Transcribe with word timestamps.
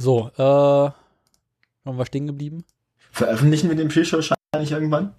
So, 0.00 0.30
äh, 0.38 0.42
haben 0.42 0.94
wir 1.84 2.06
stehen 2.06 2.26
geblieben? 2.26 2.64
Veröffentlichen 3.12 3.68
wir 3.68 3.76
den 3.76 3.88
Pre-Show 3.88 4.16
wahrscheinlich 4.16 4.72
irgendwann? 4.72 5.12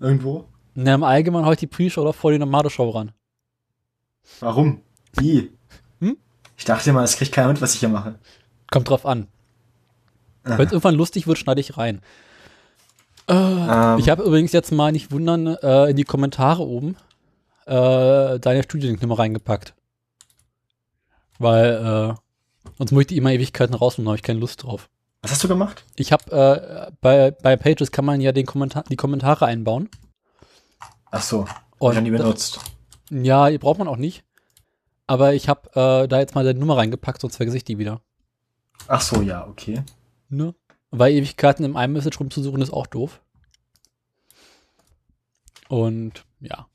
Irgendwo? 0.00 0.46
Na, 0.74 0.94
im 0.94 1.02
Allgemeinen 1.02 1.44
heute 1.44 1.60
die 1.60 1.66
Pre-Show 1.66 2.00
oder 2.00 2.14
vor 2.14 2.32
die 2.32 2.38
normale 2.38 2.70
Show 2.70 2.88
ran? 2.88 3.12
Warum? 4.40 4.80
Wie? 5.18 5.52
Hm? 6.00 6.16
Ich 6.56 6.64
dachte 6.64 6.94
mal, 6.94 7.04
es 7.04 7.16
kriegt 7.16 7.32
keiner 7.32 7.48
mit, 7.48 7.60
was 7.60 7.74
ich 7.74 7.80
hier 7.80 7.90
mache. 7.90 8.18
Kommt 8.70 8.88
drauf 8.88 9.04
an. 9.04 9.28
Aha. 10.44 10.56
Wenn 10.56 10.66
es 10.66 10.72
irgendwann 10.72 10.94
lustig 10.94 11.26
wird, 11.26 11.36
schneide 11.36 11.60
ich 11.60 11.76
rein. 11.76 12.00
Äh, 13.28 13.34
Ähm. 13.34 13.98
Ich 13.98 14.08
habe 14.08 14.22
übrigens 14.22 14.52
jetzt 14.52 14.72
mal 14.72 14.92
nicht 14.92 15.12
wundern 15.12 15.46
äh, 15.46 15.90
in 15.90 15.96
die 15.96 16.04
Kommentare 16.04 16.62
oben 16.62 16.96
äh, 17.66 18.38
deine 18.38 18.62
Studiennummer 18.62 19.18
reingepackt. 19.18 19.74
Weil 21.38 22.14
äh, 22.14 22.25
sonst 22.78 22.92
muss 22.92 23.02
ich 23.02 23.06
die 23.08 23.16
immer 23.16 23.32
Ewigkeiten 23.32 23.74
rausnehmen, 23.74 24.06
da 24.06 24.10
habe 24.10 24.16
ich 24.16 24.22
keine 24.22 24.40
Lust 24.40 24.62
drauf. 24.62 24.88
Was 25.22 25.32
hast 25.32 25.44
du 25.44 25.48
gemacht? 25.48 25.84
Ich 25.96 26.12
habe 26.12 26.30
äh, 26.30 26.92
bei, 27.00 27.30
bei 27.32 27.56
Pages 27.56 27.90
kann 27.90 28.04
man 28.04 28.20
ja 28.20 28.32
den 28.32 28.46
Kommentar 28.46 28.84
die 28.88 28.96
Kommentare 28.96 29.46
einbauen. 29.46 29.88
Ach 31.10 31.22
so, 31.22 31.46
Und 31.78 31.96
ich 31.96 32.00
nie 32.02 32.10
das- 32.10 32.20
benutzt. 32.20 32.60
Ja, 33.10 33.48
die 33.50 33.58
braucht 33.58 33.78
man 33.78 33.88
auch 33.88 33.96
nicht. 33.96 34.24
Aber 35.06 35.34
ich 35.34 35.48
habe 35.48 35.68
äh, 36.04 36.08
da 36.08 36.18
jetzt 36.18 36.34
mal 36.34 36.44
deine 36.44 36.58
Nummer 36.58 36.76
reingepackt, 36.76 37.20
sonst 37.20 37.36
vergesse 37.36 37.56
ich 37.58 37.64
die 37.64 37.78
wieder. 37.78 38.00
Ach 38.88 39.00
so, 39.00 39.22
ja, 39.22 39.46
okay. 39.46 39.82
Ne? 40.28 40.54
Weil 40.90 41.12
Ewigkeiten 41.14 41.64
im 41.64 41.76
iMessage 41.76 42.18
rumzusuchen 42.18 42.60
ist 42.60 42.72
auch 42.72 42.86
doof. 42.88 43.20
Und 45.68 46.24
ja. 46.40 46.66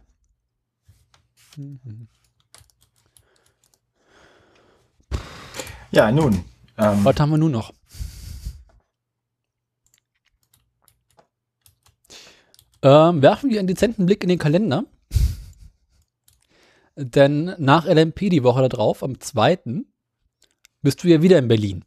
Ja, 5.91 6.11
nun. 6.13 6.45
Ähm, 6.77 7.05
Was 7.05 7.17
haben 7.19 7.31
wir 7.31 7.39
nun 7.39 7.53
noch? 7.53 7.73
Ähm, 12.83 13.23
werfen 13.23 13.51
wir 13.51 13.59
einen 13.59 13.69
dezenten 13.69 14.07
Blick 14.07 14.23
in 14.23 14.29
den 14.29 14.39
Kalender. 14.39 14.85
Denn 16.97 17.55
nach 17.59 17.87
LMP 17.87 18.29
die 18.31 18.43
Woche 18.43 18.69
darauf, 18.69 19.03
am 19.03 19.21
2. 19.21 19.59
bist 20.83 21.03
du 21.03 21.09
ja 21.09 21.23
wieder 21.23 21.39
in 21.39 21.49
Berlin. 21.49 21.85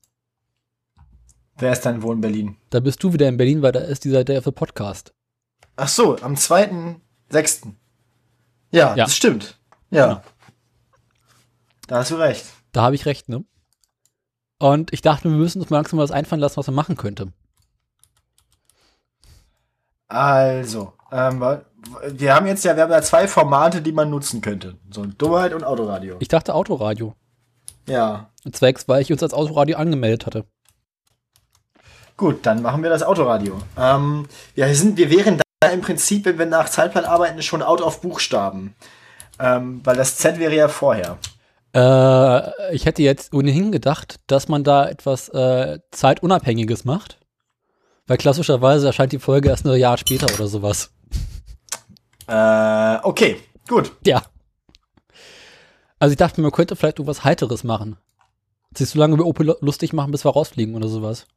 wer 1.58 1.74
ist 1.74 1.82
dann 1.86 2.02
wohl 2.02 2.16
in 2.16 2.22
Berlin? 2.22 2.58
Da 2.72 2.80
bist 2.80 3.04
du 3.04 3.14
wieder 3.14 3.28
in 3.28 3.38
Berlin, 3.38 3.62
weil 3.62 3.72
da 3.72 3.82
ist 3.82 4.04
dieser 4.04 4.24
Day 4.24 4.38
of 4.38 4.46
the 4.46 4.52
Podcast. 4.52 5.14
Ach 5.76 5.88
so, 5.88 6.18
am 6.18 6.36
2.6. 6.36 7.74
Ja, 8.72 8.96
Ja. 8.96 9.04
das 9.06 9.16
stimmt. 9.16 9.60
Ja. 9.92 10.08
Genau. 10.08 10.22
Da 11.88 11.98
hast 11.98 12.12
du 12.12 12.16
recht. 12.16 12.46
Da 12.72 12.84
habe 12.84 12.96
ich 12.96 13.06
recht, 13.06 13.28
ne? 13.30 13.44
Und 14.62 14.94
ich 14.94 15.02
dachte, 15.02 15.24
wir 15.24 15.36
müssen 15.36 15.60
uns 15.60 15.72
mal 15.72 15.78
langsam 15.78 15.98
was 15.98 16.12
einfallen 16.12 16.40
lassen, 16.40 16.58
was 16.58 16.68
man 16.68 16.76
machen 16.76 16.96
könnte. 16.96 17.30
Also, 20.08 20.94
ähm, 21.12 21.44
wir 22.10 22.36
haben 22.36 22.46
jetzt 22.46 22.64
ja, 22.64 22.76
wir 22.76 22.84
haben 22.84 22.92
ja 22.92 23.02
zwei 23.02 23.28
Formate, 23.28 23.82
die 23.82 23.92
man 23.92 24.12
nutzen 24.12 24.40
könnte. 24.40 24.78
So 24.92 25.04
Dummheit 25.04 25.56
und 25.56 25.64
Autoradio. 25.64 26.18
Ich 26.20 26.28
dachte 26.28 26.54
Autoradio. 26.54 27.16
Ja. 27.88 28.30
Zwecks, 28.52 28.88
weil 28.88 29.02
ich 29.02 29.12
uns 29.12 29.24
als 29.24 29.34
Autoradio 29.34 29.78
angemeldet 29.78 30.28
hatte. 30.28 30.46
Gut, 32.16 32.46
dann 32.46 32.62
machen 32.62 32.84
wir 32.84 32.92
das 32.92 33.02
Autoradio. 33.02 33.60
Ähm, 33.80 34.28
wir, 34.54 34.76
sind, 34.76 34.96
wir 34.96 35.10
wären 35.10 35.42
da 35.60 35.70
im 35.70 35.82
Prinzip, 35.82 36.26
wenn 36.26 36.38
wir 36.38 36.46
nach 36.46 36.70
Zeitplan 36.70 37.06
arbeiten, 37.06 37.42
schon 37.42 37.64
out 37.64 37.82
of 37.82 38.02
Buchstaben. 38.02 38.76
Ähm, 39.40 39.82
weil 39.84 39.96
das 39.96 40.18
Z 40.18 40.38
wäre 40.38 40.54
ja 40.54 40.68
vorher. 40.68 41.18
Äh, 41.74 42.76
ich 42.76 42.86
hätte 42.86 43.02
jetzt 43.02 43.34
ohnehin 43.34 43.72
gedacht, 43.72 44.20
dass 44.28 44.48
man 44.48 44.64
da 44.64 44.88
etwas 44.88 45.30
äh, 45.30 45.80
Zeitunabhängiges 45.92 46.86
macht. 46.86 47.18
Weil 48.08 48.18
klassischerweise 48.18 48.88
erscheint 48.88 49.14
die 49.14 49.20
Folge 49.20 49.50
erst 49.50 49.66
ein 49.66 49.80
Jahr 49.80 49.98
später 49.98 50.28
oder 50.34 50.48
sowas. 50.48 50.92
Äh, 52.28 52.98
okay, 53.04 53.38
gut. 53.68 53.92
Ja. 54.06 54.24
Also 56.00 56.14
ich 56.14 56.18
dachte, 56.18 56.42
man 56.42 56.52
könnte 56.52 56.76
vielleicht 56.76 57.00
irgendwas 57.00 57.24
Heiteres 57.24 57.64
machen. 57.64 57.98
Sich 58.76 58.90
so 58.90 59.00
lange 59.00 59.16
über 59.16 59.26
Opel 59.26 59.56
lustig 59.62 59.94
machen, 59.94 60.12
bis 60.12 60.26
wir 60.26 60.32
rausfliegen 60.32 60.76
oder 60.76 60.88
sowas. 60.88 61.28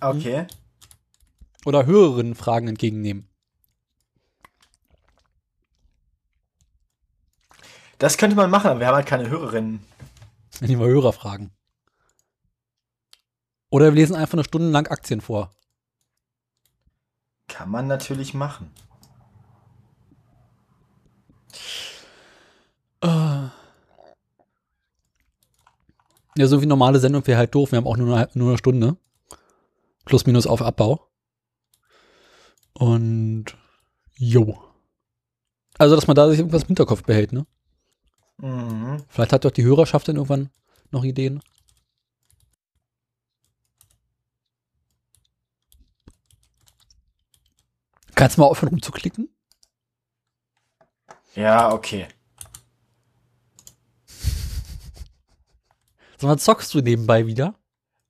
Okay. 0.00 0.46
Oder 1.64 1.86
höheren 1.86 2.34
Fragen 2.34 2.68
entgegennehmen. 2.68 3.28
Das 8.02 8.16
könnte 8.16 8.34
man 8.34 8.50
machen, 8.50 8.66
aber 8.68 8.80
wir 8.80 8.88
haben 8.88 8.96
halt 8.96 9.06
keine 9.06 9.30
Hörerinnen. 9.30 9.80
Wenn 10.58 10.68
die 10.68 10.74
mal 10.74 10.88
Hörer 10.88 11.12
fragen. 11.12 11.52
Oder 13.70 13.84
wir 13.84 13.92
lesen 13.92 14.16
einfach 14.16 14.32
eine 14.32 14.42
Stunde 14.42 14.70
lang 14.70 14.88
Aktien 14.88 15.20
vor. 15.20 15.52
Kann 17.46 17.70
man 17.70 17.86
natürlich 17.86 18.34
machen. 18.34 18.72
Ja, 23.04 23.52
so 26.38 26.60
wie 26.60 26.66
normale 26.66 26.98
Sendung 26.98 27.24
wäre 27.28 27.38
halt 27.38 27.54
doof. 27.54 27.70
Wir 27.70 27.76
haben 27.76 27.86
auch 27.86 27.96
nur 27.96 28.16
eine, 28.16 28.28
nur 28.34 28.48
eine 28.48 28.58
Stunde. 28.58 28.96
Plus 30.04 30.26
minus 30.26 30.48
auf 30.48 30.60
Abbau. 30.60 31.08
Und 32.72 33.44
jo. 34.16 34.60
Also, 35.78 35.94
dass 35.94 36.08
man 36.08 36.16
da 36.16 36.28
sich 36.28 36.40
irgendwas 36.40 36.62
im 36.62 36.66
Hinterkopf 36.66 37.04
behält, 37.04 37.32
ne? 37.32 37.46
Mhm. 38.38 39.02
Vielleicht 39.08 39.32
hat 39.32 39.44
doch 39.44 39.50
die 39.50 39.64
Hörerschaft 39.64 40.08
dann 40.08 40.16
irgendwann 40.16 40.50
noch 40.90 41.04
Ideen. 41.04 41.42
Kannst 48.14 48.36
du 48.36 48.42
mal 48.42 48.46
aufhören 48.46 48.70
rumzuklicken? 48.70 49.28
Ja, 51.34 51.72
okay. 51.72 52.08
Sondern 56.18 56.38
zockst 56.38 56.72
du 56.74 56.80
nebenbei 56.80 57.26
wieder? 57.26 57.54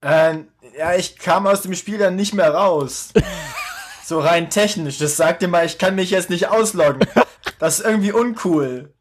Ähm, 0.03 0.49
ja, 0.77 0.95
ich 0.95 1.17
kam 1.17 1.47
aus 1.47 1.63
dem 1.63 1.75
Spiel 1.75 1.99
dann 1.99 2.17
nicht 2.17 2.35
mehr 2.35 2.53
raus. 2.53 3.13
so 4.05 4.21
rein 4.21 4.51
technisch. 4.51 4.99
Das 4.99 5.17
sagte 5.17 5.49
mal, 5.49 5.65
ich 5.65 5.79
kann 5.79 5.95
mich 5.95 6.11
jetzt 6.11 6.29
nicht 6.29 6.49
ausloggen. 6.49 7.07
Das 7.59 7.79
ist 7.79 7.87
irgendwie 7.87 8.13
uncool. 8.13 8.93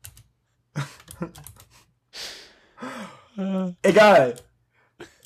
Egal. 3.82 4.36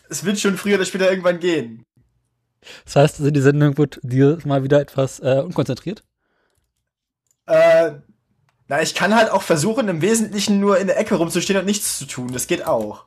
Es 0.09 0.23
wird 0.23 0.39
schon 0.39 0.57
früher 0.57 0.75
oder 0.75 0.85
später 0.85 1.09
irgendwann 1.09 1.39
gehen. 1.39 1.83
Das 2.85 2.95
heißt, 2.95 3.19
also 3.19 3.31
die 3.31 3.41
Sendung 3.41 3.77
wird 3.77 3.99
dir 4.03 4.37
mal 4.45 4.63
wieder 4.63 4.79
etwas 4.79 5.19
äh, 5.19 5.41
unkonzentriert? 5.43 6.03
Äh, 7.47 7.91
na, 8.67 8.81
ich 8.81 8.95
kann 8.95 9.15
halt 9.15 9.29
auch 9.29 9.43
versuchen, 9.43 9.87
im 9.87 10.01
Wesentlichen 10.01 10.59
nur 10.59 10.79
in 10.79 10.87
der 10.87 10.97
Ecke 10.97 11.15
rumzustehen 11.15 11.59
und 11.59 11.65
nichts 11.65 11.99
zu 11.99 12.05
tun. 12.05 12.33
Das 12.33 12.47
geht 12.47 12.65
auch. 12.65 13.05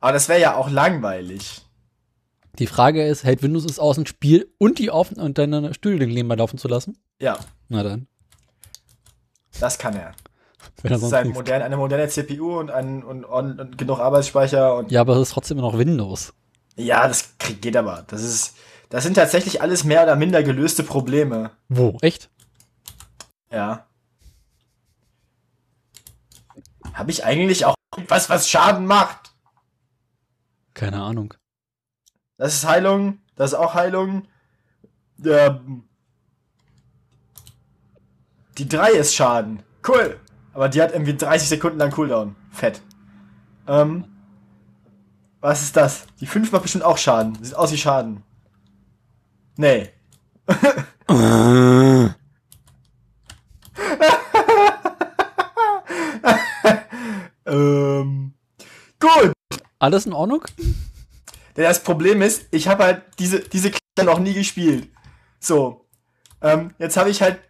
Aber 0.00 0.12
das 0.12 0.28
wäre 0.28 0.40
ja 0.40 0.54
auch 0.54 0.70
langweilig. 0.70 1.62
Die 2.58 2.66
Frage 2.66 3.06
ist, 3.06 3.24
hält 3.24 3.42
Windows 3.42 3.66
es 3.66 3.78
aus, 3.78 3.98
ein 3.98 4.06
Spiel 4.06 4.50
und 4.56 4.78
die 4.78 4.90
auf 4.90 5.12
und 5.12 5.36
deine 5.36 5.74
Studio 5.74 6.06
nebenbei 6.06 6.36
laufen 6.36 6.56
zu 6.58 6.68
lassen? 6.68 6.96
Ja, 7.20 7.38
Na 7.68 7.82
dann. 7.82 8.06
das 9.60 9.78
kann 9.78 9.94
er. 9.94 10.14
Wenn 10.82 10.92
Das 10.92 11.02
ist 11.02 11.12
ein 11.12 11.28
modern, 11.30 11.62
eine 11.62 11.76
moderne 11.76 12.08
CPU 12.08 12.58
und, 12.58 12.70
ein, 12.70 13.02
und, 13.02 13.24
und, 13.24 13.60
und 13.60 13.78
genug 13.78 13.98
Arbeitsspeicher 14.00 14.76
und 14.76 14.90
ja, 14.90 15.00
aber 15.00 15.14
es 15.16 15.28
ist 15.28 15.32
trotzdem 15.34 15.58
immer 15.58 15.70
noch 15.70 15.78
Windows. 15.78 16.32
Ja, 16.76 17.06
das 17.08 17.36
krieg- 17.38 17.62
geht 17.62 17.76
aber. 17.76 18.04
Das 18.08 18.22
ist, 18.22 18.56
das 18.90 19.04
sind 19.04 19.14
tatsächlich 19.14 19.62
alles 19.62 19.84
mehr 19.84 20.02
oder 20.02 20.16
minder 20.16 20.42
gelöste 20.42 20.82
Probleme. 20.82 21.50
Wo? 21.68 21.98
Echt? 22.02 22.30
Ja. 23.50 23.86
Habe 26.94 27.10
ich 27.10 27.24
eigentlich 27.24 27.64
auch 27.64 27.74
etwas, 27.96 28.28
was 28.30 28.48
Schaden 28.48 28.86
macht? 28.86 29.32
Keine 30.74 31.02
Ahnung. 31.02 31.34
Das 32.38 32.54
ist 32.54 32.66
Heilung. 32.66 33.18
Das 33.34 33.52
ist 33.52 33.58
auch 33.58 33.74
Heilung. 33.74 34.26
Ja. 35.18 35.60
Die 38.58 38.68
3 38.68 38.90
ist 38.92 39.14
Schaden. 39.14 39.62
Cool. 39.86 40.20
Aber 40.56 40.70
die 40.70 40.80
hat 40.80 40.92
irgendwie 40.92 41.14
30 41.14 41.50
Sekunden 41.50 41.78
lang 41.78 41.90
Cooldown. 41.90 42.34
Fett. 42.50 42.80
Ähm. 43.68 44.06
Was 45.40 45.60
ist 45.60 45.76
das? 45.76 46.06
Die 46.18 46.26
5 46.26 46.50
macht 46.50 46.62
bestimmt 46.62 46.82
auch 46.82 46.96
Schaden. 46.96 47.36
Sieht 47.44 47.54
aus 47.54 47.72
wie 47.72 47.76
Schaden. 47.76 48.22
Nee. 49.58 49.90
ähm. 57.44 58.32
Gut. 58.98 59.32
Alles 59.78 60.06
in 60.06 60.14
Ordnung? 60.14 60.42
Denn 61.54 61.64
das 61.64 61.82
Problem 61.82 62.22
ist, 62.22 62.46
ich 62.50 62.66
habe 62.66 62.84
halt 62.84 63.02
diese, 63.18 63.40
diese 63.40 63.72
Klasse 63.72 64.06
noch 64.06 64.20
nie 64.20 64.32
gespielt. 64.32 64.88
So. 65.38 65.84
Ähm, 66.40 66.72
jetzt 66.78 66.96
habe 66.96 67.10
ich 67.10 67.20
halt 67.20 67.40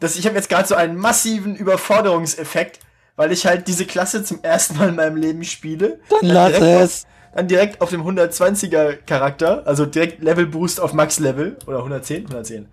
dass 0.00 0.16
ich 0.16 0.26
habe 0.26 0.36
jetzt 0.36 0.48
gerade 0.48 0.68
so 0.68 0.74
einen 0.74 0.96
massiven 0.96 1.56
Überforderungseffekt, 1.56 2.80
weil 3.16 3.32
ich 3.32 3.46
halt 3.46 3.66
diese 3.68 3.84
Klasse 3.84 4.22
zum 4.22 4.42
ersten 4.42 4.76
Mal 4.76 4.90
in 4.90 4.96
meinem 4.96 5.16
Leben 5.16 5.44
spiele. 5.44 6.00
Dann 6.08 6.20
lass 6.22 6.52
direkt 6.52 6.82
es. 6.82 7.04
Auf, 7.04 7.10
dann 7.34 7.48
direkt 7.48 7.80
auf 7.80 7.90
dem 7.90 8.02
120er 8.02 8.96
Charakter, 8.96 9.66
also 9.66 9.86
direkt 9.86 10.22
Level 10.22 10.46
Boost 10.46 10.80
auf 10.80 10.92
Max 10.92 11.18
Level 11.18 11.56
oder 11.66 11.78
110, 11.78 12.24
110. 12.24 12.68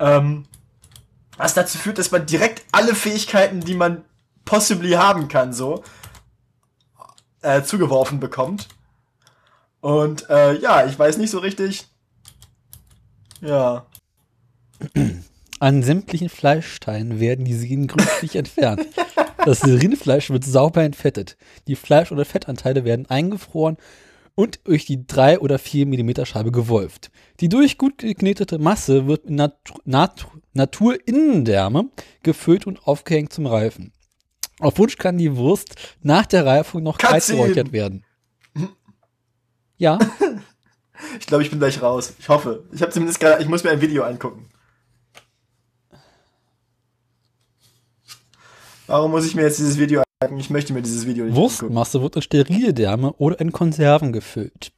Ähm, 0.00 0.44
was 1.36 1.54
dazu 1.54 1.78
führt, 1.78 1.98
dass 1.98 2.10
man 2.10 2.26
direkt 2.26 2.64
alle 2.72 2.94
Fähigkeiten, 2.94 3.60
die 3.60 3.74
man 3.74 4.04
possibly 4.44 4.92
haben 4.92 5.28
kann, 5.28 5.52
so 5.52 5.84
äh, 7.42 7.62
zugeworfen 7.62 8.18
bekommt. 8.18 8.68
Und 9.80 10.28
äh, 10.30 10.54
ja, 10.54 10.86
ich 10.86 10.98
weiß 10.98 11.18
nicht 11.18 11.30
so 11.30 11.38
richtig. 11.38 11.86
Ja. 13.40 13.86
An 15.60 15.82
sämtlichen 15.82 16.28
Fleischteilen 16.28 17.20
werden 17.20 17.44
die 17.44 17.54
Sehnen 17.54 17.86
gründlich 17.86 18.36
entfernt. 18.36 18.86
Das 19.44 19.64
Rindfleisch 19.64 20.30
wird 20.30 20.44
sauber 20.44 20.82
entfettet. 20.82 21.36
Die 21.66 21.76
Fleisch- 21.76 22.12
oder 22.12 22.24
Fettanteile 22.24 22.84
werden 22.84 23.06
eingefroren 23.06 23.76
und 24.34 24.60
durch 24.64 24.84
die 24.86 25.06
3 25.06 25.40
oder 25.40 25.58
4 25.58 25.86
mm 25.86 26.24
Scheibe 26.24 26.52
gewolft. 26.52 27.10
Die 27.40 27.48
durch 27.48 27.78
gut 27.78 27.98
geknetete 27.98 28.58
Masse 28.58 29.06
wird 29.06 29.26
in 29.26 29.36
Nat 29.36 29.56
Nat 29.84 30.26
Naturinnendärme 30.52 31.90
gefüllt 32.22 32.66
und 32.66 32.86
aufgehängt 32.86 33.32
zum 33.32 33.46
Reifen. 33.46 33.92
Auf 34.60 34.78
Wunsch 34.78 34.96
kann 34.96 35.18
die 35.18 35.36
Wurst 35.36 35.74
nach 36.02 36.26
der 36.26 36.46
Reifung 36.46 36.82
noch 36.82 36.98
kalt 36.98 37.26
geräuchert 37.26 37.72
werden. 37.72 38.04
Ja, 39.76 39.98
Ich 41.18 41.26
glaube, 41.26 41.42
ich 41.42 41.50
bin 41.50 41.58
gleich 41.58 41.80
raus. 41.82 42.14
Ich 42.18 42.28
hoffe. 42.28 42.64
Ich 42.72 42.82
habe 42.82 42.92
zumindest 42.92 43.20
gerade, 43.20 43.42
ich 43.42 43.48
muss 43.48 43.64
mir 43.64 43.70
ein 43.70 43.80
Video 43.80 44.04
angucken. 44.04 44.47
Warum 48.88 49.10
muss 49.10 49.26
ich 49.26 49.34
mir 49.34 49.42
jetzt 49.42 49.58
dieses 49.58 49.78
Video 49.78 50.02
angucken? 50.20 50.40
Ich 50.40 50.48
möchte 50.48 50.72
mir 50.72 50.80
dieses 50.80 51.06
Video 51.06 51.26
nicht 51.26 51.36
angucken. 51.36 51.60
Wurstmasse 51.60 52.00
wird 52.00 52.16
in 52.16 52.22
sterile 52.22 52.72
Därme 52.72 53.12
oder 53.14 53.38
in 53.38 53.52
Konserven 53.52 54.12
gefüllt. 54.14 54.72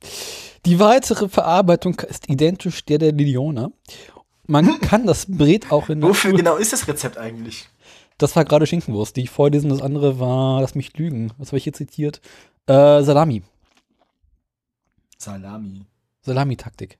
Die 0.67 0.81
weitere 0.81 1.29
Verarbeitung 1.29 1.95
ist 2.01 2.29
identisch 2.29 2.85
der 2.85 2.99
der 2.99 3.13
Lione. 3.13 3.73
Man 4.47 4.81
kann 4.81 5.07
das 5.07 5.27
Bret 5.27 5.71
auch 5.71 5.89
in 5.89 6.03
Wofür 6.03 6.33
genau 6.33 6.57
ist 6.57 6.73
das 6.73 6.89
Rezept 6.89 7.19
eigentlich? 7.19 7.69
Das 8.19 8.35
war 8.35 8.45
gerade 8.45 8.67
Schinkenwurst, 8.67 9.17
die 9.17 9.23
ich 9.23 9.31
vorlesen. 9.31 9.71
Das 9.71 9.81
andere 9.81 10.19
war, 10.19 10.61
lass 10.61 10.75
mich 10.75 10.97
lügen. 10.99 11.33
Was 11.39 11.49
habe 11.49 11.59
ich 11.59 11.65
hier 11.65 11.73
zitiert? 11.73 12.21
Äh, 12.67 13.03
Salami. 13.03 13.45
Salami. 15.19 15.87
Salami-Taktik. 16.23 16.99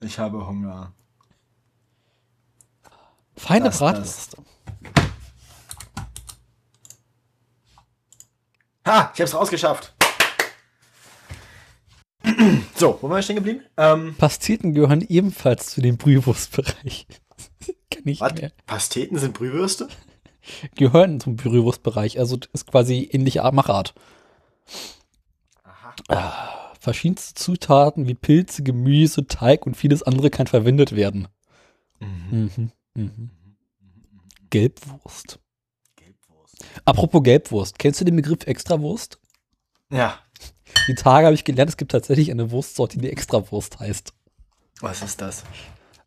Ich 0.00 0.18
habe 0.20 0.46
Hunger. 0.46 0.92
Feine 3.36 3.66
Das, 3.66 3.78
Bratwürste. 3.78 4.38
Ha, 8.88 9.12
ich 9.14 9.20
hab's 9.20 9.34
rausgeschafft. 9.34 9.94
So, 12.74 12.98
wo 13.00 13.08
waren 13.08 13.16
wir 13.18 13.22
stehen 13.22 13.36
geblieben? 13.36 13.62
Ähm, 13.76 14.14
Pasteten 14.18 14.74
gehören 14.74 15.02
ebenfalls 15.08 15.70
zu 15.70 15.80
dem 15.80 15.96
Brühwurstbereich. 15.96 17.06
Kann 17.90 18.02
ich 18.06 18.20
was? 18.20 18.32
mehr. 18.34 18.52
Pasteten 18.66 19.18
sind 19.18 19.34
Brühwürste? 19.34 19.88
Gehören 20.74 21.20
zum 21.20 21.36
Brühwurstbereich. 21.36 22.18
Also 22.18 22.38
ist 22.52 22.66
quasi 22.66 23.08
ähnliche 23.12 23.44
Art- 23.44 23.54
Machart. 23.54 23.94
Aha. 26.08 26.72
Verschiedenste 26.80 27.34
Zutaten 27.34 28.06
wie 28.06 28.14
Pilze, 28.14 28.62
Gemüse, 28.62 29.26
Teig 29.26 29.66
und 29.66 29.76
vieles 29.76 30.02
andere 30.02 30.30
kann 30.30 30.46
verwendet 30.46 30.94
werden. 30.96 31.28
Mhm. 32.00 32.50
Mhm. 32.56 32.72
Mhm. 32.94 33.30
Gelbwurst. 34.50 35.40
Gelbwurst. 36.56 36.82
Apropos 36.84 37.22
Gelbwurst, 37.22 37.78
kennst 37.78 38.00
du 38.00 38.04
den 38.04 38.16
Begriff 38.16 38.46
Extrawurst? 38.46 39.18
Ja. 39.90 40.18
Die 40.86 40.94
Tage 40.94 41.26
habe 41.26 41.34
ich 41.34 41.44
gelernt, 41.44 41.70
es 41.70 41.76
gibt 41.76 41.92
tatsächlich 41.92 42.30
eine 42.30 42.50
Wurstsorte, 42.50 42.98
die 42.98 43.10
Extrawurst 43.10 43.78
heißt. 43.80 44.12
Was 44.80 45.02
ist 45.02 45.20
das? 45.20 45.42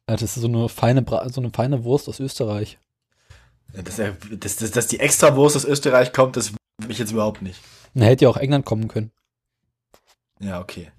Äh, 0.07 0.15
Das 0.17 0.21
ist 0.23 0.35
so 0.35 0.47
eine 0.47 0.69
feine, 0.69 1.01
Bra 1.01 1.27
so 1.29 1.41
eine 1.41 1.51
feine 1.51 1.83
Wurst 1.83 2.07
aus 2.07 2.19
Österreich. 2.19 2.79
Dass, 3.73 3.99
er- 3.99 4.13
dass, 4.31 4.57
dass, 4.57 4.71
dass 4.71 4.87
die 4.87 4.99
Extrawurst 4.99 5.55
aus 5.55 5.65
Österreich 5.65 6.13
kommt, 6.13 6.35
das 6.37 6.51
will 6.53 6.91
ich 6.91 6.99
jetzt 6.99 7.11
überhaupt 7.11 7.41
nicht. 7.41 7.59
Na, 7.93 8.05
hätte 8.05 8.25
ja 8.25 8.29
auch 8.29 8.37
England 8.37 8.65
kommen 8.65 8.87
können. 8.87 9.11
Ja, 10.39 10.59
okay. 10.59 10.91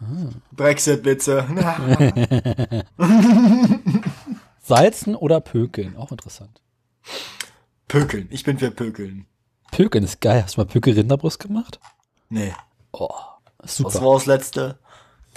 Ah. 0.00 0.30
Brexit, 0.52 1.02
bitte. 1.02 1.46
Salzen 4.62 5.14
oder 5.14 5.40
Pökeln, 5.40 5.96
auch 5.96 6.10
interessant. 6.12 6.60
Pökeln. 7.88 8.28
Ich 8.30 8.44
bin 8.44 8.58
für 8.58 8.70
Pökeln. 8.70 9.26
Pökeln 9.70 10.04
ist 10.04 10.20
geil. 10.20 10.42
Hast 10.42 10.56
du 10.56 10.60
mal 10.60 10.66
Pökel 10.66 10.94
Rinderbrust 10.94 11.38
gemacht? 11.38 11.80
Nee. 12.28 12.52
Oh, 12.92 13.08
Was 13.58 13.76
super. 13.76 14.02
war 14.02 14.14
das 14.14 14.26
letzte? 14.26 14.78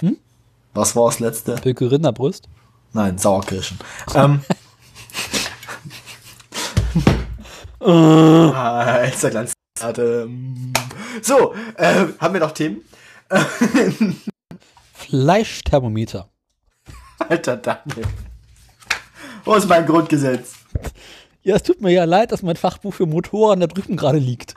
Hm? 0.00 0.16
Was 0.74 0.94
war 0.96 1.06
das 1.06 1.20
letzte? 1.20 1.54
Pökel 1.56 1.88
Rinderbrust? 1.88 2.48
Nein, 2.92 3.18
Sauerkirschen. 3.18 3.78
ähm. 4.14 4.40
Äh. 7.80 7.90
ah, 7.90 9.04
jetzt 9.04 9.22
der 9.22 9.30
Glanzatem. 9.30 10.72
So, 11.22 11.54
äh, 11.76 12.06
haben 12.18 12.34
wir 12.34 12.40
noch 12.40 12.52
Themen? 12.52 12.82
Fleischthermometer. 14.92 16.28
Alter 17.18 17.56
Daniel. 17.56 18.06
Wo 19.44 19.54
ist 19.54 19.68
mein 19.68 19.86
Grundgesetz? 19.86 20.54
Ja, 21.48 21.56
es 21.56 21.62
tut 21.62 21.80
mir 21.80 21.90
ja 21.90 22.04
leid, 22.04 22.30
dass 22.30 22.42
mein 22.42 22.56
Fachbuch 22.56 22.92
für 22.92 23.06
Motoren 23.06 23.60
da 23.60 23.66
drüben 23.66 23.96
gerade 23.96 24.18
liegt. 24.18 24.54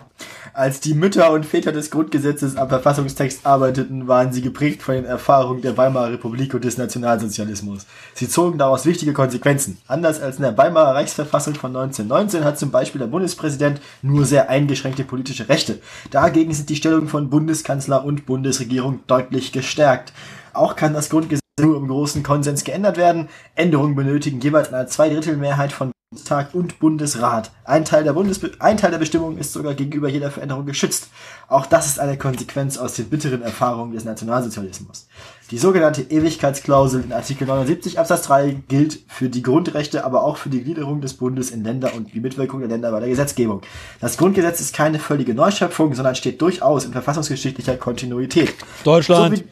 Als 0.54 0.82
die 0.82 0.94
Mütter 0.94 1.32
und 1.32 1.46
Väter 1.46 1.72
des 1.72 1.90
Grundgesetzes 1.90 2.58
am 2.58 2.68
Verfassungstext 2.68 3.46
arbeiteten, 3.46 4.10
waren 4.10 4.34
sie 4.34 4.42
geprägt 4.42 4.84
von 4.84 4.96
den 4.96 5.06
Erfahrungen 5.06 5.62
der 5.62 5.78
Weimarer 5.78 6.12
Republik 6.12 6.54
und 6.54 6.66
des 6.66 6.78
Nationalsozialismus. 6.78 7.86
Sie 8.14 8.28
zogen 8.28 8.58
daraus 8.58 8.86
wichtige 8.86 9.14
Konsequenzen. 9.14 9.78
Anders 9.88 10.20
als 10.20 10.36
in 10.36 10.42
der 10.42 10.58
Weimarer 10.58 10.96
Reichsverfassung 10.96 11.56
von 11.56 11.74
1919 11.74 12.44
hat 12.44 12.60
zum 12.60 12.72
Beispiel 12.72 13.00
der 13.00 13.08
Bundespräsident 13.08 13.80
nur 14.02 14.26
sehr 14.26 14.50
eingeschränkte 14.50 15.06
politische 15.06 15.48
Rechte. 15.48 15.80
Dagegen 16.10 16.54
sind 16.54 16.70
die 16.70 16.76
Stellungen 16.76 17.08
von 17.08 17.30
Bundeskanzler 17.30 18.04
und 18.04 18.26
Bundesregierung 18.26 19.00
deutlich 19.08 19.54
gestärkt. 19.54 20.12
Auch 20.52 20.76
kann 20.76 20.94
das 20.94 21.10
Grundgesetz 21.10 21.41
nur 21.62 21.78
im 21.78 21.88
großen 21.88 22.24
Konsens 22.24 22.64
geändert 22.64 22.98
werden. 22.98 23.30
Änderungen 23.56 23.96
benötigen 23.96 24.42
jeweils 24.42 24.74
eine 24.74 24.88
Zweidrittelmehrheit 24.88 25.72
von 25.72 25.92
Bundestag 26.14 26.54
und 26.54 26.80
Bundesrat. 26.80 27.52
Ein 27.64 27.86
Teil, 27.86 28.04
der 28.04 28.12
Bundes 28.12 28.42
ein 28.60 28.76
Teil 28.76 28.92
der 28.92 28.98
Bestimmung 28.98 29.38
ist 29.38 29.54
sogar 29.54 29.76
gegenüber 29.76 30.10
jeder 30.10 30.30
Veränderung 30.30 30.66
geschützt. 30.66 31.08
Auch 31.48 31.66
das 31.66 31.88
ist 31.88 32.02
eine 32.02 32.18
Konsequenz 32.18 32.78
aus 32.78 32.96
den 32.96 33.06
bitteren 33.06 33.42
Erfahrungen 33.42 33.94
des 33.94 34.04
Nationalsozialismus. 34.04 35.08
Die 35.52 35.58
sogenannte 35.58 36.02
Ewigkeitsklausel 36.02 37.06
in 37.06 37.14
Artikel 37.14 37.48
79 37.48 37.98
Absatz 37.98 38.24
3 38.24 38.58
gilt 38.68 39.00
für 39.08 39.30
die 39.30 39.42
Grundrechte, 39.42 40.04
aber 40.04 40.26
auch 40.26 40.36
für 40.36 40.50
die 40.50 40.64
Gliederung 40.64 41.00
des 41.00 41.14
Bundes 41.14 41.50
in 41.50 41.64
Länder 41.64 41.94
und 41.94 42.14
die 42.14 42.20
Mitwirkung 42.20 42.60
der 42.60 42.68
Länder 42.68 42.92
bei 42.92 43.00
der 43.00 43.08
Gesetzgebung. 43.08 43.62
Das 44.02 44.18
Grundgesetz 44.18 44.60
ist 44.60 44.76
keine 44.76 45.00
völlige 45.00 45.34
Neuschöpfung, 45.34 45.94
sondern 45.96 46.16
steht 46.16 46.42
durchaus 46.42 46.84
in 46.84 46.92
verfassungsgeschichtlicher 46.92 47.78
Kontinuität. 47.78 48.54
Deutschland. 48.84 49.38
So 49.38 49.44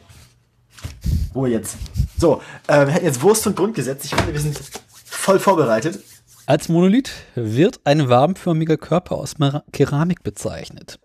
Ruhe 1.34 1.48
jetzt. 1.50 1.76
So, 2.18 2.42
äh, 2.66 2.86
wir 2.86 2.92
hätten 2.92 3.06
jetzt 3.06 3.22
Wurst 3.22 3.46
und 3.46 3.56
Grundgesetz. 3.56 4.04
Ich 4.04 4.14
finde, 4.14 4.32
wir 4.32 4.40
sind 4.40 4.58
voll 5.04 5.38
vorbereitet. 5.38 6.02
Als 6.46 6.68
Monolith 6.68 7.10
wird 7.36 7.80
ein 7.84 8.08
wabenförmiger 8.08 8.76
Körper 8.76 9.16
aus 9.16 9.38
Mera- 9.38 9.64
Keramik 9.72 10.22
bezeichnet. 10.22 10.98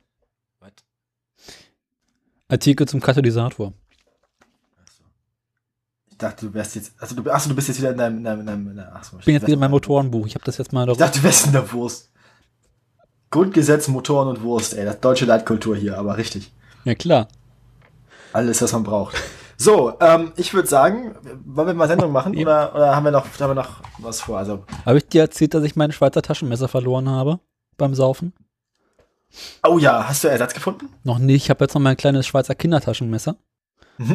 Artikel 2.47 2.87
zum 2.87 3.01
Katalysator. 3.01 3.73
Ich 6.11 6.17
dachte, 6.17 6.45
du 6.47 6.53
wärst 6.53 6.75
jetzt. 6.75 6.93
Also 6.99 7.15
du, 7.15 7.29
achso, 7.29 7.49
du 7.49 7.55
bist 7.55 7.67
jetzt 7.67 7.79
wieder 7.79 7.91
in 7.91 7.97
deinem. 7.97 8.17
In 8.19 8.23
deinem, 8.23 8.39
in 8.41 8.45
deinem 8.45 8.67
in 8.71 8.79
achso, 8.79 9.17
Ich 9.19 9.25
bin 9.25 9.33
jetzt 9.33 9.43
wieder 9.43 9.53
in 9.55 9.59
meinem 9.59 9.71
Motorenbuch. 9.71 10.27
Ich 10.27 10.35
habe 10.35 10.45
das 10.45 10.57
jetzt 10.57 10.71
mal 10.71 10.87
Ich 10.89 10.97
dachte, 10.97 11.19
du 11.19 11.23
wärst 11.23 11.47
in 11.47 11.51
der 11.53 11.71
Wurst. 11.73 12.09
Grundgesetz, 13.31 13.87
Motoren 13.87 14.29
und 14.29 14.41
Wurst, 14.43 14.73
ey. 14.75 14.85
Das 14.85 14.99
deutsche 15.01 15.25
Leitkultur 15.25 15.75
hier, 15.75 15.97
aber 15.97 16.17
richtig. 16.17 16.51
Ja 16.85 16.95
klar. 16.95 17.27
Alles, 18.31 18.61
was 18.61 18.71
man 18.71 18.83
braucht. 18.83 19.15
So, 19.57 19.93
ähm, 20.01 20.33
ich 20.35 20.53
würde 20.53 20.67
sagen, 20.67 21.15
wollen 21.45 21.67
wir 21.67 21.73
mal 21.73 21.87
Sendung 21.87 22.11
machen 22.11 22.33
Ja. 22.33 22.41
oder, 22.41 22.75
oder 22.75 22.95
haben, 22.95 23.03
wir 23.05 23.11
noch, 23.11 23.25
haben 23.39 23.49
wir 23.51 23.55
noch 23.55 23.81
was 23.99 24.21
vor? 24.21 24.37
Also, 24.37 24.63
Habe 24.85 24.97
ich 24.97 25.07
dir 25.07 25.21
erzählt, 25.21 25.53
dass 25.53 25.63
ich 25.63 25.75
mein 25.75 25.91
Schweizer 25.91 26.21
Taschenmesser 26.21 26.67
verloren 26.67 27.09
habe 27.09 27.39
beim 27.77 27.93
Saufen? 27.95 28.33
oh 29.67 29.77
ja, 29.79 30.07
hast 30.07 30.23
du 30.23 30.29
Ersatz 30.29 30.53
gefunden? 30.53 30.87
Noch 31.03 31.19
nicht. 31.19 31.43
Ich 31.43 31.49
habe 31.49 31.63
jetzt 31.65 31.73
noch 31.73 31.81
mein 31.81 31.97
kleines 31.97 32.25
Schweizer 32.27 32.55
Kindertaschenmesser. 32.55 33.35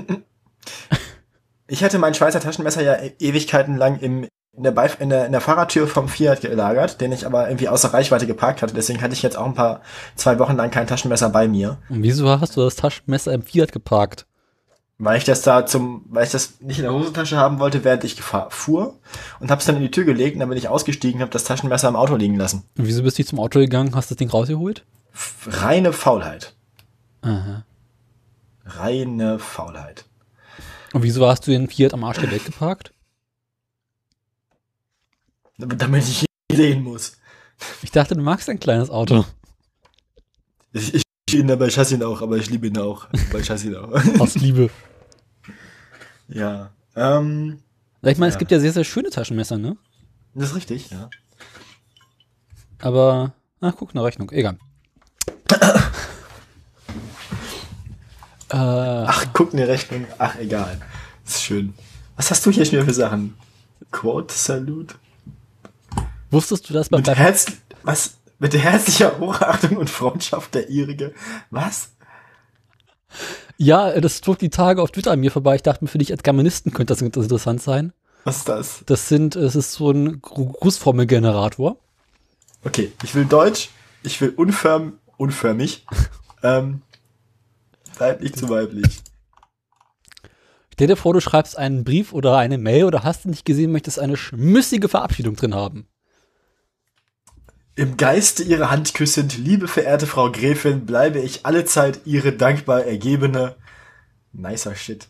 Ich 1.73 1.85
hatte 1.85 1.99
mein 2.01 2.15
Schweizer 2.15 2.41
Taschenmesser 2.41 2.83
ja 2.83 2.95
e- 2.95 3.15
Ewigkeiten 3.21 3.77
lang 3.77 3.99
im, 4.01 4.27
in, 4.57 4.63
der 4.65 4.73
Beif 4.73 5.01
in, 5.01 5.09
der, 5.09 5.27
in 5.27 5.33
der 5.33 5.41
Fahrradtür 5.41 5.87
vom 5.87 6.09
Fiat 6.09 6.41
gelagert, 6.41 7.01
den 7.01 7.13
ich 7.13 7.25
aber 7.27 7.49
irgendwie 7.49 7.69
außer 7.69 7.95
Reichweite 7.95 8.27
geparkt 8.27 8.61
hatte. 8.63 8.75
Deswegen 8.75 9.01
hatte 9.01 9.13
ich 9.15 9.23
jetzt 9.23 9.39
auch 9.39 9.47
ein 9.47 9.55
paar, 9.55 9.81
zwei 10.17 10.39
Wochen 10.41 10.57
lang 10.57 10.71
kein 10.73 10.89
Taschenmesser 10.89 11.29
bei 11.31 11.47
mir. 11.47 11.79
Und 11.89 12.03
wieso 12.03 12.29
hast 12.41 12.57
du 12.57 12.63
das 12.63 12.75
Taschenmesser 12.75 13.33
im 13.33 13.43
Fiat 13.43 13.71
geparkt? 13.71 14.27
Weil 15.03 15.17
ich 15.17 15.25
das 15.25 15.41
da 15.41 15.65
zum, 15.65 16.05
weil 16.11 16.27
ich 16.27 16.31
das 16.31 16.61
nicht 16.61 16.79
in 16.79 16.85
der 16.85 16.93
Hosentasche 16.93 17.39
haben 17.39 17.59
wollte, 17.59 17.85
während 17.85 18.05
ich 18.05 18.21
fuhr 18.21 18.99
und 19.41 19.51
habe 19.51 19.59
es 19.59 19.65
dann 19.65 19.77
in 19.77 19.83
die 19.83 19.91
Tür 19.91 20.05
gelegt 20.05 20.35
und 20.35 20.41
dann 20.41 20.51
bin 20.51 20.59
ich 20.59 20.69
ausgestiegen, 20.69 21.23
habe 21.23 21.31
das 21.31 21.45
Taschenmesser 21.45 21.89
im 21.89 21.97
Auto 21.97 22.17
liegen 22.17 22.37
lassen. 22.37 22.65
Und 22.77 22.87
wieso 22.87 23.03
bist 23.03 23.19
du 23.19 23.25
zum 23.25 23.41
Auto 23.41 23.61
gegangen, 23.61 23.95
hast 23.95 24.11
das 24.11 24.19
Ding 24.19 24.29
rausgeholt? 24.29 24.85
Reine 25.47 25.95
Faulheit. 25.95 26.55
Aha. 27.23 27.65
Reine 28.67 29.39
Faulheit. 29.39 30.05
Und 30.93 31.03
wieso 31.03 31.27
hast 31.27 31.47
du 31.47 31.51
den 31.51 31.69
Fiat 31.69 31.95
am 31.95 32.05
Arsch 32.05 32.19
der 32.19 32.31
Welt 32.31 32.45
geparkt? 32.45 32.93
Damit 35.57 36.05
ich 36.09 36.23
ihn 36.23 36.57
sehen 36.57 36.85
muss. 36.85 37.17
Ich 37.83 37.91
dachte, 37.91 38.15
du 38.17 38.21
magst 38.21 38.51
ein 38.51 38.61
kleines 38.61 38.91
Auto. 38.91 39.25
Ich, 40.73 40.95
ich 40.95 41.35
ihn 41.35 41.49
dabei, 41.49 41.69
ich 41.69 41.79
hasse 41.79 41.95
ihn 41.95 42.03
auch, 42.03 42.21
aber 42.21 42.37
ich 42.37 42.51
liebe 42.51 42.67
ihn 42.67 42.77
auch. 42.77 43.07
Aber 43.31 43.41
ich 43.41 43.49
hasse 43.49 43.69
ihn 43.69 43.77
auch. 43.77 43.93
Aus 44.21 44.35
Liebe. 44.35 44.69
ja. 46.31 46.71
Ähm, 46.97 47.61
Ich 48.03 48.19
meine, 48.19 48.29
es 48.29 48.35
Ja. 48.35 48.39
gibt 48.39 48.51
ja 48.51 48.59
sehr, 48.61 48.73
sehr 48.73 48.85
schöne 48.85 49.11
Taschenmesser, 49.11 49.59
ne? 49.59 49.77
das 50.35 50.51
ist 50.51 50.57
richtig, 50.57 50.91
ja. 50.91 51.11
Aber, 52.81 53.33
ach, 53.61 53.75
guck, 53.77 53.91
eine 53.91 54.03
Rechnung. 54.05 54.31
Egal. 54.31 54.59
äh, 58.49 58.57
Ach, 58.57 59.27
guck 59.33 59.53
eine 59.53 59.67
Rechnung. 59.69 60.07
Ach, 60.19 60.37
egal. 60.37 60.81
Ist 61.27 61.43
schön. 61.43 61.75
Was 62.17 62.31
hast 62.31 62.45
du 62.47 62.51
hier 62.51 62.65
schon 62.65 62.73
wieder 62.75 62.85
für 62.85 62.95
Sachen? 62.95 63.35
Quote 63.91 64.33
Salute. 64.35 64.95
wusstest 66.31 66.69
du 66.69 66.75
das 66.75 66.89
bei, 66.89 66.99
Mit 66.99 67.09
Herz, 67.09 67.47
was? 67.83 68.17
Mit 68.39 68.55
herzlicher 68.57 69.19
Hochachtung 69.19 69.77
und 69.77 69.91
Freundschaft 69.91 70.55
der 70.55 70.69
ihrige. 70.71 71.13
Was? 71.51 71.91
Ja, 73.63 74.01
das 74.01 74.21
flog 74.21 74.39
die 74.39 74.49
Tage 74.49 74.81
auf 74.81 74.91
Twitter 74.91 75.11
an 75.13 75.21
mir 75.21 75.31
vorbei. 75.31 75.55
Ich 75.55 75.63
dachte 75.63 75.85
mir, 75.85 75.89
für 75.89 75.99
dich 75.99 76.11
als 76.13 76.23
Germanisten 76.23 76.73
könnte 76.73 76.95
das 76.95 77.03
interessant 77.03 77.61
sein. 77.61 77.93
Was 78.25 78.39
ist 78.39 78.49
das? 78.49 78.83
Das 78.87 79.09
sind, 79.09 79.37
es 79.37 79.55
ist 79.55 79.73
so 79.73 79.91
ein 79.91 80.23
Gru- 80.23 80.53
Grußformelgenerator. 80.53 81.77
Okay, 82.65 82.91
ich 83.03 83.15
will 83.15 83.27
Deutsch, 83.27 83.69
ich 84.03 84.19
will 84.23 84.31
unförm, 84.31 84.95
unförmig, 85.19 85.85
ähm, 86.43 86.81
weiblich 87.99 88.35
zu 88.35 88.49
weiblich. 88.49 89.03
Stell 90.73 90.87
dir 90.87 90.97
vor, 90.97 91.13
du 91.13 91.21
schreibst 91.21 91.59
einen 91.59 91.85
Brief 91.85 92.15
oder 92.15 92.39
eine 92.39 92.57
Mail 92.57 92.85
oder 92.85 93.03
hast 93.05 93.27
du 93.27 93.29
nicht 93.29 93.45
gesehen, 93.45 93.73
möchtest 93.73 93.99
eine 93.99 94.17
schmüssige 94.17 94.89
Verabschiedung 94.89 95.37
drin 95.37 95.55
haben. 95.55 95.87
Im 97.77 97.97
Geiste 97.97 98.43
ihre 98.43 98.71
Hand 98.71 98.95
küssend, 98.95 99.39
liebe 99.39 99.69
verehrte 99.69 100.07
Frau 100.07 100.31
Gräfin, 100.31 100.87
bleibe 100.87 101.21
ich 101.21 101.47
allezeit 101.47 102.01
ihre 102.05 102.33
dankbar 102.33 102.85
ergebene, 102.85 103.57
nicer 104.33 104.75
Shit. 104.75 105.09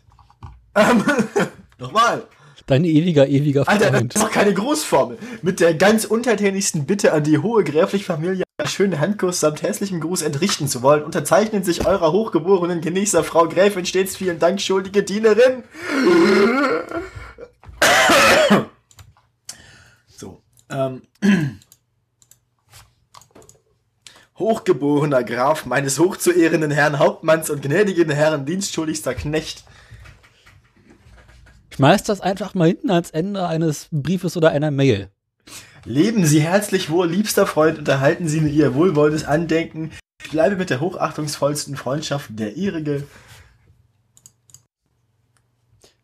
Ähm, 0.75 1.03
nochmal. 1.79 2.23
Dein 2.67 2.85
ewiger, 2.85 3.27
ewiger 3.27 3.67
Alter, 3.67 3.85
das 3.85 3.99
Freund. 3.99 4.15
ist 4.15 4.23
doch 4.23 4.31
keine 4.31 4.53
Großformel. 4.53 5.17
Mit 5.41 5.59
der 5.59 5.73
ganz 5.73 6.05
untertänigsten 6.05 6.85
Bitte 6.85 7.11
an 7.11 7.23
die 7.23 7.39
hohe 7.39 7.63
gräfliche 7.63 8.05
Familie 8.05 8.43
einen 8.61 8.69
schönen 8.69 8.99
Handkuss 8.99 9.39
samt 9.39 9.63
herzlichem 9.63 9.99
Gruß 9.99 10.21
entrichten 10.21 10.67
zu 10.67 10.83
wollen, 10.83 11.03
unterzeichnen 11.03 11.63
sich 11.63 11.85
eurer 11.85 12.11
hochgeborenen 12.11 12.79
Genießer 12.79 13.23
Frau 13.23 13.47
Gräfin 13.47 13.85
stets 13.85 14.15
vielen 14.15 14.39
Dank 14.39 14.61
schuldige 14.61 15.03
Dienerin. 15.03 15.63
So, 20.07 20.43
ähm. 20.69 21.01
Hochgeborener 24.41 25.23
Graf 25.23 25.65
meines 25.65 25.99
hochzuehrenden 25.99 26.71
Herrn 26.71 26.97
Hauptmanns 26.97 27.49
und 27.51 27.61
gnädigen 27.61 28.09
Herren 28.09 28.45
dienstschuldigster 28.45 29.13
Knecht. 29.13 29.63
Schmeiß 31.75 32.03
das 32.03 32.21
einfach 32.21 32.55
mal 32.55 32.67
hinten 32.67 32.89
ans 32.89 33.11
Ende 33.11 33.47
eines 33.47 33.87
Briefes 33.91 34.35
oder 34.35 34.49
einer 34.49 34.71
Mail. 34.71 35.09
Leben 35.85 36.25
Sie 36.25 36.41
herzlich 36.41 36.89
wohl, 36.89 37.09
liebster 37.09 37.45
Freund, 37.45 37.77
und 37.77 37.87
erhalten 37.87 38.27
Sie 38.27 38.41
mir 38.41 38.49
Ihr 38.49 38.73
wohlwollendes 38.73 39.25
Andenken. 39.25 39.91
Ich 40.23 40.31
bleibe 40.31 40.55
mit 40.55 40.69
der 40.71 40.79
hochachtungsvollsten 40.79 41.75
Freundschaft 41.77 42.31
der 42.31 42.55
Ihrige. 42.55 43.03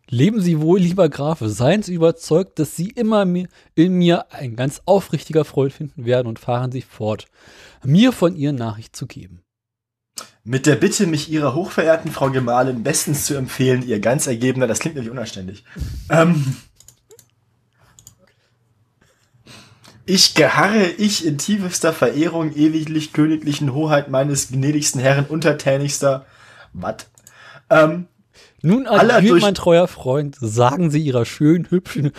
Leben 0.09 0.39
Sie 0.39 0.61
wohl, 0.61 0.79
lieber 0.79 1.09
Grafe, 1.09 1.49
seien 1.49 1.83
Sie 1.83 1.93
überzeugt, 1.93 2.59
dass 2.59 2.77
Sie 2.77 2.87
immer 2.87 3.23
in 3.75 3.93
mir 3.93 4.31
ein 4.31 4.55
ganz 4.55 4.81
aufrichtiger 4.85 5.43
Freund 5.43 5.73
finden 5.73 6.05
werden 6.05 6.27
und 6.27 6.39
fahren 6.39 6.71
Sie 6.71 6.81
fort, 6.81 7.25
mir 7.83 8.13
von 8.13 8.35
Ihren 8.35 8.55
Nachricht 8.55 8.95
zu 8.95 9.05
geben. 9.05 9.41
Mit 10.45 10.65
der 10.65 10.77
Bitte, 10.77 11.07
mich 11.07 11.29
Ihrer 11.29 11.53
hochverehrten 11.53 12.11
Frau 12.11 12.29
Gemahlin 12.29 12.83
bestens 12.83 13.25
zu 13.25 13.35
empfehlen, 13.35 13.85
Ihr 13.85 13.99
ganz 13.99 14.27
ergebener, 14.27 14.65
das 14.65 14.79
klingt 14.79 14.95
nämlich 14.95 15.11
unanständig. 15.11 15.65
Ähm, 16.09 16.55
ich 20.05 20.35
geharre 20.35 20.85
ich 20.87 21.25
in 21.25 21.37
tiefster 21.37 21.91
Verehrung 21.91 22.55
ewiglich 22.55 23.11
königlichen 23.11 23.73
Hoheit 23.73 24.09
meines 24.09 24.47
gnädigsten 24.47 25.01
Herren 25.01 25.25
untertänigster, 25.25 26.25
wat? 26.71 27.07
Ähm, 27.69 28.07
Nun 28.63 28.87
adieu, 28.87 29.29
durch- 29.29 29.41
mein 29.43 29.53
treuer 29.53 29.87
Freund, 29.87 30.35
sagen 30.39 30.89
Sie 30.89 30.99
Ihrer 30.99 31.25
schönen, 31.25 31.69
hübschen 31.69 32.11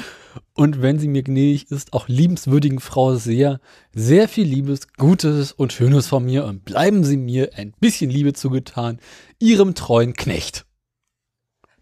und 0.54 0.80
wenn 0.82 0.98
sie 0.98 1.08
mir 1.08 1.22
gnädig 1.22 1.70
ist, 1.70 1.92
auch 1.92 2.06
liebenswürdigen 2.08 2.80
Frau 2.80 3.14
sehr, 3.16 3.60
sehr 3.92 4.28
viel 4.28 4.46
Liebes, 4.46 4.86
Gutes 4.96 5.52
und 5.52 5.72
Schönes 5.72 6.06
von 6.06 6.24
mir 6.24 6.44
und 6.44 6.64
bleiben 6.64 7.02
Sie 7.04 7.16
mir 7.16 7.50
ein 7.56 7.72
bisschen 7.80 8.08
Liebe 8.10 8.32
zugetan, 8.34 8.98
Ihrem 9.40 9.74
treuen 9.74 10.14
Knecht. 10.14 10.64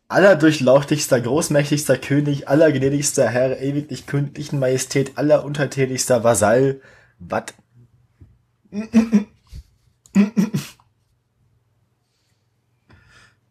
aller 0.08 0.36
durchlauchtigster, 0.36 1.20
großmächtigster 1.20 1.98
König, 1.98 2.48
aller 2.48 2.70
gnädigster 2.72 3.28
Herr, 3.28 3.60
ewiglich 3.60 4.06
königlichen 4.06 4.58
Majestät, 4.58 5.18
aller 5.18 5.44
untertänigster 5.44 6.22
Vasall, 6.25 6.80
wat? 7.18 7.54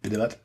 Bitte 0.01 0.19
wat? 0.19 0.39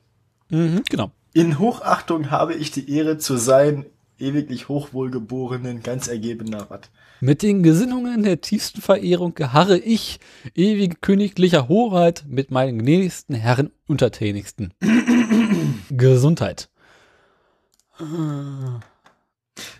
Mhm, 0.51 0.83
genau. 0.89 1.13
In 1.33 1.59
Hochachtung 1.59 2.31
habe 2.31 2.55
ich 2.55 2.71
die 2.71 2.91
Ehre 2.93 3.19
zu 3.19 3.37
sein, 3.37 3.87
ewiglich 4.19 4.69
hochwohlgeborenen, 4.69 5.83
ganz 5.83 6.09
ergebener 6.09 6.69
wat. 6.69 6.91
Mit 7.21 7.43
den 7.43 7.63
Gesinnungen 7.63 8.23
der 8.23 8.41
tiefsten 8.41 8.81
Verehrung 8.81 9.35
geharre 9.35 9.79
ich, 9.79 10.21
ewige 10.55 10.97
königlicher 10.97 11.69
Hoheit, 11.69 12.25
mit 12.27 12.51
meinen 12.51 12.79
gnädigsten 12.79 13.35
Herren 13.35 13.71
untertänigsten. 13.87 14.73
Gesundheit. 15.91 16.71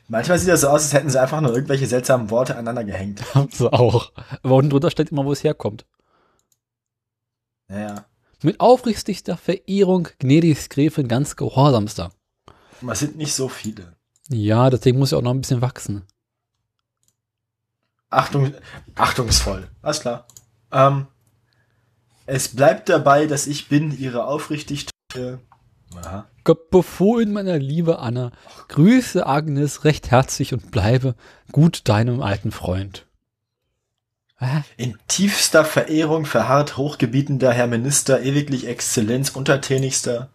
Manchmal 0.09 0.39
sieht 0.39 0.49
das 0.49 0.61
so 0.61 0.69
aus, 0.69 0.83
als 0.83 0.93
hätten 0.93 1.09
sie 1.11 1.21
einfach 1.21 1.41
nur 1.41 1.55
irgendwelche 1.55 1.87
seltsamen 1.87 2.31
Worte 2.31 2.55
aneinander 2.55 2.85
gehängt. 2.85 3.23
Haben 3.35 3.51
sie 3.51 3.73
auch. 3.73 4.13
Aber 4.43 4.57
unten 4.57 4.71
drunter 4.71 4.91
steht 4.91 5.11
immer, 5.11 5.25
wo 5.25 5.33
es 5.33 5.43
herkommt. 5.43 5.87
Naja. 7.69 8.05
Mit 8.43 8.61
aufrichtigster 8.61 9.37
Verehrung, 9.37 10.09
gnädigst 10.19 10.71
Gräfin, 10.71 11.09
ganz 11.09 11.37
gehorsamster. 11.37 12.13
Es 12.91 13.01
sind 13.01 13.17
nicht 13.17 13.35
so 13.35 13.49
viele. 13.49 13.97
Ja, 14.29 14.71
deswegen 14.71 14.99
muss 14.99 15.11
ja 15.11 15.19
auch 15.19 15.23
noch 15.23 15.35
ein 15.35 15.41
bisschen 15.41 15.61
wachsen. 15.61 16.05
Achtung, 18.09 18.55
achtungsvoll. 18.95 19.69
Alles 19.83 20.01
klar. 20.01 20.27
Ähm, 20.73 21.07
es 22.27 22.49
bleibt 22.55 22.89
dabei, 22.89 23.27
dass 23.27 23.47
ich 23.47 23.69
bin, 23.69 23.97
ihre 23.97 24.25
aufrichtig 24.25 24.87
treue. 25.13 25.41
Gott 26.45 26.71
befohlen 26.71 27.33
meiner 27.33 27.59
liebe 27.59 27.99
Anna, 27.99 28.31
grüße 28.69 29.27
Agnes 29.27 29.85
recht 29.85 30.11
herzlich 30.11 30.53
und 30.53 30.71
bleibe 30.71 31.17
gut 31.53 31.89
deinem 31.89 32.23
alten 32.23 32.53
Freund. 32.53 33.07
In 34.77 34.97
tiefster 35.07 35.67
Verehrung 35.67 36.25
verharrt 36.25 36.79
hochgebietender 36.79 37.53
Herr 37.53 37.67
Minister, 37.67 38.23
ewiglich 38.23 38.67
Exzellenz, 38.67 39.31
untertänigster. 39.31 40.31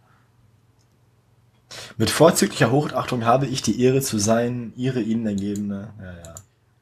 Mit 1.97 2.11
vorzüglicher 2.11 2.71
Hochachtung 2.71 3.25
habe 3.25 3.47
ich 3.47 3.63
die 3.63 3.81
Ehre 3.81 4.01
zu 4.01 4.19
sein, 4.19 4.73
ihre 4.75 5.01
ihnen 5.01 5.25
ergebene. 5.25 5.93
Ja, 5.99 6.13
ja. 6.13 6.35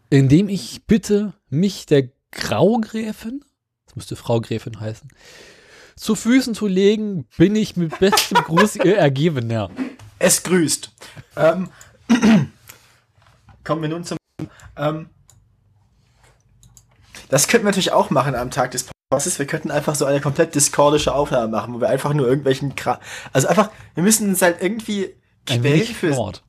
Indem 0.10 0.50
ich 0.50 0.86
bitte, 0.86 1.34
mich 1.50 1.86
der 1.86 2.10
Graugräfin, 2.32 3.44
das 3.86 3.96
müsste 3.96 4.16
Frau 4.16 4.42
Gräfin 4.42 4.80
heißen, 4.80 5.10
zu 5.96 6.16
Füßen 6.16 6.56
zu 6.56 6.68
legen, 6.68 7.26
bin 7.38 7.56
ich 7.56 7.78
mit 7.78 7.98
bestem 8.00 8.44
Gruß 8.44 8.78
ihr 8.78 8.98
Ergebener. 8.98 9.70
Es 10.20 10.44
grüßt. 10.44 10.92
Ähm, 11.38 11.70
kommen 13.64 13.82
wir 13.82 13.90
nun 13.90 14.04
zum. 14.04 14.18
Ähm, 14.76 15.10
das 17.34 17.48
könnten 17.48 17.66
wir 17.66 17.72
natürlich 17.72 17.92
auch 17.92 18.12
machen 18.12 18.36
am 18.36 18.52
Tag 18.52 18.70
des 18.72 18.84
Podcasts. 19.10 19.40
Wir 19.40 19.48
könnten 19.48 19.72
einfach 19.72 19.96
so 19.96 20.06
eine 20.06 20.22
komplett 20.22 20.54
discordische 20.54 21.16
Aufnahme 21.16 21.48
machen, 21.48 21.74
wo 21.74 21.82
wir 21.82 21.90
einfach 21.90 22.14
nur 22.14 22.28
irgendwelchen 22.28 22.76
Kra 22.76 23.00
Also 23.32 23.48
einfach, 23.48 23.72
wir 23.96 24.04
müssen 24.04 24.30
uns 24.30 24.44
halt 24.44 24.62
irgendwie 24.62 25.16
Quellen 25.48 25.84
für. 25.84 26.16
Wort. 26.16 26.44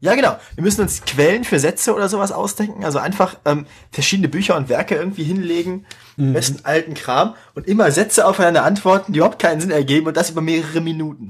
Ja, 0.00 0.14
genau. 0.14 0.38
Wir 0.54 0.64
müssen 0.64 0.80
uns 0.80 1.02
Quellen 1.02 1.44
für 1.44 1.60
Sätze 1.60 1.94
oder 1.94 2.08
sowas 2.08 2.32
ausdenken. 2.32 2.86
Also 2.86 3.00
einfach 3.00 3.36
ähm, 3.44 3.66
verschiedene 3.90 4.28
Bücher 4.28 4.56
und 4.56 4.70
Werke 4.70 4.94
irgendwie 4.94 5.24
hinlegen, 5.24 5.84
am 6.16 6.32
besten 6.32 6.64
alten 6.64 6.94
Kram 6.94 7.34
und 7.54 7.66
immer 7.66 7.90
Sätze 7.90 8.26
aufeinander 8.26 8.64
antworten, 8.64 9.12
die 9.12 9.18
überhaupt 9.18 9.38
keinen 9.38 9.60
Sinn 9.60 9.70
ergeben 9.70 10.06
und 10.06 10.16
das 10.16 10.30
über 10.30 10.40
mehrere 10.40 10.80
Minuten. 10.80 11.28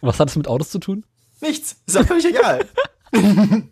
Was 0.00 0.18
hat 0.18 0.30
das 0.30 0.36
mit 0.36 0.48
Autos 0.48 0.70
zu 0.70 0.78
tun? 0.78 1.04
Nichts. 1.42 1.76
Ist 1.84 1.98
auch 1.98 2.06
völlig 2.06 2.24
egal. 2.24 2.64
Wir 3.12 3.68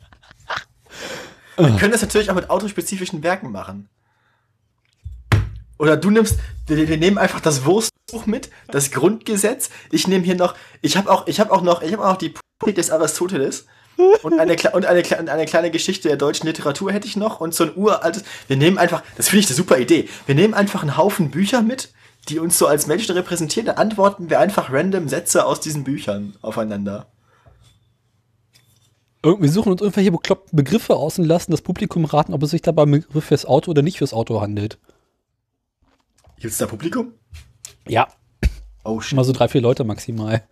können 1.79 1.93
das 1.93 2.03
natürlich 2.03 2.31
auch 2.31 2.35
mit 2.35 2.51
autospezifischen 2.51 3.23
Werken 3.23 3.51
machen. 3.51 3.89
Oder 5.79 5.97
du 5.97 6.11
nimmst, 6.11 6.39
wir, 6.67 6.97
nehmen 6.97 7.19
einfach 7.19 7.41
das 7.41 7.65
Wurstbuch 7.65 8.27
mit, 8.27 8.51
das 8.69 8.91
Grundgesetz. 8.91 9.71
Ich 9.91 10.09
nehme 10.09 10.25
hier 10.25 10.35
noch, 10.35 10.55
ich 10.83 10.97
habe 10.97 11.11
auch, 11.11 11.27
ich 11.27 11.41
habe 11.41 11.53
auch 11.53 11.63
noch, 11.63 11.83
ich 11.83 11.93
habe 11.93 12.07
auch 12.07 12.17
die 12.17 12.35
Poetik 12.59 12.77
des 12.77 12.91
Aristoteles 12.91 13.67
und 14.23 14.39
eine, 14.39 14.57
und, 14.73 14.87
eine, 14.87 15.03
und 15.03 15.29
eine 15.29 15.45
kleine 15.47 15.71
Geschichte 15.71 16.09
der 16.09 16.17
deutschen 16.17 16.47
Literatur 16.47 16.93
hätte 16.93 17.07
ich 17.07 17.17
noch 17.17 17.41
und 17.41 17.55
so 17.55 17.65
ein 17.65 17.73
uraltes. 17.77 18.25
Wir 18.47 18.57
nehmen 18.57 18.79
einfach, 18.79 19.03
das 19.17 19.29
finde 19.29 19.41
ich 19.41 19.47
eine 19.47 19.57
super 19.57 19.79
Idee. 19.79 20.09
Wir 20.27 20.35
nehmen 20.35 20.55
einfach 20.55 20.83
einen 20.83 20.97
Haufen 20.97 21.31
Bücher 21.31 21.63
mit, 21.63 21.93
die 22.29 22.39
uns 22.39 22.59
so 22.59 22.67
als 22.67 22.87
Menschen 22.87 23.15
repräsentieren. 23.17 23.67
Da 23.67 23.73
antworten 23.75 24.31
wir 24.31 24.41
einfach 24.41 24.73
random 24.73 25.09
Sätze 25.09 25.45
aus 25.47 25.61
diesen 25.61 25.85
Büchern 25.85 26.37
aufeinander. 26.43 27.07
Wir 29.25 29.51
suchen 29.51 29.73
uns 29.73 29.81
irgendwelche 29.81 30.13
bekloppten 30.13 30.57
Begriffe 30.57 30.95
aus 30.95 31.19
und 31.19 31.25
lassen 31.25 31.51
das 31.51 31.61
Publikum 31.61 32.05
raten, 32.05 32.33
ob 32.33 32.43
es 32.45 32.51
sich 32.51 32.63
dabei 32.63 32.85
um 32.85 32.93
Begriff 32.93 33.25
fürs 33.25 33.47
Auto 33.47 33.73
oder 33.73 33.83
nicht 33.83 33.99
fürs 33.99 34.13
Auto 34.13 34.41
handelt. 34.41 34.79
Gibt 36.41 36.53
es 36.53 36.59
da 36.59 36.67
Publikum? 36.67 37.13
Ja. 37.87 38.09
Oh, 38.85 39.01
Mal 39.13 39.25
so 39.25 39.33
drei, 39.33 39.49
vier 39.49 39.61
Leute 39.61 39.85
maximal. 39.85 40.43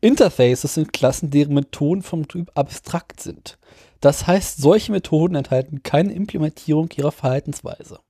Interfaces 0.00 0.74
sind 0.74 0.92
Klassen, 0.92 1.30
deren 1.30 1.54
Methoden 1.54 2.02
vom 2.02 2.28
Typ 2.28 2.50
abstrakt 2.54 3.20
sind. 3.20 3.58
Das 4.00 4.26
heißt, 4.26 4.58
solche 4.58 4.92
Methoden 4.92 5.34
enthalten 5.34 5.82
keine 5.82 6.12
Implementierung 6.12 6.88
ihrer 6.96 7.12
Verhaltensweise. 7.12 8.00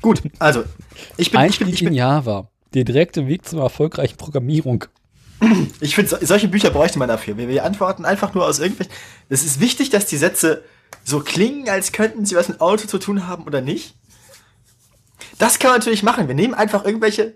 Gut, 0.00 0.22
also 0.38 0.60
ich 0.60 0.66
bin, 0.66 1.16
ich 1.16 1.30
bin, 1.30 1.40
Einstieg 1.40 1.68
ich 1.68 1.82
in 1.82 1.88
bin, 1.88 1.94
Java. 1.94 2.48
Der 2.74 2.84
direkte 2.84 3.26
Weg 3.26 3.46
zur 3.46 3.62
erfolgreichen 3.62 4.16
Programmierung. 4.16 4.84
ich 5.80 5.94
finde, 5.94 6.10
so, 6.10 6.16
solche 6.20 6.48
Bücher 6.48 6.70
bräuchte 6.70 6.98
man 6.98 7.08
dafür. 7.08 7.36
Wir, 7.36 7.48
wir 7.48 7.64
antworten 7.64 8.04
einfach 8.04 8.34
nur 8.34 8.46
aus 8.46 8.58
irgendwelchen. 8.58 8.94
Es 9.28 9.44
ist 9.44 9.60
wichtig, 9.60 9.90
dass 9.90 10.06
die 10.06 10.16
Sätze 10.16 10.64
so 11.02 11.20
klingen, 11.20 11.68
als 11.68 11.92
könnten 11.92 12.24
sie 12.24 12.36
was 12.36 12.48
mit 12.48 12.60
Auto 12.60 12.86
zu 12.86 12.98
tun 12.98 13.26
haben 13.26 13.44
oder 13.44 13.60
nicht. 13.60 13.94
Das 15.38 15.58
kann 15.58 15.70
man 15.70 15.80
natürlich 15.80 16.02
machen. 16.02 16.28
Wir 16.28 16.34
nehmen 16.34 16.54
einfach 16.54 16.84
irgendwelche. 16.84 17.34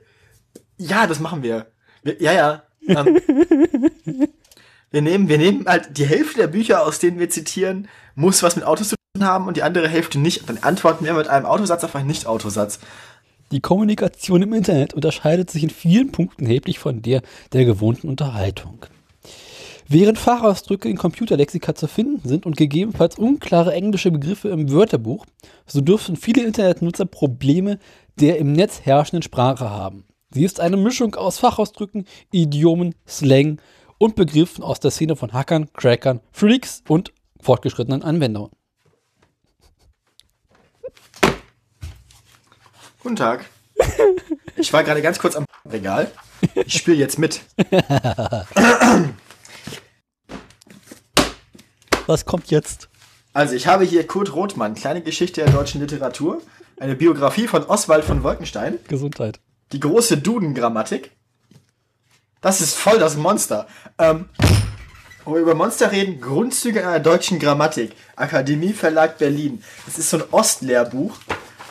Ja, 0.77 1.07
das 1.07 1.21
machen 1.21 1.43
wir. 1.43 1.67
wir 2.03 2.21
ja, 2.23 2.33
ja. 2.33 2.63
Ähm, 2.87 3.21
wir 4.91 5.03
nehmen, 5.03 5.29
wir 5.29 5.39
nehmen 5.39 5.67
halt 5.67 5.97
die 5.97 6.07
Hälfte 6.07 6.41
der 6.41 6.47
Bücher, 6.49 6.85
aus 6.87 6.99
denen 6.99 7.19
wir 7.19 7.31
zitieren, 7.31 7.89
muss 8.15 8.43
was 8.43 8.57
mit 8.57 8.65
Autos 8.65 8.91
zu 8.91 8.97
tun 9.15 9.25
haben 9.25 9.47
und 9.47 9.57
die 9.57 9.63
andere 9.63 9.89
Hälfte 9.89 10.19
nicht. 10.19 10.49
Dann 10.49 10.59
antworten 10.59 11.05
wir 11.05 11.15
mit 11.15 11.29
einem 11.29 11.47
Autosatz 11.47 11.85
auf 11.85 11.97
einen 11.97 12.07
Nicht-Autosatz. 12.07 12.79
Die 13.51 13.61
Kommunikation 13.61 14.43
im 14.43 14.53
Internet 14.53 14.93
unterscheidet 14.95 15.51
sich 15.51 15.63
in 15.63 15.71
vielen 15.71 16.13
Punkten 16.13 16.45
erheblich 16.45 16.79
von 16.79 17.01
der 17.01 17.23
der 17.53 17.65
gewohnten 17.65 18.09
Unterhaltung. 18.09 18.87
Während 19.91 20.19
Fachausdrücke 20.19 20.91
in 20.91 20.99
Computerlexika 20.99 21.75
zu 21.75 21.89
finden 21.89 22.29
sind 22.29 22.45
und 22.45 22.59
gegebenenfalls 22.59 23.17
unklare 23.17 23.73
englische 23.73 24.11
Begriffe 24.11 24.51
im 24.51 24.71
Wörterbuch, 24.71 25.25
so 25.67 25.81
dürften 25.81 26.17
viele 26.17 26.45
Internetnutzer 26.45 27.07
Probleme 27.07 27.79
der 28.21 28.37
im 28.37 28.53
Netz 28.53 28.83
herrschenden 28.83 29.23
Sprache 29.23 29.71
haben. 29.71 30.05
Sie 30.31 30.45
ist 30.45 30.61
eine 30.61 30.77
Mischung 30.77 31.15
aus 31.15 31.39
Fachausdrücken, 31.39 32.05
Idiomen, 32.33 32.97
Slang 33.07 33.63
und 33.97 34.15
Begriffen 34.15 34.63
aus 34.63 34.79
der 34.79 34.91
Szene 34.91 35.17
von 35.17 35.33
Hackern, 35.33 35.73
Crackern, 35.73 36.21
Freaks 36.33 36.83
und 36.87 37.15
fortgeschrittenen 37.41 38.03
Anwendern. 38.03 38.51
Guten 43.03 43.17
Tag. 43.17 43.47
Ich 44.57 44.71
war 44.73 44.85
gerade 44.85 45.01
ganz 45.01 45.19
kurz 45.19 45.35
am 45.35 45.47
Regal. 45.65 46.11
Ich 46.67 46.75
spiele 46.75 46.97
jetzt 46.99 47.19
mit. 47.19 47.41
Was 52.09 52.25
kommt 52.25 52.51
jetzt? 52.51 52.89
Also, 53.35 53.55
ich 53.55 53.67
habe 53.67 53.85
hier 53.85 54.07
Kurt 54.07 54.35
Rothmann, 54.35 54.75
kleine 54.75 55.03
Geschichte 55.03 55.43
der 55.45 55.53
deutschen 55.53 55.81
Literatur, 55.83 56.41
eine 56.81 56.95
Biografie 56.97 57.47
von 57.47 57.65
Oswald 57.65 58.03
von 58.03 58.23
Wolkenstein, 58.23 58.79
Gesundheit. 58.89 59.41
die 59.73 59.81
große 59.81 60.17
Duden-Grammatik. 60.17 61.11
Das 62.41 62.63
ist 62.63 62.75
voll 62.77 62.99
das 62.99 63.17
Monster. 63.17 63.67
Ähm, 63.99 64.31
wo 65.27 65.35
wir 65.35 65.41
über 65.43 65.55
Monster 65.55 65.93
reden, 65.93 66.21
Grundzüge 66.23 66.81
einer 66.87 67.01
deutschen 67.01 67.39
Grammatik, 67.39 67.93
Akademie 68.17 68.73
Verlag 68.73 69.19
Berlin. 69.19 69.63
Das 69.85 69.99
ist 69.99 70.09
so 70.09 70.17
ein 70.17 70.25
Ostlehrbuch, 70.31 71.15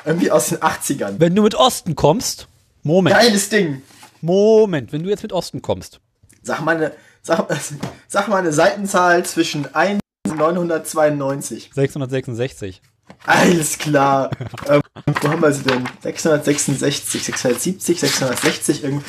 irgendwie 0.06 0.30
aus 0.30 0.50
den 0.50 0.60
80ern. 0.60 1.16
Wenn 1.18 1.34
du 1.36 1.42
mit 1.42 1.56
Osten 1.56 1.96
kommst, 1.96 2.48
Moment, 2.84 3.16
Geiles 3.16 3.50
Ding. 3.50 3.82
Moment, 4.22 4.92
wenn 4.94 5.02
du 5.02 5.10
jetzt 5.10 5.24
mit 5.24 5.34
Osten 5.34 5.64
kommst, 5.64 6.00
Sag 6.44 6.62
mal 6.62 6.76
eine, 6.76 6.92
sag, 7.24 7.48
sag 8.08 8.28
mal 8.28 8.38
eine 8.38 8.54
Seitenzahl 8.54 9.26
zwischen 9.26 9.74
1 9.74 9.94
und 9.96 10.00
992. 10.38 11.72
666. 11.74 12.82
Alles 13.26 13.78
klar. 13.78 14.30
ähm, 14.70 14.82
wo 15.22 15.30
haben 15.30 15.42
wir 15.42 15.52
sie 15.52 15.64
denn? 15.64 15.86
666, 16.02 17.24
670, 17.24 18.00
660, 18.00 18.84
irgend. 18.84 19.04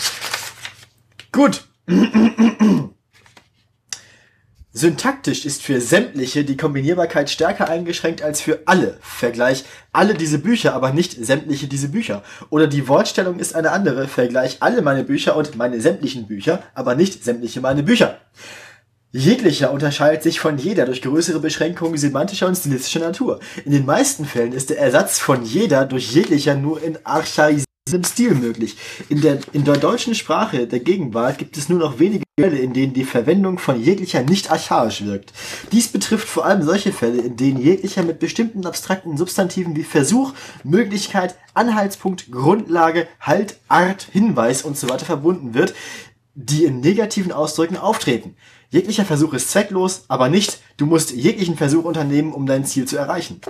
Gut. 1.33 1.65
Syntaktisch 4.71 5.45
ist 5.45 5.63
für 5.63 5.81
sämtliche 5.81 6.45
die 6.45 6.57
Kombinierbarkeit 6.57 7.29
stärker 7.31 7.69
eingeschränkt 7.69 8.23
als 8.23 8.41
für 8.41 8.61
alle. 8.67 8.97
Vergleich 9.01 9.65
alle 9.93 10.15
diese 10.15 10.39
Bücher, 10.39 10.73
aber 10.75 10.93
nicht 10.93 11.13
sämtliche 11.13 11.67
diese 11.67 11.89
Bücher. 11.89 12.23
Oder 12.51 12.69
die 12.69 12.87
Wortstellung 12.87 13.41
ist 13.41 13.57
eine 13.57 13.73
andere. 13.73 14.07
Vergleich 14.07 14.59
alle 14.61 14.81
meine 14.83 15.03
Bücher 15.03 15.35
und 15.37 15.57
meine 15.57 15.81
sämtlichen 15.81 16.29
Bücher, 16.29 16.63
aber 16.75 16.95
nicht 16.95 17.25
sämtliche 17.25 17.61
meine 17.61 17.83
Bücher. 17.83 18.19
Jeglicher 19.19 19.73
unterscheidet 19.73 20.23
sich 20.23 20.39
von 20.39 20.59
jeder 20.59 20.87
durch 20.87 21.03
größere 21.03 21.41
Beschränkungen 21.41 21.99
semantischer 21.99 22.47
und 22.47 22.55
stilistischer 22.55 23.01
Natur. 23.01 23.41
In 23.65 23.73
den 23.73 23.85
meisten 23.85 24.25
Fällen 24.25 24.53
ist 24.53 24.71
der 24.71 24.79
Ersatz 24.79 25.19
von 25.19 25.45
jeder 25.45 25.87
durch 25.87 26.13
jeglicher 26.13 26.55
nur 26.55 26.81
in 26.81 27.05
archaisierendem 27.05 28.05
Stil 28.05 28.37
möglich. 28.37 28.77
In 29.09 29.21
der, 29.21 29.41
in 29.53 29.65
der 29.65 29.77
deutschen 29.77 30.15
Sprache 30.15 30.69
der 30.69 30.79
Gegenwart 30.79 31.39
gibt 31.39 31.57
es 31.57 31.69
nur 31.69 31.81
noch 31.81 31.99
wenige 31.99 32.23
Fälle, 32.39 32.59
in 32.59 32.73
denen 32.73 32.93
die 32.93 33.03
Verwendung 33.03 33.59
von 33.59 33.83
jeglicher 33.83 34.23
nicht 34.23 34.53
archaisch 34.53 35.05
wirkt. 35.05 35.33
Dies 35.73 35.89
betrifft 35.89 36.29
vor 36.29 36.45
allem 36.45 36.63
solche 36.63 36.93
Fälle, 36.93 37.21
in 37.21 37.37
denen 37.37 37.61
jeglicher 37.61 38.05
mit 38.05 38.21
bestimmten 38.21 38.67
abstrakten 38.67 39.17
Substantiven 39.17 39.75
wie 39.75 39.83
Versuch, 39.83 40.33
Möglichkeit, 40.63 41.35
Anhaltspunkt, 41.55 42.31
Grundlage, 42.31 43.09
Halt, 43.19 43.57
Art, 43.67 44.07
Hinweis 44.13 44.63
und 44.63 44.79
so 44.79 44.87
verbunden 44.87 45.55
wird, 45.55 45.75
die 46.35 46.67
in 46.67 46.79
negativen 46.79 47.33
Ausdrücken 47.33 47.77
auftreten. 47.77 48.37
Jeglicher 48.71 49.07
Versuch 49.07 49.33
ist 49.33 49.51
zwecklos, 49.51 50.05
aber 50.09 50.29
nicht, 50.29 50.59
du 50.77 50.85
musst 50.85 51.13
jeglichen 51.13 51.57
Versuch 51.57 51.85
unternehmen, 51.85 52.35
um 52.35 52.45
dein 52.45 52.67
Ziel 52.67 52.85
zu 52.85 52.99
erreichen. 52.99 53.41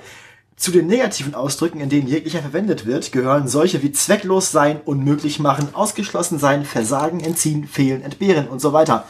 Zu 0.54 0.70
den 0.70 0.86
negativen 0.86 1.34
Ausdrücken, 1.34 1.80
in 1.80 1.88
denen 1.88 2.06
jeglicher 2.06 2.40
verwendet 2.40 2.86
wird, 2.86 3.10
gehören 3.10 3.48
solche 3.48 3.82
wie 3.82 3.90
zwecklos 3.90 4.52
sein, 4.52 4.80
unmöglich 4.80 5.40
machen, 5.40 5.74
ausgeschlossen 5.74 6.38
sein, 6.38 6.64
versagen, 6.64 7.18
entziehen, 7.18 7.66
fehlen, 7.66 8.02
entbehren 8.02 8.46
und 8.46 8.60
so 8.60 8.72
weiter. 8.72 9.06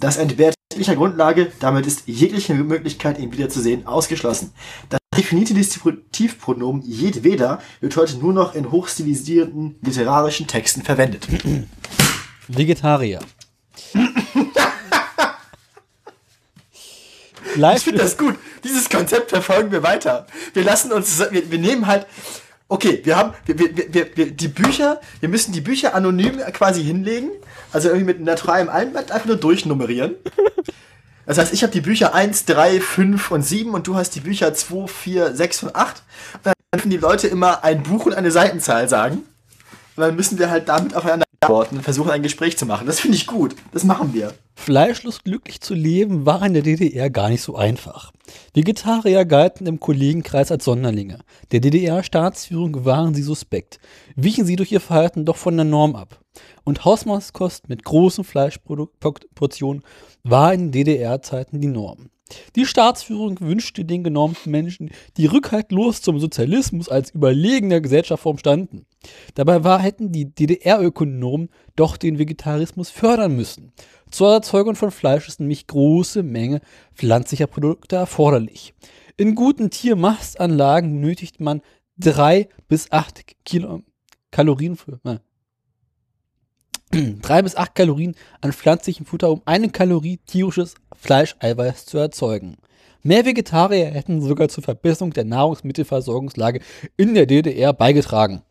Das 0.00 0.18
entbehrt 0.18 0.54
jeglicher 0.70 0.96
Grundlage, 0.96 1.50
damit 1.60 1.86
ist 1.86 2.02
jegliche 2.06 2.54
Möglichkeit, 2.54 3.18
ihn 3.18 3.32
wiederzusehen, 3.32 3.86
ausgeschlossen. 3.86 4.52
Das 4.90 5.00
definierte 5.16 5.54
Dispositivpronomen 5.54 6.82
jedweder 6.82 7.60
wird 7.80 7.96
heute 7.96 8.18
nur 8.18 8.34
noch 8.34 8.54
in 8.54 8.70
hochstilisierten 8.70 9.76
literarischen 9.80 10.46
Texten 10.46 10.82
verwendet. 10.82 11.26
Vegetarier. 12.48 13.20
Ich 17.54 17.60
Live 17.60 17.82
finde 17.82 18.02
das 18.02 18.16
gut. 18.16 18.36
Dieses 18.64 18.88
Konzept 18.88 19.30
verfolgen 19.30 19.70
wir 19.70 19.82
weiter. 19.82 20.26
Wir 20.54 20.64
lassen 20.64 20.92
uns, 20.92 21.18
wir, 21.30 21.50
wir 21.50 21.58
nehmen 21.58 21.86
halt, 21.86 22.06
okay, 22.68 23.00
wir 23.04 23.16
haben, 23.16 23.34
wir, 23.46 23.58
wir, 23.58 23.94
wir, 23.94 24.16
wir, 24.16 24.30
die 24.30 24.48
Bücher, 24.48 25.00
wir 25.20 25.28
müssen 25.28 25.52
die 25.52 25.60
Bücher 25.60 25.94
anonym 25.94 26.38
quasi 26.52 26.82
hinlegen, 26.82 27.30
also 27.72 27.88
irgendwie 27.88 28.06
mit 28.06 28.20
neutralem 28.20 28.68
Einband 28.68 29.10
einfach 29.10 29.26
nur 29.26 29.36
durchnummerieren. 29.36 30.14
Das 31.28 31.36
heißt, 31.36 31.52
ich 31.52 31.62
habe 31.62 31.72
die 31.72 31.82
Bücher 31.82 32.14
1, 32.14 32.46
3, 32.46 32.80
5 32.80 33.30
und 33.30 33.42
7 33.42 33.74
und 33.74 33.86
du 33.86 33.96
hast 33.96 34.14
die 34.14 34.20
Bücher 34.20 34.54
2, 34.54 34.86
4, 34.86 35.34
6 35.34 35.64
und 35.64 35.76
8. 35.76 36.02
Und 36.32 36.46
dann 36.46 36.54
dürfen 36.72 36.90
die 36.90 36.96
Leute 36.96 37.28
immer 37.28 37.64
ein 37.64 37.82
Buch 37.82 38.06
und 38.06 38.14
eine 38.14 38.30
Seitenzahl 38.30 38.88
sagen. 38.88 39.24
Und 39.96 40.02
dann 40.02 40.16
müssen 40.16 40.38
wir 40.38 40.48
halt 40.48 40.70
damit 40.70 40.94
aufeinander 40.94 41.27
antworten 41.40 41.80
versuchen, 41.82 42.10
ein 42.10 42.22
Gespräch 42.22 42.58
zu 42.58 42.66
machen. 42.66 42.86
Das 42.86 43.00
finde 43.00 43.16
ich 43.16 43.26
gut. 43.26 43.54
Das 43.72 43.84
machen 43.84 44.12
wir. 44.12 44.34
Fleischlos 44.54 45.22
glücklich 45.22 45.60
zu 45.60 45.74
leben 45.74 46.26
war 46.26 46.44
in 46.44 46.52
der 46.52 46.62
DDR 46.62 47.10
gar 47.10 47.28
nicht 47.28 47.42
so 47.42 47.54
einfach. 47.56 48.12
Vegetarier 48.54 49.24
galten 49.24 49.66
im 49.66 49.80
Kollegenkreis 49.80 50.50
als 50.50 50.64
Sonderlinge. 50.64 51.20
Der 51.52 51.60
DDR-Staatsführung 51.60 52.84
waren 52.84 53.14
sie 53.14 53.22
suspekt, 53.22 53.78
wichen 54.16 54.44
sie 54.44 54.56
durch 54.56 54.72
ihr 54.72 54.80
Verhalten 54.80 55.24
doch 55.24 55.36
von 55.36 55.56
der 55.56 55.64
Norm 55.64 55.94
ab. 55.94 56.20
Und 56.64 56.84
Hausmannskost 56.84 57.68
mit 57.68 57.84
großen 57.84 58.24
Fleischportionen 58.24 59.82
war 60.24 60.52
in 60.52 60.72
DDR-Zeiten 60.72 61.60
die 61.60 61.68
Norm. 61.68 62.10
Die 62.56 62.66
Staatsführung 62.66 63.40
wünschte 63.40 63.84
den 63.84 64.04
genormten 64.04 64.50
Menschen, 64.50 64.90
die 65.16 65.26
rückhaltlos 65.26 66.02
zum 66.02 66.18
Sozialismus 66.18 66.88
als 66.88 67.10
überlegener 67.10 67.80
Gesellschaftsform 67.80 68.38
standen. 68.38 68.86
Dabei 69.34 69.64
war, 69.64 69.80
hätten 69.80 70.12
die 70.12 70.34
DDR-Ökonomen 70.34 71.48
doch 71.76 71.96
den 71.96 72.18
Vegetarismus 72.18 72.90
fördern 72.90 73.36
müssen. 73.36 73.72
Zur 74.10 74.32
Erzeugung 74.32 74.74
von 74.74 74.90
Fleisch 74.90 75.28
ist 75.28 75.40
nämlich 75.40 75.66
große 75.66 76.22
Menge 76.22 76.60
pflanzlicher 76.94 77.46
Produkte 77.46 77.96
erforderlich. 77.96 78.74
In 79.16 79.34
guten 79.34 79.70
Tiermastanlagen 79.70 81.00
benötigt 81.00 81.40
man 81.40 81.62
drei 81.96 82.48
bis 82.68 82.90
acht 82.92 83.22
Kilo 83.44 83.82
Kalorien 84.30 84.76
für, 84.76 85.00
na, 85.02 85.20
3 87.22 87.42
bis 87.42 87.56
8 87.56 87.74
Kalorien 87.74 88.14
an 88.40 88.52
pflanzlichem 88.52 89.06
Futter, 89.06 89.30
um 89.30 89.42
eine 89.44 89.70
Kalorie 89.70 90.18
tierisches 90.26 90.74
Fleischeiweiß 90.96 91.86
zu 91.86 91.98
erzeugen. 91.98 92.56
Mehr 93.02 93.24
Vegetarier 93.24 93.86
hätten 93.86 94.20
sogar 94.20 94.48
zur 94.48 94.64
Verbesserung 94.64 95.12
der 95.12 95.24
Nahrungsmittelversorgungslage 95.24 96.60
in 96.96 97.14
der 97.14 97.26
DDR 97.26 97.72
beigetragen. 97.72 98.42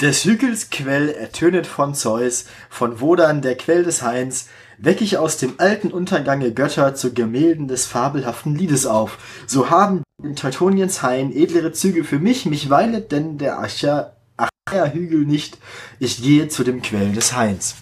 Des 0.00 0.24
Hügels 0.24 0.70
Quell 0.70 1.08
ertönet 1.08 1.66
von 1.66 1.92
Zeus, 1.92 2.44
von 2.70 3.00
Wodan 3.00 3.42
der 3.42 3.56
Quell 3.56 3.82
des 3.82 4.02
Hains, 4.02 4.46
weck 4.78 5.00
ich 5.00 5.18
aus 5.18 5.38
dem 5.38 5.54
alten 5.58 5.90
Untergange 5.90 6.52
Götter 6.52 6.94
zu 6.94 7.12
Gemälden 7.12 7.66
des 7.66 7.86
fabelhaften 7.86 8.54
Liedes 8.54 8.86
auf. 8.86 9.18
So 9.48 9.70
haben 9.70 10.04
in 10.22 10.36
Teutoniens 10.36 11.02
Hain 11.02 11.32
edlere 11.32 11.72
Züge 11.72 12.04
für 12.04 12.20
mich, 12.20 12.46
mich 12.46 12.70
weilet 12.70 13.10
denn 13.10 13.38
der 13.38 13.58
Acher 13.58 14.17
Acher 14.38 14.92
Hügel 14.92 15.26
nicht, 15.26 15.58
ich 15.98 16.22
gehe 16.22 16.48
zu 16.48 16.64
dem 16.64 16.82
Quell 16.82 17.12
des 17.12 17.34
Hains. 17.34 17.76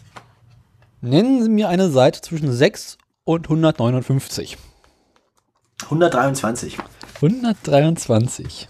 Nennen 1.01 1.43
Sie 1.43 1.49
mir 1.49 1.69
eine 1.69 1.91
Seite 1.91 2.21
zwischen 2.21 2.53
6 2.53 2.99
und 3.25 3.47
159. 3.47 4.57
123. 5.83 6.79
123. 7.17 8.69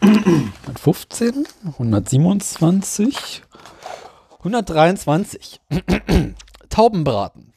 115, 0.00 1.46
127, 1.64 3.42
123. 4.38 5.60
Taubenbraten. 6.68 7.52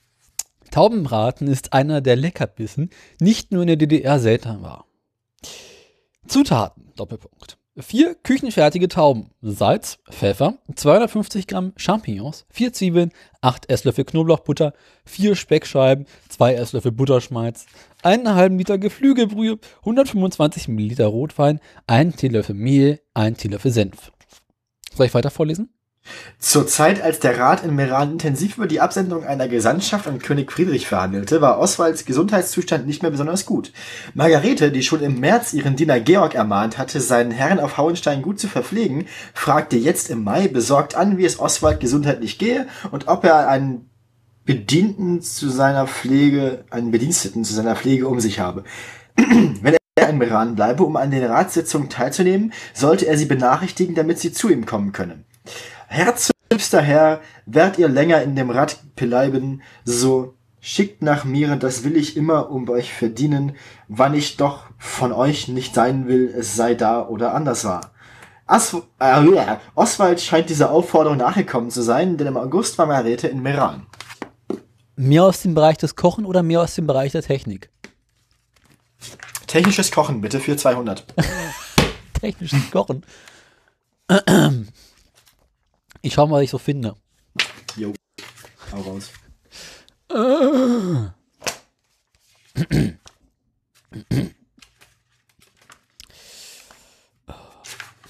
Taubenbraten 0.71 1.47
ist 1.47 1.73
einer 1.73 2.01
der 2.01 2.15
Leckerbissen, 2.15 2.89
nicht 3.19 3.51
nur 3.51 3.61
in 3.61 3.67
der 3.67 3.77
DDR 3.77 4.19
selten 4.19 4.61
war. 4.61 4.85
Zutaten, 6.27 6.91
Doppelpunkt. 6.95 7.57
Vier 7.79 8.13
küchenfertige 8.13 8.87
Tauben, 8.87 9.31
Salz, 9.41 9.97
Pfeffer, 10.07 10.59
250 10.75 11.47
Gramm 11.47 11.73
Champignons, 11.75 12.45
vier 12.51 12.71
Zwiebeln, 12.71 13.11
acht 13.41 13.67
Esslöffel 13.67 14.05
Knoblauchbutter, 14.05 14.73
vier 15.05 15.35
Speckscheiben, 15.35 16.05
zwei 16.29 16.53
Esslöffel 16.53 16.91
Butterschmalz, 16.91 17.65
einen 18.03 18.35
halben 18.35 18.59
Liter 18.59 18.77
Geflügelbrühe, 18.77 19.57
125 19.79 20.67
Milliliter 20.67 21.07
Rotwein, 21.07 21.59
ein 21.87 22.15
Teelöffel 22.15 22.53
Mehl, 22.53 23.01
ein 23.15 23.37
Teelöffel 23.37 23.71
Senf. 23.71 24.11
Soll 24.93 25.07
ich 25.07 25.13
weiter 25.15 25.31
vorlesen? 25.31 25.72
Zur 26.37 26.67
Zeit, 26.67 27.01
als 27.01 27.19
der 27.19 27.39
Rat 27.39 27.63
in 27.63 27.75
Meran 27.75 28.11
intensiv 28.11 28.57
über 28.57 28.67
die 28.67 28.81
Absendung 28.81 29.23
einer 29.23 29.47
Gesandtschaft 29.47 30.07
an 30.07 30.19
König 30.19 30.51
Friedrich 30.51 30.87
verhandelte, 30.87 31.41
war 31.41 31.57
Oswalds 31.57 32.05
Gesundheitszustand 32.05 32.85
nicht 32.85 33.01
mehr 33.01 33.11
besonders 33.11 33.45
gut. 33.45 33.71
Margarete, 34.13 34.71
die 34.71 34.83
schon 34.83 35.01
im 35.01 35.19
März 35.21 35.53
ihren 35.53 35.77
Diener 35.77 36.01
Georg 36.01 36.35
ermahnt 36.35 36.77
hatte, 36.77 36.99
seinen 36.99 37.31
Herrn 37.31 37.59
auf 37.59 37.77
Hauenstein 37.77 38.21
gut 38.21 38.39
zu 38.39 38.47
verpflegen, 38.49 39.07
fragte 39.33 39.77
jetzt 39.77 40.09
im 40.09 40.23
Mai 40.23 40.49
besorgt 40.49 40.95
an, 40.95 41.17
wie 41.17 41.25
es 41.25 41.39
Oswald 41.39 41.79
gesundheitlich 41.79 42.37
gehe 42.37 42.67
und 42.91 43.07
ob 43.07 43.23
er 43.23 43.47
einen 43.47 43.89
Bedienten 44.45 45.21
zu 45.21 45.49
seiner 45.49 45.87
Pflege, 45.87 46.65
einen 46.69 46.91
Bediensteten 46.91 47.45
zu 47.45 47.53
seiner 47.53 47.77
Pflege 47.77 48.09
um 48.09 48.19
sich 48.19 48.39
habe. 48.39 48.65
Wenn 49.15 49.77
er 49.95 50.09
in 50.09 50.17
Meran 50.17 50.55
bleibe, 50.55 50.83
um 50.83 50.97
an 50.97 51.11
den 51.11 51.23
Ratssitzungen 51.23 51.89
teilzunehmen, 51.89 52.51
sollte 52.73 53.07
er 53.07 53.17
sie 53.17 53.25
benachrichtigen, 53.25 53.95
damit 53.95 54.19
sie 54.19 54.33
zu 54.33 54.49
ihm 54.49 54.65
kommen 54.65 54.91
könne. 54.91 55.23
Herzliebster 55.93 56.81
Herr, 56.81 57.21
werdet 57.45 57.77
ihr 57.77 57.87
länger 57.87 58.23
in 58.23 58.35
dem 58.35 58.49
Rat 58.49 58.79
bleiben, 58.95 59.61
so 59.85 60.33
schickt 60.59 61.03
nach 61.03 61.23
mir, 61.23 61.55
das 61.55 61.83
will 61.83 61.95
ich 61.95 62.17
immer 62.17 62.49
um 62.49 62.67
euch 62.67 62.91
verdienen, 62.91 63.55
wann 63.87 64.15
ich 64.15 64.35
doch 64.35 64.63
von 64.79 65.11
euch 65.11 65.49
nicht 65.49 65.75
sein 65.75 66.07
will, 66.07 66.33
es 66.35 66.55
sei 66.55 66.73
da 66.73 67.07
oder 67.07 67.35
anders 67.35 67.63
war. 67.65 67.91
As 68.47 68.75
äh, 68.97 69.55
Oswald 69.75 70.19
scheint 70.19 70.49
dieser 70.49 70.71
Aufforderung 70.71 71.19
nachgekommen 71.19 71.69
zu 71.69 71.83
sein, 71.83 72.17
denn 72.17 72.25
im 72.25 72.37
August 72.37 72.79
war 72.79 72.87
Margarete 72.87 73.27
in 73.27 73.43
Meran. 73.43 73.85
Mehr 74.95 75.25
aus 75.25 75.43
dem 75.43 75.53
Bereich 75.53 75.77
des 75.77 75.95
Kochen 75.95 76.25
oder 76.25 76.41
mehr 76.41 76.61
aus 76.61 76.73
dem 76.73 76.87
Bereich 76.87 77.11
der 77.11 77.21
Technik? 77.21 77.69
Technisches 79.45 79.91
Kochen, 79.91 80.21
bitte 80.21 80.39
für 80.39 80.57
200. 80.57 81.05
Technisches 82.19 82.71
Kochen. 82.71 83.05
Ich 86.05 86.13
schau 86.13 86.27
mal, 86.27 86.35
was 86.35 86.43
ich 86.43 86.49
so 86.49 86.57
finde. 86.57 86.95
Jo, 87.77 87.93
hau 88.73 88.81
raus. 88.81 89.09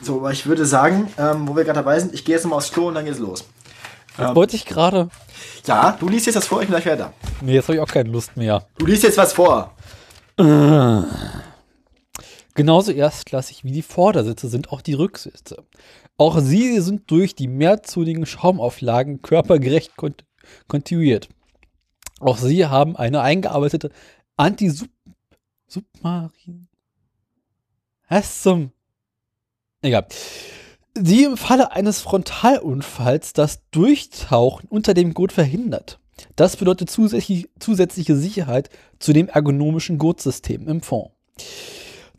So, 0.01 0.17
aber 0.17 0.31
ich 0.31 0.47
würde 0.47 0.65
sagen, 0.65 1.13
ähm, 1.19 1.47
wo 1.47 1.55
wir 1.55 1.63
gerade 1.63 1.79
dabei 1.79 1.99
sind, 1.99 2.15
ich 2.15 2.25
gehe 2.25 2.33
jetzt 2.35 2.43
nochmal 2.45 2.57
aufs 2.57 2.71
Klo 2.71 2.87
und 2.87 2.95
dann 2.95 3.05
geht's 3.05 3.19
los. 3.19 3.45
Das 4.17 4.35
wollte 4.35 4.55
ich 4.55 4.65
gerade. 4.65 5.09
Ja, 5.65 5.95
du 5.99 6.09
liest 6.09 6.25
jetzt 6.25 6.35
was 6.35 6.47
vor, 6.47 6.61
ich 6.63 6.67
bin 6.67 6.81
gleich 6.81 6.97
da. 6.97 7.13
Nee, 7.41 7.53
jetzt 7.53 7.65
habe 7.67 7.75
ich 7.75 7.79
auch 7.79 7.87
keine 7.87 8.09
Lust 8.09 8.35
mehr. 8.35 8.67
Du 8.79 8.87
liest 8.87 9.03
jetzt 9.03 9.17
was 9.17 9.33
vor. 9.33 9.75
Genauso 12.55 12.91
erstklassig 12.91 13.63
wie 13.63 13.71
die 13.71 13.81
Vordersitze 13.83 14.49
sind 14.49 14.71
auch 14.71 14.81
die 14.81 14.93
Rücksitze. 14.93 15.63
Auch 16.17 16.39
sie 16.39 16.79
sind 16.79 17.09
durch 17.09 17.35
die 17.35 17.47
mehrzonigen 17.47 18.25
Schaumauflagen 18.25 19.21
körpergerecht 19.21 19.95
kont 19.95 20.25
kontinuiert. 20.67 21.29
Auch 22.19 22.37
sie 22.37 22.65
haben 22.65 22.97
eine 22.97 23.21
eingearbeitete 23.21 23.91
Anti-Submarin. 24.35 26.67
Was 28.09 28.41
zum? 28.43 28.71
Egal. 29.81 30.05
Die 30.95 31.23
im 31.23 31.37
Falle 31.37 31.71
eines 31.71 32.01
Frontalunfalls 32.01 33.33
das 33.33 33.61
Durchtauchen 33.71 34.67
unter 34.69 34.93
dem 34.93 35.13
Gurt 35.13 35.31
verhindert. 35.31 35.99
Das 36.35 36.57
bedeutet 36.57 36.91
zusätzlich, 36.91 37.49
zusätzliche 37.59 38.15
Sicherheit 38.15 38.69
zu 38.99 39.13
dem 39.13 39.27
ergonomischen 39.27 39.97
Gurtsystem 39.97 40.67
im 40.67 40.81
Fond, 40.81 41.11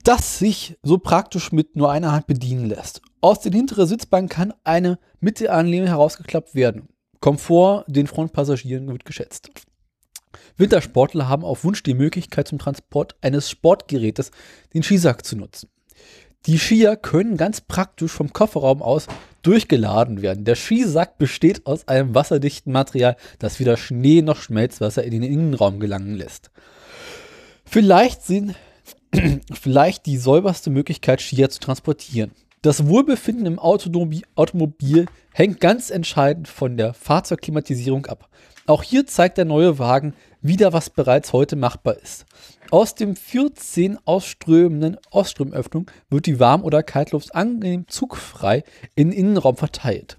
das 0.03 0.39
sich 0.39 0.77
so 0.83 0.99
praktisch 0.99 1.53
mit 1.53 1.77
nur 1.77 1.93
einer 1.93 2.13
Hand 2.13 2.27
bedienen 2.27 2.67
lässt. 2.67 3.03
Aus 3.25 3.41
der 3.41 3.53
hinteren 3.53 3.87
Sitzbank 3.87 4.31
kann 4.31 4.53
eine 4.65 4.99
Mittelanlehne 5.19 5.89
herausgeklappt 5.89 6.55
werden. 6.55 6.91
Komfort 7.21 7.87
den 7.87 8.07
Frontpassagieren 8.07 8.87
wird 8.87 9.07
geschätzt. 9.07 9.49
Wintersportler 10.59 11.27
haben 11.27 11.43
auf 11.43 11.65
Wunsch 11.65 11.83
die 11.83 11.95
Möglichkeit 11.95 12.49
zum 12.49 12.59
Transport 12.59 13.17
eines 13.23 13.49
Sportgerätes, 13.49 14.31
den 14.75 14.83
Skisack 14.83 15.25
zu 15.25 15.37
nutzen. 15.37 15.71
Die 16.45 16.59
Skier 16.59 16.97
können 16.97 17.39
ganz 17.39 17.63
praktisch 17.63 18.13
vom 18.13 18.31
Kofferraum 18.31 18.83
aus 18.83 19.07
durchgeladen 19.41 20.21
werden. 20.21 20.45
Der 20.45 20.55
Skisack 20.55 21.17
besteht 21.17 21.65
aus 21.65 21.89
einem 21.89 22.15
wasserdichten 22.15 22.75
Material, 22.75 23.17
das 23.39 23.59
weder 23.59 23.79
Schnee 23.79 24.21
noch 24.21 24.37
Schmelzwasser 24.37 25.03
in 25.03 25.13
den 25.13 25.23
Innenraum 25.23 25.81
gelangen 25.81 26.15
lässt. 26.15 26.51
Vielleicht 27.65 28.21
sind 28.21 28.55
vielleicht 29.51 30.05
die 30.05 30.19
säuberste 30.19 30.69
Möglichkeit, 30.69 31.23
Skier 31.23 31.49
zu 31.49 31.61
transportieren. 31.61 32.33
Das 32.65 32.87
Wohlbefinden 32.87 33.45
im 33.45 33.59
Automobil, 33.59 34.23
Automobil 34.37 35.05
hängt 35.35 35.61
ganz 35.61 35.91
entscheidend 35.91 36.49
von 36.49 36.79
der 36.79 36.95
Fahrzeugklimatisierung 36.95 38.07
ab. 38.07 38.31
Auch 38.65 38.83
hier 38.83 39.07
zeigt 39.07 39.37
der 39.37 39.45
neue 39.45 39.79
Wagen 39.79 40.15
wieder, 40.41 40.73
was 40.73 40.89
bereits 40.89 41.35
heute 41.35 41.57
machbar 41.57 41.99
ist. 42.03 42.25
Aus 42.71 42.95
dem 42.95 43.17
14 43.17 43.99
ausströmenden 44.07 44.97
Ostströmöffnung 45.11 45.91
wird 46.09 46.25
die 46.25 46.41
Warm- 46.41 46.65
oder 46.65 46.83
Kaltluft 46.83 47.35
angenehm 47.35 47.85
zugfrei 47.87 48.65
in 48.95 49.11
den 49.11 49.19
Innenraum 49.19 49.59
verteilt. 49.59 50.17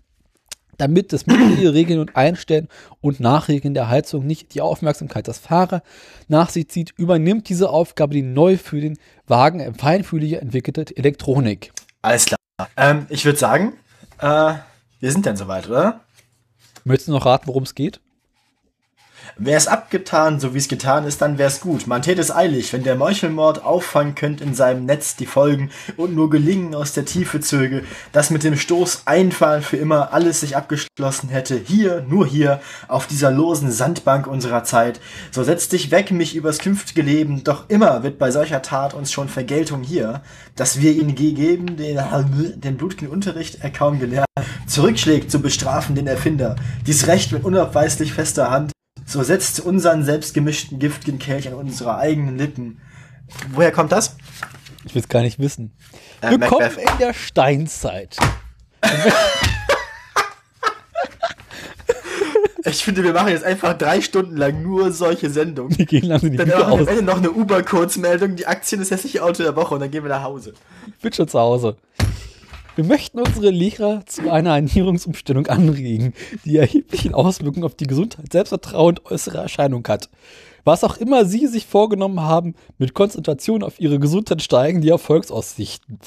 Damit 0.78 1.14
das 1.14 1.26
mögliche 1.26 1.74
Regeln 1.74 2.00
und 2.00 2.16
Einstellen 2.16 2.68
und 3.02 3.20
Nachregeln 3.20 3.74
der 3.74 3.90
Heizung 3.90 4.28
nicht 4.28 4.54
die 4.54 4.62
Aufmerksamkeit 4.62 5.26
des 5.26 5.40
Fahrers 5.40 5.82
nach 6.28 6.52
sich 6.52 6.70
zieht, 6.70 6.94
übernimmt 6.96 7.50
diese 7.50 7.72
Aufgabe 7.72 8.14
die 8.14 8.22
neu 8.22 8.58
für 8.58 8.82
den 8.82 9.00
Wagen 9.26 9.74
feinfühlig 9.74 10.34
entwickelte 10.34 10.96
Elektronik. 10.96 11.72
Alles 12.06 12.26
klar. 12.26 12.38
Ähm, 12.78 13.08
ich 13.10 13.26
würde 13.26 13.39
sagen, 13.39 13.74
äh, 14.20 14.54
wir 15.00 15.12
sind 15.12 15.26
dann 15.26 15.38
soweit, 15.38 15.68
oder? 15.68 16.02
Möchtest 16.84 17.08
du 17.08 17.13
noch 17.13 17.26
raten, 17.26 17.48
worum 17.48 17.63
es 17.63 17.74
geht? 17.74 18.00
Wär's 19.38 19.68
abgetan, 19.68 20.40
so 20.40 20.54
wie's 20.54 20.68
getan 20.68 21.06
ist, 21.06 21.22
dann 21.22 21.38
wär's 21.38 21.60
gut. 21.60 21.88
Man 21.88 22.02
tät 22.02 22.20
es 22.20 22.34
eilig, 22.34 22.72
wenn 22.74 22.84
der 22.84 22.96
Meuchelmord 22.96 23.64
auffangen 23.64 24.16
könnt 24.16 24.42
in 24.42 24.54
seinem 24.54 24.86
Netz 24.86 25.16
die 25.16 25.26
Folgen 25.26 25.72
und 25.98 26.16
nur 26.16 26.30
Gelingen 26.30 26.76
aus 26.76 26.94
der 26.94 27.06
Tiefe 27.06 27.40
zöge, 27.40 27.84
dass 28.12 28.30
mit 28.30 28.44
dem 28.44 28.56
Stoß 28.56 29.04
einfallen 29.06 29.62
für 29.62 29.78
immer 29.78 30.14
alles 30.14 30.40
sich 30.42 30.56
abgeschlossen 30.56 31.30
hätte. 31.30 31.56
Hier, 31.56 32.06
nur 32.08 32.26
hier, 32.26 32.62
auf 32.88 33.08
dieser 33.08 33.32
losen 33.32 33.72
Sandbank 33.72 34.28
unserer 34.28 34.64
Zeit. 34.64 35.00
So 35.32 35.44
setz 35.44 35.70
dich 35.70 35.92
weg, 35.92 36.12
mich 36.12 36.36
übers 36.36 36.60
künftige 36.60 37.02
Leben, 37.02 37.44
doch 37.44 37.70
immer 37.70 38.04
wird 38.04 38.18
bei 38.18 38.32
solcher 38.32 38.62
Tat 38.62 38.94
uns 38.94 39.12
schon 39.12 39.30
Vergeltung 39.30 39.84
hier, 39.84 40.22
dass 40.56 40.80
wir 40.80 40.92
ihn 40.92 41.16
gegeben, 41.16 41.78
den, 41.78 42.00
den 42.56 42.78
blutigen 42.78 43.10
Unterricht 43.10 43.60
er 43.62 43.72
kaum 43.72 44.00
gelehrt, 44.00 44.26
zurückschlägt 44.68 45.32
zu 45.32 45.40
bestrafen 45.40 45.96
den 45.96 46.08
Erfinder. 46.08 46.56
Dies 46.88 47.08
Recht 47.08 47.32
mit 47.32 47.44
unabweislich 47.44 48.14
fester 48.14 48.50
Hand, 48.50 48.72
so 49.06 49.24
setzt 49.24 49.60
unseren 49.60 50.04
selbstgemischten 50.04 50.80
giftigen 50.80 51.20
Kelch 51.20 51.48
an 51.48 51.54
unsere 51.54 51.98
eigenen 51.98 52.38
Lippen. 52.38 52.82
Woher 53.52 53.72
kommt 53.72 53.91
das? 53.91 54.18
Ich 54.86 54.94
will 54.96 55.02
es 55.02 55.10
gar 55.10 55.22
nicht 55.22 55.39
wissen. 55.39 55.72
Äh, 56.22 56.32
Willkommen 56.32 56.68
Macbeth. 56.68 56.91
in 56.91 56.98
der 57.00 57.13
Steinzeit. 57.13 58.18
Ich 62.68 62.84
finde, 62.84 63.04
wir 63.04 63.13
machen 63.13 63.28
jetzt 63.28 63.44
einfach 63.44 63.78
drei 63.78 64.02
Stunden 64.02 64.36
lang 64.38 64.63
nur 64.63 64.91
solche 64.91 65.30
Sendungen. 65.30 65.78
Wir 65.78 65.86
gehen 65.86 66.06
langsam 66.06 66.32
die 66.32 66.38
Dann 66.38 66.48
machen 66.50 66.80
wir 66.80 66.80
am. 66.80 66.88
Ende 66.88 67.04
noch 67.04 67.18
eine 67.18 67.30
Uber-Kurzmeldung, 67.30 68.36
die 68.36 68.48
Aktien 68.48 68.80
des 68.80 68.89
hässliche 68.89 69.24
Auto 69.24 69.44
der 69.44 69.56
Woche 69.56 69.76
und 69.76 69.82
dann 69.82 69.91
gehen 69.91 70.04
wir 70.04 70.10
nach 70.10 70.24
Hause. 70.24 70.56
Ich 70.88 70.98
bin 71.00 71.13
schon 71.13 71.28
zu 71.28 71.39
Hause. 71.39 71.78
Wir 72.76 72.84
möchten 72.84 73.20
unsere 73.20 73.52
Lehrer 73.52 74.06
zu 74.06 74.30
einer 74.30 74.56
Ernährungsumstellung 74.56 75.48
anregen, 75.48 76.14
die 76.44 76.58
erheblichen 76.58 77.14
Auswirkungen 77.14 77.64
auf 77.64 77.76
die 77.76 77.88
Gesundheit, 77.88 78.34
Selbstvertrauen 78.34 78.98
und 78.98 79.06
äußere 79.06 79.38
Erscheinung 79.38 79.88
hat. 79.88 80.10
Was 80.66 80.84
auch 80.84 80.98
immer 80.98 81.24
Sie 81.24 81.48
sich 81.48 81.66
vorgenommen 81.68 82.20
haben, 82.20 82.56
mit 82.78 82.94
Konzentration 82.94 83.64
auf 83.64 83.80
Ihre 83.80 83.98
Gesundheit 83.98 84.42
steigen 84.42 84.82
die 84.82 84.90
Erfolgsaussichten. 84.90 86.00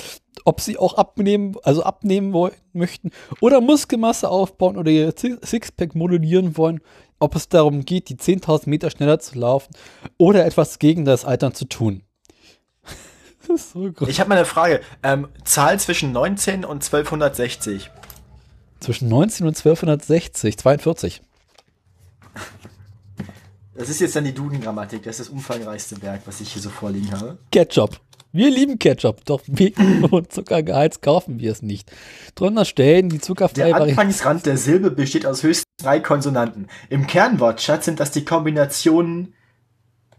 Ob 0.45 0.61
Sie 0.61 0.77
auch 0.77 0.95
abnehmen, 0.95 1.57
also 1.63 1.85
abnehmen 1.85 2.35
wollen, 2.35 2.55
möchten 2.75 3.13
oder 3.41 3.63
Muskelmasse 3.63 4.29
aufbauen 4.29 4.77
oder 4.77 4.91
Ihr 4.91 5.15
Sixpack 5.17 5.95
modellieren 5.95 6.59
wollen, 6.59 6.81
ob 7.19 7.35
es 7.35 7.49
darum 7.49 7.87
geht, 7.87 8.11
die 8.11 8.17
10.000 8.17 8.69
Meter 8.69 8.91
schneller 8.91 9.21
zu 9.21 9.39
laufen 9.39 9.73
oder 10.19 10.45
etwas 10.45 10.79
gegen 10.79 11.07
das 11.07 11.25
Altern 11.25 11.55
zu 11.55 11.65
tun. 11.65 12.03
Das 13.49 13.63
ist 13.63 13.73
so 13.73 13.91
groß. 13.91 14.09
Ich 14.09 14.21
habe 14.21 14.29
mal 14.29 14.37
eine 14.37 14.45
Frage. 14.45 14.81
Ähm, 15.03 15.29
Zahl 15.45 15.81
zwischen 15.81 16.13
19 16.13 16.65
und 16.65 16.85
1260. 16.85 17.91
Zwischen 18.81 19.09
19 19.09 19.47
und 19.47 19.57
1260, 19.57 20.59
42. 20.59 21.23
Das 23.75 23.89
ist 23.89 24.01
jetzt 24.01 24.17
dann 24.17 24.25
die 24.25 24.35
Duden-Grammatik. 24.35 25.03
Das 25.05 25.19
ist 25.19 25.29
das 25.29 25.33
umfangreichste 25.33 26.03
Werk, 26.03 26.23
was 26.27 26.41
ich 26.41 26.53
hier 26.53 26.63
so 26.63 26.69
vorliegen 26.69 27.11
habe. 27.13 27.39
Ketchup. 27.51 28.01
Wir 28.33 28.51
lieben 28.51 28.79
Ketchup, 28.79 29.25
doch 29.25 29.41
wegen 29.47 30.05
und 30.11 30.31
Zuckergehalt 30.33 31.01
kaufen 31.01 31.39
wir 31.41 31.51
es 31.51 31.63
nicht. 31.63 31.91
Drunter 32.35 32.65
stellen 32.65 33.09
die 33.09 33.17
Der 33.17 33.23
zuckerfreie 33.23 33.73
Variante. 33.73 34.01
Anfangsrand 34.01 34.47
der 34.47 34.59
Silbe 34.59 34.91
besteht 34.91 35.25
aus 35.25 35.43
höchstens 35.43 35.65
drei 35.79 36.01
Konsonanten. 36.01 36.67
Im 36.91 37.07
Kernwortschatz 37.07 37.87
sind 37.87 38.01
das 38.01 38.11
die 38.11 38.25
Kombinationen. 38.25 39.35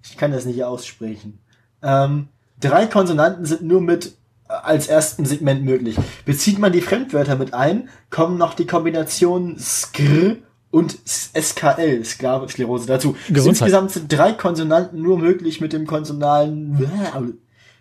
Ich 0.04 0.18
kann 0.18 0.32
das 0.32 0.46
nicht 0.46 0.64
aussprechen. 0.64 1.40
Ähm, 1.84 2.30
drei 2.60 2.86
Konsonanten 2.86 3.46
sind 3.46 3.62
nur 3.62 3.82
mit 3.82 4.14
äh, 4.48 4.54
als 4.54 4.88
ersten 4.88 5.26
Segment 5.26 5.64
möglich. 5.64 5.98
Bezieht 6.26 6.60
man 6.60 6.72
die 6.72 6.82
Fremdwörter 6.82 7.36
mit 7.36 7.54
ein, 7.54 7.90
kommen 8.10 8.38
noch 8.38 8.54
die 8.54 8.68
Kombinationen 8.68 9.58
skr 9.60 10.36
und 10.72 11.00
SKL, 11.06 12.04
Skler- 12.04 12.48
Sklerose 12.48 12.86
dazu. 12.86 13.16
Gesundheit. 13.28 13.62
Insgesamt 13.62 13.92
sind 13.92 14.12
drei 14.12 14.34
Konsonanten 14.34 15.02
nur 15.02 15.18
möglich 15.18 15.62
mit 15.62 15.74
dem 15.74 15.88
konsonalen 15.88 16.78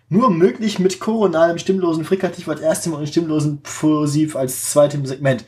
nur 0.09 0.31
möglich 0.31 0.79
mit 0.79 0.99
koronalem 0.99 1.59
stimmlosen 1.59 2.03
Frikativ 2.03 2.49
als 2.49 2.61
erstem 2.61 2.93
und 2.93 3.07
stimmlosen 3.07 3.61
Plosiv 3.61 4.35
als 4.35 4.71
zweitem 4.71 5.05
Segment. 5.05 5.45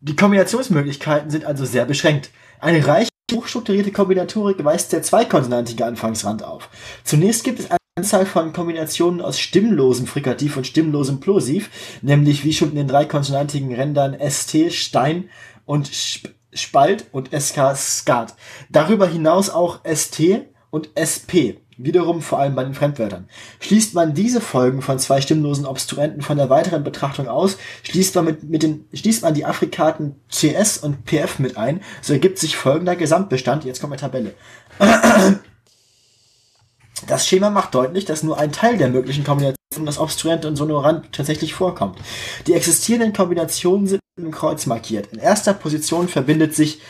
Die 0.00 0.16
Kombinationsmöglichkeiten 0.16 1.30
sind 1.30 1.44
also 1.44 1.64
sehr 1.64 1.84
beschränkt. 1.84 2.30
Eine 2.60 2.84
reiche, 2.86 3.10
hochstrukturierte 3.32 3.92
Kombinatorik 3.92 4.62
weist 4.64 4.92
der 4.92 5.02
zweikonsonantige 5.02 5.86
Anfangsrand 5.86 6.42
auf. 6.42 6.68
Zunächst 7.04 7.44
gibt 7.44 7.60
es 7.60 7.68
Anzahl 7.96 8.26
von 8.26 8.52
Kombinationen 8.52 9.20
aus 9.20 9.38
stimmlosem 9.38 10.08
Frikativ 10.08 10.56
und 10.56 10.66
stimmlosem 10.66 11.20
Plosiv, 11.20 11.70
nämlich 12.02 12.42
wie 12.42 12.52
schon 12.52 12.70
in 12.70 12.74
den 12.74 12.88
drei 12.88 13.04
konsonantigen 13.04 13.72
Rändern 13.72 14.16
ST, 14.18 14.72
Stein 14.72 15.28
und 15.64 15.86
Sp 15.94 16.34
Spalt 16.52 17.06
und 17.12 17.30
SK, 17.32 17.76
Skat. 17.76 18.34
Darüber 18.68 19.06
hinaus 19.06 19.48
auch 19.48 19.80
ST 19.84 20.20
und 20.70 20.90
SP, 20.98 21.62
wiederum 21.76 22.20
vor 22.20 22.40
allem 22.40 22.56
bei 22.56 22.64
den 22.64 22.74
Fremdwörtern. 22.74 23.28
Schließt 23.60 23.94
man 23.94 24.14
diese 24.14 24.40
Folgen 24.40 24.82
von 24.82 24.98
zwei 24.98 25.20
stimmlosen 25.20 25.66
Obstruenten 25.66 26.22
von 26.22 26.36
der 26.36 26.50
weiteren 26.50 26.82
Betrachtung 26.82 27.28
aus, 27.28 27.58
schließt 27.84 28.16
man, 28.16 28.24
mit, 28.24 28.42
mit 28.42 28.62
den, 28.64 28.88
schließt 28.92 29.22
man 29.22 29.34
die 29.34 29.44
Afrikaten 29.44 30.16
CS 30.28 30.78
und 30.78 31.04
PF 31.04 31.38
mit 31.38 31.56
ein, 31.56 31.80
so 32.02 32.12
ergibt 32.12 32.38
sich 32.38 32.56
folgender 32.56 32.96
Gesamtbestand. 32.96 33.64
Jetzt 33.64 33.80
kommt 33.80 33.92
eine 33.92 34.00
Tabelle. 34.00 34.34
Das 37.06 37.26
Schema 37.26 37.50
macht 37.50 37.74
deutlich, 37.74 38.04
dass 38.04 38.22
nur 38.22 38.38
ein 38.38 38.52
Teil 38.52 38.78
der 38.78 38.88
möglichen 38.88 39.24
Kombinationen 39.24 39.86
das 39.86 39.98
Obstruent 39.98 40.44
und 40.44 40.56
Sonorant 40.56 41.12
tatsächlich 41.12 41.54
vorkommt. 41.54 41.98
Die 42.46 42.54
existierenden 42.54 43.12
Kombinationen 43.12 43.86
sind 43.86 44.00
im 44.16 44.30
Kreuz 44.30 44.66
markiert. 44.66 45.08
In 45.12 45.18
erster 45.18 45.54
Position 45.54 46.08
verbindet 46.08 46.54
sich 46.54 46.80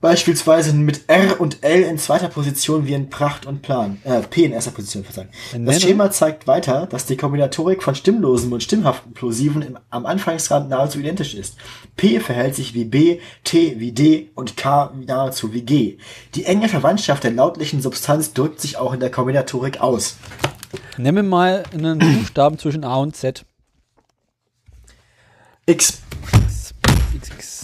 beispielsweise 0.00 0.72
mit 0.74 1.08
R 1.08 1.40
und 1.40 1.62
L 1.62 1.82
in 1.82 1.98
zweiter 1.98 2.28
Position 2.28 2.86
wie 2.86 2.94
in 2.94 3.10
Pracht 3.10 3.46
und 3.46 3.62
Plan. 3.62 3.98
Äh, 4.04 4.20
P 4.22 4.44
in 4.44 4.52
erster 4.52 4.70
Position, 4.70 5.04
verzeihen. 5.04 5.28
Das 5.66 5.82
Schema 5.82 6.10
zeigt 6.10 6.46
weiter, 6.46 6.86
dass 6.86 7.06
die 7.06 7.16
Kombinatorik 7.16 7.82
von 7.82 7.94
stimmlosen 7.94 8.52
und 8.52 8.62
stimmhaften 8.62 9.14
Plosiven 9.14 9.62
im, 9.62 9.78
am 9.90 10.06
Anfangsrand 10.06 10.68
nahezu 10.68 10.98
identisch 10.98 11.34
ist. 11.34 11.56
P 11.96 12.20
verhält 12.20 12.54
sich 12.54 12.74
wie 12.74 12.84
B, 12.84 13.20
T 13.44 13.78
wie 13.78 13.92
D 13.92 14.30
und 14.34 14.56
K 14.56 14.92
nahezu 15.06 15.52
wie 15.52 15.62
G. 15.62 15.98
Die 16.34 16.44
enge 16.44 16.68
Verwandtschaft 16.68 17.24
der 17.24 17.32
lautlichen 17.32 17.80
Substanz 17.80 18.32
drückt 18.32 18.60
sich 18.60 18.76
auch 18.76 18.92
in 18.92 19.00
der 19.00 19.10
Kombinatorik 19.10 19.80
aus. 19.80 20.16
Nennen 20.98 21.16
wir 21.16 21.22
mal 21.22 21.62
einen 21.72 21.98
Buchstaben 21.98 22.58
zwischen 22.58 22.84
A 22.84 22.96
und 22.96 23.16
Z. 23.16 23.44
X. 25.66 26.00
X, 27.14 27.30
X. 27.34 27.55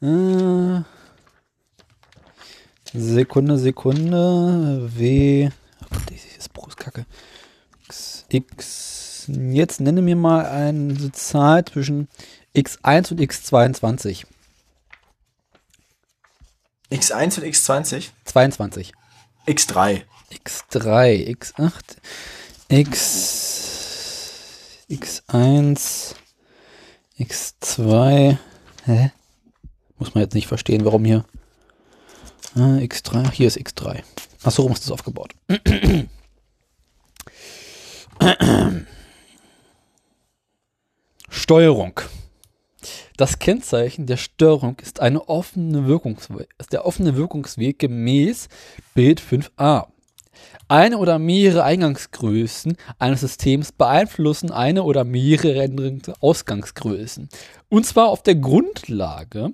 Äh, 0.00 0.82
Sekunde, 2.92 3.58
Sekunde. 3.58 4.90
W. 4.94 5.50
Oh 5.82 5.86
Gott, 5.90 6.02
das 6.10 6.24
ist 6.36 6.76
kacke. 6.76 7.06
X, 7.86 8.24
X. 8.28 9.24
Jetzt 9.28 9.80
nenne 9.80 10.00
mir 10.02 10.16
mal 10.16 10.46
eine 10.46 11.12
Zahl 11.12 11.64
zwischen 11.64 12.08
X1 12.54 13.12
und 13.12 13.20
X22. 13.20 14.24
X1 16.90 17.40
und 17.40 17.44
X20. 17.44 18.08
22. 18.24 18.92
X3. 19.46 20.04
X3, 20.30 21.26
X8, 21.36 21.96
X, 22.68 22.96
X1, 24.90 26.14
X2. 27.18 28.36
Hä? 28.84 29.12
Muss 29.98 30.14
man 30.14 30.22
jetzt 30.22 30.34
nicht 30.34 30.46
verstehen, 30.46 30.84
warum 30.84 31.04
hier. 31.04 31.24
Ah, 32.54 32.78
X3, 32.78 33.24
ach, 33.26 33.32
hier 33.32 33.46
ist 33.48 33.58
X3. 33.58 34.02
Achso, 34.42 34.62
warum 34.62 34.72
ist 34.72 34.84
das 34.84 34.92
aufgebaut? 34.92 35.34
Steuerung. 41.28 42.00
Das 43.16 43.38
Kennzeichen 43.38 44.06
der 44.06 44.16
Steuerung 44.16 44.76
ist 44.80 45.00
eine 45.00 45.28
offene 45.28 45.88
ist 46.58 46.72
der 46.72 46.86
offene 46.86 47.16
Wirkungsweg 47.16 47.78
gemäß 47.78 48.48
Bild 48.94 49.20
5a. 49.20 49.88
Eine 50.68 50.98
oder 50.98 51.18
mehrere 51.18 51.64
Eingangsgrößen 51.64 52.76
eines 52.98 53.20
Systems 53.20 53.72
beeinflussen 53.72 54.50
eine 54.50 54.82
oder 54.82 55.04
mehrere 55.04 55.68
Ausgangsgrößen. 56.20 57.28
Und 57.68 57.86
zwar 57.86 58.08
auf 58.08 58.22
der 58.22 58.34
Grundlage 58.34 59.52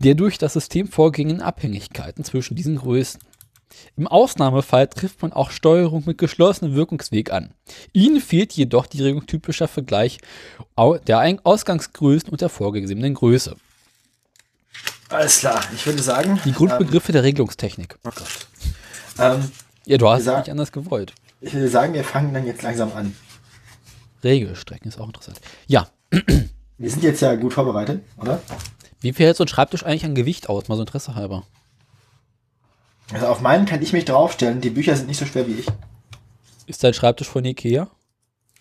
der 0.00 0.14
durch 0.14 0.38
das 0.38 0.54
System 0.54 0.88
vorgehenden 0.88 1.40
Abhängigkeiten 1.40 2.24
zwischen 2.24 2.56
diesen 2.56 2.76
Größen. 2.76 3.20
Im 3.96 4.08
Ausnahmefall 4.08 4.88
trifft 4.88 5.22
man 5.22 5.32
auch 5.32 5.50
Steuerung 5.50 6.02
mit 6.06 6.18
geschlossenem 6.18 6.74
Wirkungsweg 6.74 7.30
an. 7.32 7.54
Ihnen 7.92 8.20
fehlt 8.20 8.52
jedoch 8.52 8.86
die 8.86 9.02
Regelung 9.02 9.26
typischer 9.26 9.68
Vergleich 9.68 10.18
der 11.06 11.38
Ausgangsgrößen 11.44 12.30
und 12.30 12.40
der 12.40 12.48
vorgesehenen 12.48 13.14
Größe. 13.14 13.56
Alles 15.08 15.40
klar. 15.40 15.62
Ich 15.74 15.84
würde 15.86 16.02
sagen. 16.02 16.40
Die 16.44 16.52
Grundbegriffe 16.52 17.12
der 17.12 17.22
Regelungstechnik. 17.22 17.98
Ähm, 18.04 18.10
oh 18.10 18.14
Gott. 18.14 18.46
Ähm, 19.18 19.52
Ja, 19.90 19.98
du 19.98 20.08
hast 20.08 20.26
es 20.26 20.36
nicht 20.36 20.50
anders 20.50 20.70
gewollt. 20.70 21.14
ich 21.40 21.52
würde 21.52 21.68
sagen, 21.68 21.94
wir 21.94 22.04
fangen 22.04 22.32
dann 22.32 22.46
jetzt 22.46 22.62
langsam 22.62 22.92
an. 22.92 23.16
Regelstrecken 24.22 24.88
ist 24.88 25.00
auch 25.00 25.06
interessant. 25.06 25.40
Ja, 25.66 25.88
Wir 26.78 26.90
sind 26.90 27.02
jetzt 27.02 27.20
ja 27.22 27.34
gut 27.34 27.52
vorbereitet, 27.54 28.02
oder? 28.18 28.40
wie 29.00 29.12
viel 29.12 29.26
hält 29.26 29.36
so 29.36 29.44
ein 29.44 29.48
Schreibtisch 29.48 29.82
eigentlich 29.84 30.04
an 30.04 30.14
Gewicht 30.14 30.48
aus? 30.48 30.68
Mal 30.68 30.76
so 30.76 30.82
Interesse 30.82 31.14
halber. 31.14 31.42
Also 33.12 33.26
auf 33.26 33.40
meinen 33.40 33.66
kann 33.66 33.82
ich 33.82 33.92
mich 33.92 34.04
draufstellen. 34.04 34.60
Die 34.60 34.70
Bücher 34.70 34.94
sind 34.94 35.08
nicht 35.08 35.18
so 35.18 35.26
schwer 35.26 35.46
wie 35.48 35.54
ich. 35.54 35.66
Ist 36.66 36.84
dein 36.84 36.94
Schreibtisch 36.94 37.28
von 37.28 37.44
Ikea? 37.44 37.88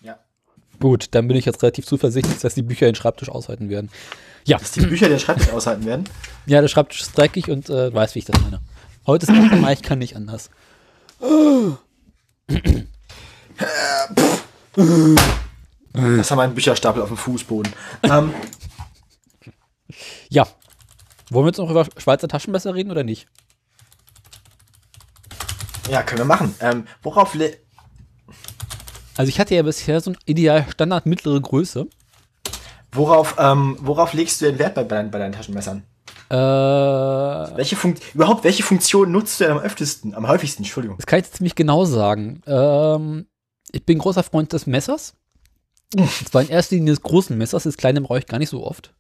Ja. 0.02 0.18
Gut, 0.80 1.10
dann 1.12 1.28
bin 1.28 1.38
ich 1.38 1.46
jetzt 1.46 1.62
relativ 1.62 1.86
zuversichtlich, 1.86 2.40
dass 2.40 2.56
die 2.56 2.64
Bücher 2.64 2.88
den 2.88 2.96
Schreibtisch 2.96 3.30
aushalten 3.30 3.70
werden. 3.70 3.92
Ja, 4.46 4.58
Dass 4.58 4.72
die 4.72 4.82
Bücher 4.82 5.10
den 5.10 5.20
Schreibtisch 5.20 5.50
aushalten 5.52 5.86
werden. 5.86 6.06
ja, 6.48 6.62
der 6.62 6.70
Schreibtisch 6.70 7.02
ist 7.02 7.16
dreckig 7.16 7.50
und 7.52 7.70
äh, 7.70 7.94
weiß, 7.94 8.16
wie 8.16 8.20
ich 8.20 8.26
das 8.26 8.42
meine. 8.42 8.62
Heute 9.06 9.26
ist 9.26 9.30
1. 9.30 9.52
Mai, 9.62 9.74
ich 9.74 9.84
kann 9.84 10.00
nicht 10.00 10.16
anders. 10.16 10.50
Das 15.94 16.32
haben 16.32 16.38
wir 16.38 16.44
einen 16.44 16.56
Bücherstapel 16.56 17.02
auf 17.02 17.10
dem 17.10 17.18
Fußboden. 17.18 17.74
Ähm, 18.04 18.34
Ja. 20.30 20.48
Wollen 21.32 21.46
wir 21.46 21.50
jetzt 21.50 21.58
noch 21.58 21.70
über 21.70 21.86
Schweizer 21.98 22.28
Taschenmesser 22.28 22.74
reden 22.74 22.92
oder 22.92 23.04
nicht? 23.04 23.28
ja, 25.90 26.04
können 26.04 26.20
wir 26.20 26.26
machen. 26.26 26.56
Ähm, 26.60 26.86
worauf 27.02 27.36
Also 29.18 29.30
ich 29.30 29.40
hatte 29.40 29.56
ja 29.56 29.64
bisher 29.64 30.00
so 30.02 30.12
ein 30.12 30.18
ideal 30.26 30.68
Standard 30.70 31.06
mittlere 31.08 31.42
Größe. 31.42 31.88
worauf, 32.92 33.36
ähm, 33.40 33.78
worauf 33.82 34.14
legst 34.14 34.40
du 34.42 34.46
den 34.46 34.60
Wert 34.60 34.76
bei, 34.76 34.84
bei, 34.84 34.96
deinen, 34.98 35.12
bei 35.12 35.18
deinen 35.20 35.34
Taschenmessern? 35.34 35.84
Äh, 36.30 36.36
das 36.36 37.58
Welche 37.58 37.76
Funkt 37.76 38.04
überhaupt, 38.14 38.44
welche 38.44 38.62
Funktion 38.62 39.12
nutzt 39.12 39.40
du 39.40 39.46
denn 39.46 39.54
am 39.54 39.60
öftesten, 39.60 40.14
am 40.14 40.28
häufigsten, 40.28 40.64
Entschuldigung. 40.64 40.98
kann 41.00 41.20
ich 41.20 41.26
jetzt 41.26 41.38
ziemlich 41.38 41.56
genau 41.56 41.86
sagen. 41.86 42.42
Ähm, 42.46 43.26
ich 43.72 43.86
bin 43.86 43.98
großer 43.98 44.24
Freund 44.24 44.54
des 44.54 44.68
Messers. 44.68 45.16
Und 45.96 46.10
zwar 46.30 46.44
in 46.44 46.50
erster 46.50 46.76
Linie 46.76 46.94
des 46.94 47.02
großen 47.02 47.36
Messers. 47.36 47.64
Das 47.64 47.78
kleine 47.78 48.02
brauche 48.02 48.20
ich 48.20 48.28
gar 48.28 48.38
nicht 48.38 48.50
so 48.50 48.64
oft. 48.64 48.94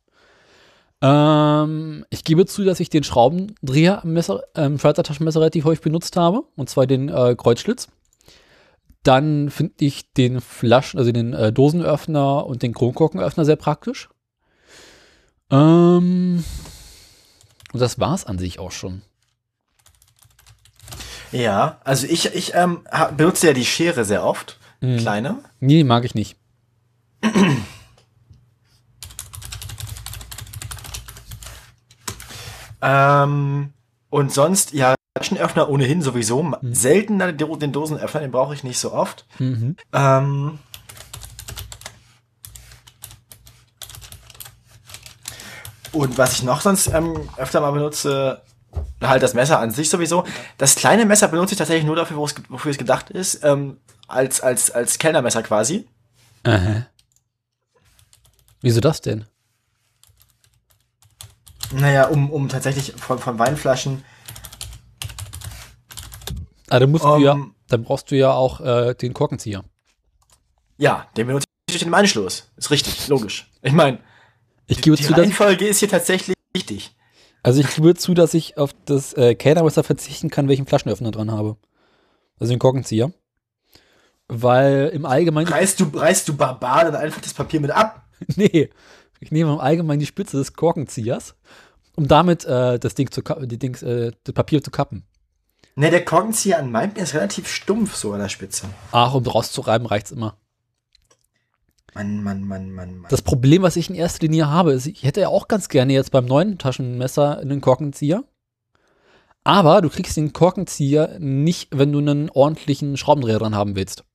Ähm, 1.02 2.04
ich 2.10 2.24
gebe 2.24 2.48
zu, 2.48 2.64
dass 2.64 2.80
ich 2.80 2.90
den 2.90 3.04
Schraubendreher 3.04 4.04
am 4.04 4.14
Messer, 4.14 4.44
ähm, 4.56 4.80
Schweizer 4.80 5.04
Taschenmesser 5.04 5.40
relativ 5.40 5.66
häufig 5.66 5.82
benutzt 5.82 6.18
habe. 6.18 6.44
Und 6.56 6.70
zwar 6.70 6.88
den 6.88 7.10
äh, 7.10 7.36
Kreuzschlitz. 7.36 7.90
Dann 9.04 9.52
finde 9.52 9.76
ich 9.80 10.12
den 10.14 10.42
Flaschen, 10.42 11.00
also 11.00 11.12
den 11.12 11.34
äh, 11.34 11.54
Dosenöffner 11.54 12.46
und 12.48 12.64
den 12.64 12.74
Kronkorkenöffner 12.74 13.46
sehr 13.46 13.56
praktisch. 13.56 14.10
Ähm, 15.52 16.44
und 17.74 17.80
das 17.80 18.00
war's 18.00 18.26
an 18.26 18.38
sich 18.40 18.60
auch 18.60 18.72
schon. 18.72 19.02
Ja, 21.32 21.80
also 21.84 22.08
ich, 22.08 22.34
ich 22.34 22.56
ähm, 22.56 22.82
benutze 23.16 23.48
ja 23.48 23.54
die 23.54 23.66
Schere 23.66 24.06
sehr 24.06 24.24
oft. 24.24 24.58
Kleine. 24.80 25.44
Nee, 25.60 25.84
mag 25.84 26.06
ich 26.06 26.16
nicht. 26.16 26.38
Ähm, 32.82 33.74
und 34.10 34.32
sonst, 34.32 34.74
ja, 34.74 34.96
Taschenöffner 35.16 35.70
ohnehin 35.70 36.02
sowieso. 36.02 36.54
Selten 36.62 37.20
den 37.20 37.38
den 37.38 37.72
Dosenöffner, 37.72 38.22
den 38.22 38.32
brauche 38.32 38.54
ich 38.54 38.64
nicht 38.64 38.80
so 38.80 38.94
oft. 38.94 39.26
Mhm. 39.38 39.76
Ähm, 39.92 40.60
und 45.92 46.18
was 46.18 46.34
ich 46.34 46.44
noch 46.44 46.62
sonst 46.62 46.88
ähm, 46.88 47.30
öfter 47.38 47.62
mal 47.62 47.72
benutze, 47.72 48.42
halt 49.02 49.24
das 49.24 49.34
Messer 49.34 49.60
an 49.60 49.72
sich 49.72 49.90
sowieso. 49.90 50.24
Das 50.58 50.76
kleine 50.76 51.06
Messer 51.06 51.28
benutze 51.28 51.54
ich 51.54 51.58
tatsächlich 51.58 51.86
nur 51.86 51.96
dafür, 51.96 52.18
wofür 52.18 52.72
es 52.72 52.78
gedacht 52.78 53.10
ist, 53.10 53.44
ähm, 53.44 53.78
als, 54.08 54.42
als, 54.42 54.72
als 54.72 54.98
Kellnermesser 54.98 55.44
quasi. 55.44 55.88
Aha. 56.44 56.88
Wieso 58.62 58.82
das 58.82 59.02
denn? 59.02 59.26
Naja, 61.72 62.08
um, 62.08 62.32
um 62.32 62.50
tatsächlich 62.50 62.94
von, 62.94 63.20
von 63.20 63.38
Weinflaschen. 63.40 64.04
Ah, 66.70 66.80
dann 66.80 66.92
musst 66.92 67.04
du 67.04 67.10
Um, 67.10 67.24
ja, 67.24 67.38
dann 67.68 67.84
brauchst 67.84 68.12
du 68.12 68.16
ja 68.16 68.32
auch 68.32 68.62
äh, 68.62 68.94
den 68.96 69.14
Korkenzieher. 69.14 69.64
Ja, 70.78 71.08
den 71.18 71.28
benutze 71.28 71.48
ich 71.70 71.84
im 71.84 71.94
Anschluss. 71.94 72.50
Ist 72.58 72.72
richtig, 72.72 73.08
logisch. 73.08 73.52
Ich 73.62 73.74
meine, 73.74 74.00
Ich 74.70 74.82
gebe 74.82 74.96
die 74.96 75.04
zu, 75.04 75.14
dass, 75.14 75.22
Reihenfolge 75.22 75.68
ist 75.68 75.80
hier 75.80 75.90
tatsächlich 75.90 76.36
wichtig. 76.54 76.96
also 77.42 77.60
ich 77.60 77.76
gebe 77.76 77.96
zu, 77.96 78.14
dass 78.14 78.34
ich 78.36 78.58
auf 78.58 78.72
das 78.86 79.14
äh, 79.14 79.34
Kellnermesser 79.34 79.84
verzichten 79.84 80.30
kann, 80.30 80.48
welchen 80.48 80.68
Flaschenöffner 80.68 81.12
dran 81.12 81.32
habe. 81.32 81.58
Also 82.40 82.54
den 82.54 82.60
Korkenzieher. 82.60 83.12
Weil 84.28 84.92
im 84.94 85.06
Allgemeinen, 85.06 85.48
Reißt 85.48 85.80
du, 85.80 85.86
reißt 85.86 86.28
du 86.30 86.38
Barbar 86.38 86.86
dann 86.86 86.96
einfach 86.96 87.20
das 87.20 87.34
Papier 87.34 87.60
mit 87.60 87.72
ab? 87.72 88.06
nee, 88.36 88.70
ich 89.20 89.32
nehme 89.32 89.52
im 89.54 89.60
Allgemeinen 89.60 90.00
die 90.00 90.06
Spitze 90.06 90.38
des 90.38 90.54
Korkenziehers, 90.54 91.36
um 91.96 92.08
damit 92.08 92.46
äh, 92.46 92.78
das 92.78 92.94
Ding 92.94 93.10
zu, 93.10 93.22
die 93.22 93.58
Dings, 93.58 93.82
äh, 93.82 94.12
das 94.24 94.36
Papier 94.36 94.64
zu 94.64 94.70
kappen. 94.70 95.04
Ne, 95.76 95.90
der 95.90 96.06
Korkenzieher 96.06 96.60
an 96.60 96.72
meinem 96.72 96.96
ist 96.96 97.16
relativ 97.16 97.48
stumpf 97.48 97.96
so 97.96 98.14
an 98.14 98.20
der 98.20 98.30
Spitze. 98.30 98.68
Ach, 98.92 99.16
um 99.16 99.24
draus 99.24 99.52
zu 99.52 99.62
reiben, 99.62 99.88
reicht's 99.88 100.12
immer. 100.12 100.38
Mann, 102.00 102.24
Mann, 102.24 102.44
Mann, 102.44 102.72
Mann, 102.72 102.98
Mann. 102.98 103.10
Das 103.10 103.22
Problem, 103.22 103.62
was 103.62 103.76
ich 103.76 103.90
in 103.90 103.96
erster 103.96 104.22
Linie 104.26 104.50
habe, 104.50 104.72
ist, 104.72 104.86
ich 104.86 105.04
hätte 105.04 105.20
ja 105.20 105.28
auch 105.28 105.50
ganz 105.50 105.68
gerne 105.68 105.92
jetzt 105.92 106.12
beim 106.12 106.26
neuen 106.26 106.58
Taschenmesser 106.58 107.40
einen 107.40 107.60
Korkenzieher. 107.60 108.24
Aber 109.44 109.82
du 109.82 109.90
kriegst 109.90 110.16
den 110.16 110.32
Korkenzieher 110.32 111.18
nicht, 111.20 111.78
wenn 111.78 111.92
du 111.92 112.00
einen 112.00 112.30
ordentlichen 112.30 112.96
Schraubendreher 112.96 113.40
dran 113.40 113.56
haben 113.56 113.76
willst. 113.76 114.06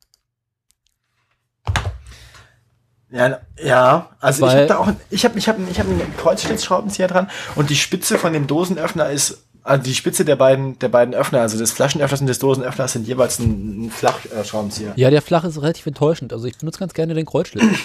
Ja, 3.10 3.40
ja, 3.62 4.10
also 4.18 4.46
ich 4.46 4.52
Weil- 4.52 4.56
habe 4.56 4.66
da 4.66 4.78
auch, 4.78 4.88
ich 5.10 5.24
habe 5.24 5.38
ich 5.38 5.48
hab, 5.48 5.58
ich 5.70 5.78
hab 5.78 5.86
einen 5.86 6.16
Kreuzschlitzschraubenzieher 6.16 7.06
dran 7.06 7.30
und 7.54 7.70
die 7.70 7.76
Spitze 7.76 8.18
von 8.18 8.32
dem 8.32 8.46
Dosenöffner 8.46 9.10
ist, 9.10 9.46
also 9.64 9.82
die 9.82 9.94
Spitze 9.94 10.26
der 10.26 10.36
beiden, 10.36 10.78
der 10.78 10.88
beiden 10.88 11.14
Öffner, 11.14 11.40
also 11.40 11.58
des 11.58 11.72
Flaschenöffners 11.72 12.20
und 12.20 12.26
des 12.26 12.38
Dosenöffners 12.38 12.92
sind 12.92 13.08
jeweils 13.08 13.38
ein, 13.38 13.86
ein 13.86 13.90
Flachschraubenzieher. 13.90 14.92
Ja, 14.96 15.10
der 15.10 15.22
flache 15.22 15.48
ist 15.48 15.60
relativ 15.60 15.86
enttäuschend. 15.86 16.34
Also 16.34 16.46
ich 16.46 16.58
benutze 16.58 16.78
ganz 16.78 16.92
gerne 16.92 17.14
den 17.14 17.26
Kreuzschlitz. 17.26 17.64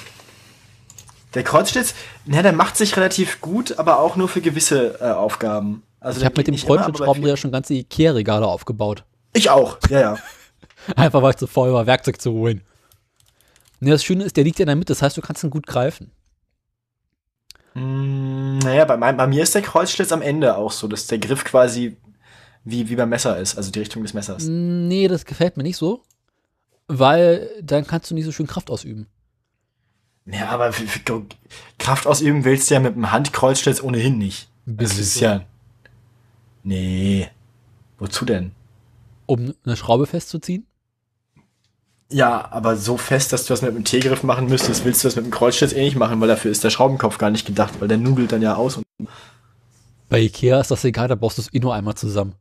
Der 1.36 1.44
Kreuzschlitz, 1.44 1.94
na, 2.26 2.42
der 2.42 2.54
macht 2.54 2.76
sich 2.76 2.98
relativ 2.98 3.40
gut, 3.40 3.78
aber 3.78 4.00
auch 4.00 4.16
nur 4.16 4.28
für 4.28 4.42
gewisse 4.42 5.00
äh, 5.00 5.12
Aufgaben. 5.12 5.84
Also 6.00 6.20
Ich 6.22 6.26
habe 6.26 6.34
mit 6.38 6.48
dem 6.48 6.56
bei 6.56 6.62
Kreuzschlitzschraubendreher 6.62 7.38
schon 7.38 7.52
ganze 7.52 7.76
Ikea-Regale 7.76 8.48
aufgebaut. 8.48 9.04
Ich 9.34 9.52
auch, 9.52 9.78
ja, 9.92 10.00
ja. 10.00 10.18
Einfach 10.96 11.22
weil 11.22 11.30
ich 11.30 11.38
zu 11.38 11.46
faul 11.46 11.72
war, 11.72 11.86
Werkzeug 11.86 12.20
zu 12.20 12.32
holen. 12.32 12.62
Ne, 13.80 13.92
das 13.92 14.04
Schöne 14.04 14.24
ist, 14.24 14.38
der 14.38 14.44
liegt 14.44 14.58
ja 14.58 14.64
in 14.64 14.70
der 14.70 14.76
Mitte, 14.76 14.92
das 14.92 15.04
heißt, 15.04 15.18
du 15.18 15.22
kannst 15.22 15.44
ihn 15.44 15.52
gut 15.52 15.68
greifen. 15.68 16.10
Mm, 17.80 18.60
naja, 18.60 18.86
bei, 18.86 18.98
mein, 18.98 19.18
bei 19.18 19.28
mir 19.28 19.44
ist 19.44 19.56
der 19.56 19.62
Kreuzschlitz 19.62 20.12
am 20.12 20.22
Ende 20.22 20.58
auch 20.58 20.72
so, 20.72 20.88
dass 20.88 21.08
der 21.08 21.20
Griff 21.20 21.44
quasi 21.46 21.98
wie, 22.64 22.90
wie 22.90 22.96
beim 22.96 23.10
Messer 23.10 23.38
ist, 23.38 23.58
also 23.58 23.72
die 23.72 23.80
Richtung 23.80 24.04
des 24.04 24.14
Messers. 24.14 24.46
Nee, 24.46 25.08
das 25.08 25.26
gefällt 25.26 25.58
mir 25.58 25.64
nicht 25.64 25.78
so. 25.78 26.04
Weil 26.88 27.50
dann 27.62 27.86
kannst 27.86 28.10
du 28.10 28.16
nicht 28.16 28.26
so 28.26 28.32
schön 28.32 28.48
Kraft 28.48 28.70
ausüben. 28.70 29.08
Ja, 30.26 30.50
aber 30.50 30.74
Kraft 31.78 32.08
ausüben 32.08 32.44
willst 32.46 32.70
du 32.70 32.76
ja 32.76 32.80
mit 32.80 32.96
dem 32.96 33.12
Handkreuzschlitz 33.12 33.82
ohnehin 33.82 34.18
nicht. 34.18 34.50
Das 34.66 34.76
bisschen 34.78 35.02
ist 35.02 35.20
ja. 35.20 35.46
Nee. 36.64 37.30
Wozu 37.98 38.26
denn? 38.26 38.52
Um 39.26 39.54
eine 39.66 39.76
Schraube 39.76 40.06
festzuziehen. 40.06 40.66
Ja, 42.12 42.48
aber 42.52 42.76
so 42.76 42.98
fest, 42.98 43.34
dass 43.34 43.46
du 43.46 43.54
das 43.54 43.62
mit 43.62 43.76
dem 43.76 43.84
T-Griff 43.84 44.24
machen 44.24 44.48
müsstest, 44.48 44.84
willst 44.84 45.04
du 45.04 45.08
das 45.08 45.16
mit 45.16 45.26
dem 45.26 45.32
Kreuzschlitz 45.32 45.74
eh 45.74 45.84
nicht 45.84 45.96
machen, 45.96 46.20
weil 46.20 46.28
dafür 46.28 46.50
ist 46.50 46.64
der 46.64 46.72
Schraubenkopf 46.72 47.20
gar 47.20 47.30
nicht 47.30 47.46
gedacht, 47.46 47.76
weil 47.80 47.88
der 47.88 47.98
nudelt 47.98 48.32
dann 48.32 48.42
ja 48.42 48.56
aus 48.56 48.78
und. 48.78 48.86
Bei 50.10 50.20
Ikea 50.20 50.60
ist 50.60 50.72
das 50.72 50.84
egal, 50.86 51.08
da 51.08 51.14
brauchst 51.14 51.38
du 51.38 51.44
es 51.44 51.54
eh 51.54 51.60
nur 51.60 51.76
einmal 51.76 51.94
zusammen. 51.94 52.34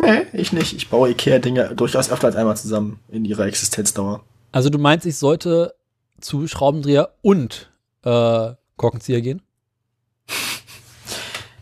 Nee, 0.00 0.26
ich 0.32 0.52
nicht. 0.52 0.74
Ich 0.74 0.90
baue 0.90 1.10
Ikea-Dinge 1.10 1.74
durchaus 1.74 2.10
öfter 2.10 2.28
als 2.28 2.36
einmal 2.36 2.56
zusammen 2.56 3.00
in 3.08 3.24
ihrer 3.24 3.46
Existenzdauer. 3.46 4.22
Also 4.52 4.70
du 4.70 4.78
meinst, 4.78 5.06
ich 5.06 5.16
sollte 5.16 5.74
zu 6.20 6.46
Schraubendreher 6.46 7.14
und 7.22 7.70
äh, 8.04 8.52
Korkenzieher 8.76 9.20
gehen? 9.20 9.42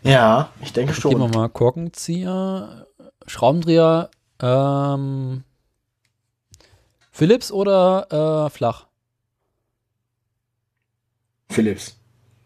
Ja, 0.03 0.49
ich 0.63 0.73
denke 0.73 0.93
Gehen 0.93 1.11
wir 1.11 1.19
schon. 1.19 1.29
mal 1.31 1.47
Korkenzieher, 1.47 2.87
Schraubendreher, 3.27 4.09
ähm, 4.41 5.43
Philips 7.21 7.51
oder 7.51 8.47
äh, 8.47 8.49
flach? 8.49 8.87
Philips. 11.51 11.95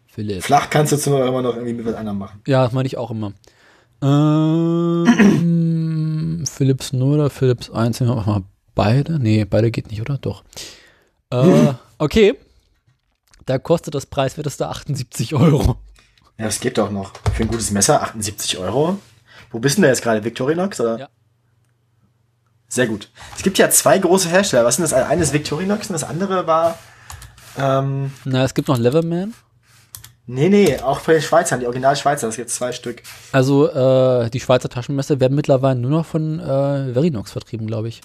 Philips. 0.04 0.44
Flach 0.44 0.68
kannst 0.68 0.92
du 0.92 0.98
zwar 0.98 1.26
immer 1.26 1.40
noch 1.40 1.54
irgendwie 1.54 1.72
mit 1.72 1.86
was 1.86 1.94
anderem 1.94 2.18
machen. 2.18 2.42
Ja, 2.46 2.62
das 2.62 2.74
meine 2.74 2.86
ich 2.86 2.98
auch 2.98 3.10
immer. 3.10 3.32
Ähm, 4.02 5.06
Philips 6.46 6.92
0 6.92 7.14
oder 7.14 7.30
Philips 7.30 7.70
1? 7.70 8.00
Nehmen 8.00 8.16
wir 8.16 8.26
mal 8.26 8.42
beide. 8.74 9.18
Nee, 9.18 9.46
beide 9.46 9.70
geht 9.70 9.90
nicht, 9.90 10.02
oder? 10.02 10.18
Doch. 10.18 10.44
Äh, 11.30 11.72
okay. 11.96 12.34
Da 13.46 13.56
kostet 13.56 13.94
das 13.94 14.04
preiswerteste 14.04 14.68
78 14.68 15.34
Euro. 15.36 15.78
Ja, 16.36 16.44
das 16.44 16.60
geht 16.60 16.76
doch 16.76 16.90
noch. 16.90 17.14
Für 17.32 17.44
ein 17.44 17.48
gutes 17.48 17.70
Messer 17.70 18.02
78 18.02 18.58
Euro. 18.58 18.98
Wo 19.50 19.58
bist 19.58 19.78
denn 19.78 19.84
da 19.84 19.88
jetzt 19.88 20.02
gerade? 20.02 20.22
Victorinox? 20.22 20.78
Oder? 20.80 20.98
Ja. 20.98 21.08
Sehr 22.76 22.86
gut. 22.86 23.08
Es 23.34 23.42
gibt 23.42 23.56
ja 23.56 23.70
zwei 23.70 23.98
große 23.98 24.28
Hersteller. 24.28 24.62
Was 24.66 24.76
sind 24.76 24.82
das? 24.82 24.92
Eines 24.92 25.32
Victorinox 25.32 25.88
und 25.88 25.94
das 25.94 26.04
andere 26.04 26.46
war. 26.46 26.78
Ähm, 27.56 28.12
Na, 28.26 28.44
es 28.44 28.52
gibt 28.52 28.68
noch 28.68 28.76
Leverman. 28.76 29.32
Nee, 30.26 30.50
nee, 30.50 30.78
auch 30.80 31.00
von 31.00 31.14
den 31.14 31.22
Schweizern, 31.22 31.60
die 31.60 31.66
Original-Schweizer, 31.66 32.26
das 32.26 32.36
gibt 32.36 32.50
zwei 32.50 32.72
Stück. 32.72 33.02
Also 33.32 33.70
äh, 33.70 34.28
die 34.28 34.40
Schweizer 34.40 34.68
Taschenmesser 34.68 35.20
werden 35.20 35.34
mittlerweile 35.34 35.80
nur 35.80 35.90
noch 35.90 36.04
von 36.04 36.38
äh, 36.38 36.92
Verinox 36.92 37.32
vertrieben, 37.32 37.66
glaube 37.66 37.88
ich. 37.88 38.02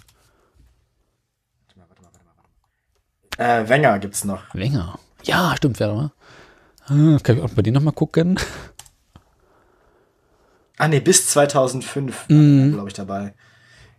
Äh, 3.38 3.68
Wenger 3.68 4.00
gibt's 4.00 4.24
noch. 4.24 4.44
Wenger. 4.54 5.00
Ja, 5.24 5.54
stimmt, 5.58 5.82
wer 5.82 5.94
mal. 5.94 6.12
Hm, 6.86 7.22
kann 7.24 7.38
ich 7.38 7.44
auch 7.44 7.50
bei 7.50 7.62
denen 7.62 7.76
nochmal 7.76 7.94
gucken? 7.94 8.40
Ah, 10.78 10.88
nee, 10.88 11.02
bis 11.02 11.28
2005, 11.28 12.30
Mhm. 12.30 12.72
glaube 12.74 12.88
ich, 12.88 12.94
dabei. 12.94 13.34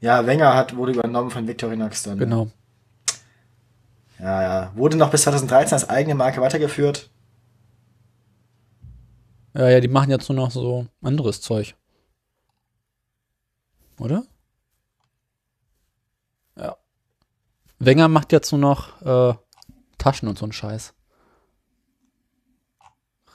Ja, 0.02 0.26
Wenger 0.26 0.54
hat, 0.54 0.76
wurde 0.76 0.92
übernommen 0.92 1.30
von 1.30 1.46
Victorinox 1.46 2.02
dann. 2.02 2.18
Genau. 2.18 2.50
Ja, 4.18 4.42
ja. 4.42 4.72
Wurde 4.74 4.96
noch 4.96 5.12
bis 5.12 5.22
2013 5.22 5.74
als 5.74 5.88
eigene 5.88 6.16
Marke 6.16 6.40
weitergeführt. 6.40 7.08
Ja, 9.54 9.68
ja, 9.68 9.78
die 9.78 9.86
machen 9.86 10.10
jetzt 10.10 10.28
nur 10.28 10.36
noch 10.36 10.50
so 10.50 10.86
anderes 11.02 11.40
Zeug. 11.40 11.76
Oder? 14.00 14.24
Ja. 16.56 16.76
Wenger 17.78 18.08
macht 18.08 18.32
jetzt 18.32 18.50
nur 18.50 18.60
noch 18.60 19.02
äh, 19.02 19.34
Taschen 19.98 20.28
und 20.28 20.36
so 20.36 20.46
einen 20.46 20.52
Scheiß. 20.52 20.94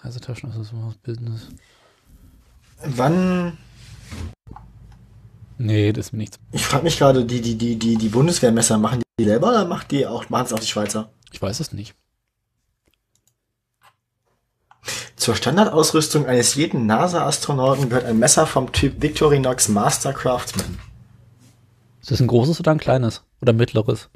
Reisetaschen, 0.01 0.49
das 0.49 0.59
ist 0.59 0.69
so 0.71 0.85
was 0.85 0.97
Business. 0.97 1.47
Wann, 2.83 3.57
Nee, 5.57 5.91
das 5.91 6.07
ist 6.07 6.11
mir 6.13 6.19
nichts. 6.19 6.39
ich 6.51 6.63
frage 6.63 6.83
mich 6.83 6.97
gerade, 6.97 7.25
die, 7.25 7.41
die, 7.41 7.55
die, 7.55 7.77
die, 7.77 7.95
die 7.97 8.09
Bundeswehrmesser, 8.09 8.77
machen 8.77 9.01
die 9.19 9.25
selber 9.25 9.49
oder 9.49 9.65
macht 9.65 9.91
die 9.91 10.05
auch, 10.05 10.29
machen 10.29 10.45
es 10.45 10.53
auch 10.53 10.59
die 10.59 10.67
Schweizer? 10.67 11.09
Ich 11.31 11.41
weiß 11.41 11.59
es 11.59 11.71
nicht. 11.71 11.95
Zur 15.15 15.35
Standardausrüstung 15.35 16.25
eines 16.27 16.55
jeden 16.55 16.85
NASA-Astronauten 16.85 17.89
gehört 17.89 18.05
ein 18.05 18.19
Messer 18.19 18.45
vom 18.45 18.71
Typ 18.71 19.01
Victorinox 19.01 19.67
Master 19.67 20.13
Craftsman. 20.13 20.79
Ist 22.01 22.11
das 22.11 22.21
ein 22.21 22.27
großes 22.27 22.59
oder 22.59 22.71
ein 22.71 22.79
kleines? 22.79 23.23
Oder 23.41 23.51
mittleres? 23.51 24.09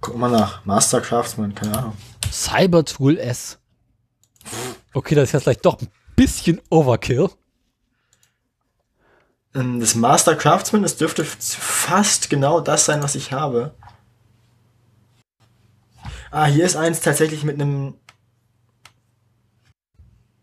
Guck 0.00 0.16
mal 0.16 0.30
nach. 0.30 0.64
Master 0.64 1.00
Craftsman, 1.00 1.54
keine 1.54 1.76
Ahnung. 1.76 1.92
Cybertool 2.30 3.18
S. 3.18 3.58
Okay, 4.92 5.14
das 5.14 5.24
ist 5.24 5.32
jetzt 5.32 5.42
vielleicht 5.44 5.64
doch 5.64 5.80
ein 5.80 5.88
bisschen 6.14 6.60
Overkill. 6.70 7.28
Ähm, 9.54 9.80
Das 9.80 9.94
Master 9.94 10.36
Craftsman, 10.36 10.82
das 10.82 10.96
dürfte 10.96 11.24
fast 11.24 12.30
genau 12.30 12.60
das 12.60 12.84
sein, 12.84 13.02
was 13.02 13.14
ich 13.14 13.32
habe. 13.32 13.74
Ah, 16.30 16.46
hier 16.46 16.64
ist 16.64 16.76
eins 16.76 17.00
tatsächlich 17.00 17.42
mit 17.42 17.60
einem. 17.60 17.94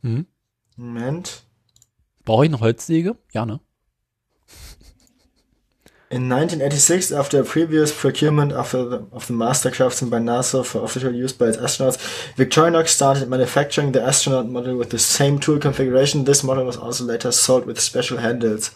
Hm? 0.03 0.27
Moment. 0.75 1.43
Brauche 2.25 2.45
ich 2.45 2.49
eine 2.51 2.59
Holzsäge? 2.59 3.17
Ja, 3.31 3.45
ne? 3.45 3.61
In 6.09 6.29
1986, 6.29 7.11
after 7.11 7.43
previous 7.43 7.91
procurement 7.91 8.53
of 8.53 8.71
the, 8.71 9.05
of 9.11 9.27
the 9.27 9.33
Master 9.33 9.69
Craftsman 9.69 10.09
by 10.09 10.19
NASA 10.19 10.65
for 10.65 10.81
official 10.85 11.13
use 11.13 11.33
by 11.33 11.47
its 11.47 11.57
astronauts, 11.57 11.97
Victorinox 12.37 12.87
started 12.87 13.27
manufacturing 13.27 13.91
the 13.91 14.01
astronaut 14.01 14.47
model 14.47 14.77
with 14.77 14.91
the 14.91 14.99
same 14.99 15.37
tool 15.37 15.59
configuration. 15.59 16.23
This 16.23 16.45
model 16.45 16.63
was 16.63 16.77
also 16.77 17.03
later 17.03 17.33
sold 17.33 17.65
with 17.65 17.77
special 17.81 18.19
handles. 18.19 18.71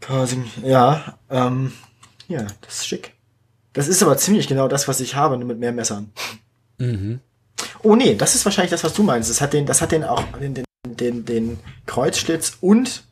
Causing, 0.00 0.50
ja, 0.62 1.18
ähm, 1.28 1.72
ja, 2.28 2.46
das 2.62 2.76
ist 2.76 2.86
schick. 2.86 3.12
Das 3.74 3.88
ist 3.88 4.02
aber 4.02 4.16
ziemlich 4.16 4.48
genau 4.48 4.68
das, 4.68 4.88
was 4.88 5.00
ich 5.00 5.16
habe, 5.16 5.36
nur 5.36 5.48
mit 5.48 5.58
mehr 5.58 5.72
Messern. 5.72 6.10
Mhm. 6.78 7.20
Oh 7.82 7.94
nee, 7.94 8.14
das 8.14 8.34
ist 8.34 8.46
wahrscheinlich 8.46 8.70
das, 8.70 8.84
was 8.84 8.94
du 8.94 9.02
meinst. 9.02 9.28
Das 9.28 9.42
hat 9.42 9.52
den, 9.52 9.66
das 9.66 9.82
hat 9.82 9.92
den 9.92 10.04
auch 10.04 10.24
den, 10.40 10.54
den, 10.54 10.64
den, 10.86 11.24
den 11.26 11.58
Kreuzschlitz 11.84 12.56
und 12.62 13.04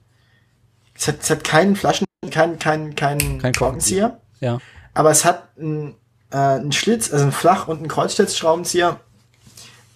es 0.94 1.08
hat, 1.08 1.16
es 1.20 1.28
hat 1.28 1.44
keinen 1.44 1.76
Flaschen, 1.76 2.06
keinen, 2.30 2.58
keinen, 2.58 2.94
keinen 2.94 3.38
Kein 3.40 3.54
Korkenzieher, 3.54 4.20
Ja. 4.40 4.58
aber 4.94 5.10
es 5.10 5.24
hat 5.24 5.48
einen, 5.58 5.94
äh, 6.30 6.36
einen 6.36 6.72
Schlitz, 6.72 7.12
also 7.12 7.24
einen 7.24 7.32
Flach- 7.32 7.68
und 7.68 7.78
einen 7.78 7.88
Kreuzschlitzschraubenzieher 7.88 9.00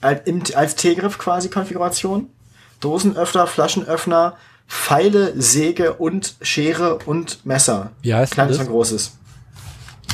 als, 0.01 0.55
als 0.55 0.75
T-Griff 0.77 1.19
quasi 1.19 1.49
Konfiguration. 1.51 2.31
Dosenöffner, 2.81 3.47
Flaschenöffner, 3.47 4.39
Pfeile, 4.67 5.35
Säge 5.41 5.95
und 5.95 6.37
Schere 6.41 6.97
und 7.05 7.45
Messer. 7.45 7.91
Wie 8.01 8.15
heißt 8.15 8.33
Kleines 8.33 8.57
das? 8.57 8.67
und 8.67 8.73
großes. 8.73 9.13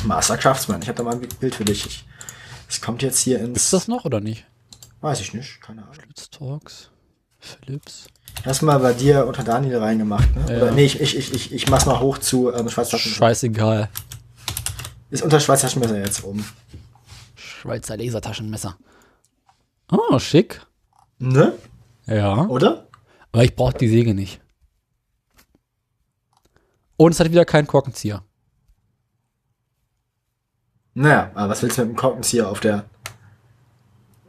Master 0.03 0.37
Craftsman. 0.37 0.81
Ich 0.81 0.87
habe 0.89 0.97
da 0.97 1.03
mal 1.03 1.13
ein 1.15 1.21
Bild 1.39 1.55
für 1.55 1.63
dich. 1.63 1.85
Ich, 1.85 2.05
es 2.67 2.81
kommt 2.81 3.01
jetzt 3.03 3.19
hier 3.19 3.39
ins. 3.39 3.63
Ist 3.63 3.73
das 3.73 3.87
noch 3.87 4.03
oder 4.03 4.19
nicht? 4.19 4.45
Weiß 4.99 5.21
ich 5.21 5.33
nicht, 5.33 5.61
keine 5.61 5.83
Ahnung. 5.83 5.95
Talks. 6.31 6.89
Philips. 7.39 8.07
Hast 8.45 8.61
mal 8.61 8.79
bei 8.79 8.93
dir 8.93 9.25
unter 9.27 9.43
Daniel 9.43 9.77
reingemacht, 9.77 10.33
ne? 10.35 10.45
Ja. 10.49 10.57
Oder 10.63 10.71
nee, 10.71 10.85
ich, 10.85 11.01
ich, 11.01 11.17
ich, 11.17 11.33
ich, 11.33 11.53
ich 11.53 11.69
mach's 11.69 11.85
mal 11.85 11.99
hoch 11.99 12.17
zu 12.17 12.53
ähm, 12.53 12.69
Schweizer 12.69 12.91
Taschenmesser. 12.91 13.19
Scheißegal. 13.19 13.89
Ist 15.09 15.23
unter 15.23 15.39
Schweizer 15.39 15.67
Taschenmesser 15.67 15.97
jetzt 15.99 16.23
oben. 16.23 16.45
Schweizer 17.35 17.97
Lasertaschenmesser. 17.97 18.77
Oh, 19.91 20.19
schick. 20.19 20.65
Ne? 21.19 21.53
Ja. 22.05 22.45
Oder? 22.47 22.87
Aber 23.31 23.43
ich 23.43 23.55
brauche 23.55 23.77
die 23.77 23.89
Säge 23.89 24.13
nicht. 24.13 24.39
Und 26.95 27.11
es 27.11 27.19
hat 27.19 27.29
wieder 27.29 27.45
keinen 27.45 27.67
Korkenzieher. 27.67 28.23
Naja, 30.93 31.31
aber 31.35 31.49
was 31.49 31.61
willst 31.61 31.77
du 31.77 31.81
mit 31.81 31.91
dem 31.91 31.95
Korkenzieher 31.95 32.49
auf 32.49 32.59
der 32.59 32.85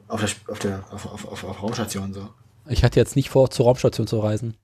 auf 0.06 0.20
der 0.20 0.30
auf 0.52 0.58
der 0.58 0.84
auf, 0.90 1.06
auf, 1.06 1.24
auf, 1.24 1.44
auf 1.44 1.62
Raumstation 1.62 2.12
so? 2.12 2.28
Ich 2.68 2.84
hatte 2.84 3.00
jetzt 3.00 3.16
nicht 3.16 3.30
vor, 3.30 3.50
zur 3.50 3.66
Raumstation 3.66 4.06
zu 4.06 4.18
reisen. 4.20 4.56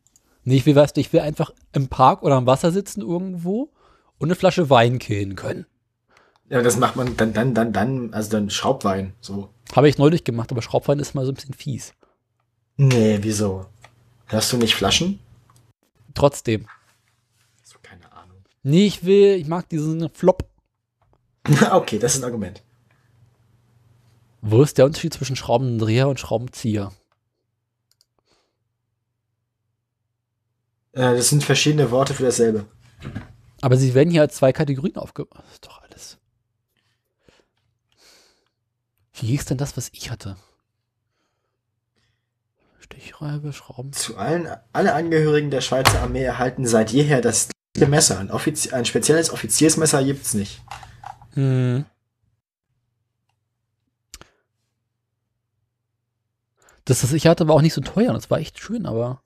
Nee, 0.44 0.56
ich 0.56 0.66
will, 0.66 0.76
weißt 0.76 0.96
du, 0.96 1.00
ich 1.00 1.12
will 1.12 1.20
einfach 1.20 1.52
im 1.72 1.88
Park 1.88 2.22
oder 2.22 2.36
am 2.36 2.46
Wasser 2.46 2.70
sitzen 2.70 3.00
irgendwo 3.00 3.70
und 4.18 4.28
eine 4.28 4.34
Flasche 4.34 4.68
Wein 4.68 4.98
killen 4.98 5.36
können. 5.36 5.66
Ja, 6.50 6.60
das 6.60 6.76
macht 6.76 6.96
man 6.96 7.16
dann 7.16 7.32
dann 7.32 7.54
dann 7.54 7.72
dann 7.72 8.12
also 8.12 8.30
dann 8.30 8.50
Schraubwein 8.50 9.14
so. 9.20 9.48
Habe 9.74 9.88
ich 9.88 9.96
neulich 9.96 10.24
gemacht, 10.24 10.52
aber 10.52 10.60
Schraubwein 10.60 10.98
ist 10.98 11.14
mal 11.14 11.24
so 11.24 11.32
ein 11.32 11.34
bisschen 11.34 11.54
fies. 11.54 11.94
Nee, 12.76 13.18
wieso? 13.22 13.66
Hast 14.26 14.52
du 14.52 14.58
nicht 14.58 14.74
Flaschen? 14.74 15.20
Trotzdem. 16.12 16.66
So 17.62 17.78
keine 17.82 18.12
Ahnung. 18.12 18.36
Nee, 18.62 18.86
ich 18.86 19.04
will, 19.04 19.36
ich 19.36 19.46
mag 19.46 19.68
diesen 19.70 20.10
Flop. 20.10 20.44
okay, 21.70 21.98
das 21.98 22.14
ist 22.14 22.20
ein 22.20 22.24
Argument. 22.24 22.62
Wo 24.42 24.62
ist 24.62 24.76
der 24.76 24.84
Unterschied 24.84 25.14
zwischen 25.14 25.36
Schraubendreher 25.36 26.08
und 26.08 26.20
Schraubenzieher? 26.20 26.92
Das 30.94 31.28
sind 31.28 31.42
verschiedene 31.42 31.90
Worte 31.90 32.14
für 32.14 32.24
dasselbe. 32.24 32.66
Aber 33.60 33.76
sie 33.76 33.94
werden 33.94 34.10
hier 34.10 34.22
als 34.22 34.36
zwei 34.36 34.52
Kategorien 34.52 34.96
aufgebaut. 34.96 35.42
Das 35.44 35.54
ist 35.54 35.66
doch 35.66 35.82
alles. 35.82 36.18
Wie 39.14 39.26
hieß 39.28 39.46
denn 39.46 39.58
das, 39.58 39.76
was 39.76 39.90
ich 39.92 40.10
hatte? 40.10 40.36
Stichreibe, 42.78 43.52
Schrauben. 43.52 43.92
Zu 43.92 44.18
allen 44.18 44.48
alle 44.72 44.94
Angehörigen 44.94 45.50
der 45.50 45.60
Schweizer 45.60 46.02
Armee 46.02 46.22
erhalten 46.22 46.66
seit 46.66 46.92
jeher 46.92 47.20
das 47.20 47.48
gleiche 47.72 47.90
Messer. 47.90 48.18
Ein, 48.18 48.30
Offizi 48.30 48.70
ein 48.70 48.84
spezielles 48.84 49.30
Offiziersmesser 49.30 50.04
gibt's 50.04 50.34
nicht. 50.34 50.62
Hm. 51.32 51.84
Das, 56.84 57.02
was 57.02 57.12
ich 57.12 57.26
hatte, 57.26 57.48
war 57.48 57.54
auch 57.54 57.62
nicht 57.62 57.72
so 57.72 57.80
teuer. 57.80 58.12
Das 58.12 58.30
war 58.30 58.38
echt 58.38 58.58
schön, 58.58 58.86
aber. 58.86 59.22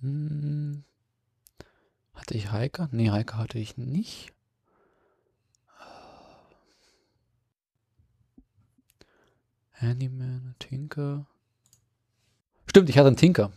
Hm. 0.00 0.84
Hatte 2.14 2.34
ich 2.34 2.50
Heike? 2.50 2.88
Nee, 2.90 3.10
Heike 3.10 3.36
hatte 3.36 3.58
ich 3.58 3.76
nicht. 3.76 4.32
Handyman, 9.72 10.54
Tinker. 10.58 11.26
Stimmt, 12.66 12.88
ich 12.88 12.98
hatte 12.98 13.08
einen 13.08 13.16
Tinker. 13.16 13.50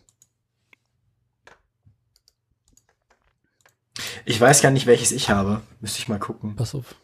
Ich 4.26 4.40
weiß 4.40 4.62
gar 4.62 4.72
nicht, 4.72 4.86
welches 4.86 5.12
ich 5.12 5.30
habe. 5.30 5.62
Müsste 5.82 6.00
ich 6.00 6.08
mal 6.08 6.20
gucken. 6.20 6.56
Pass 6.56 6.76
auf. 6.76 6.96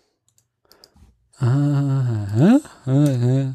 Ah, 1.38 2.60
äh, 2.88 2.92
äh. 2.92 3.54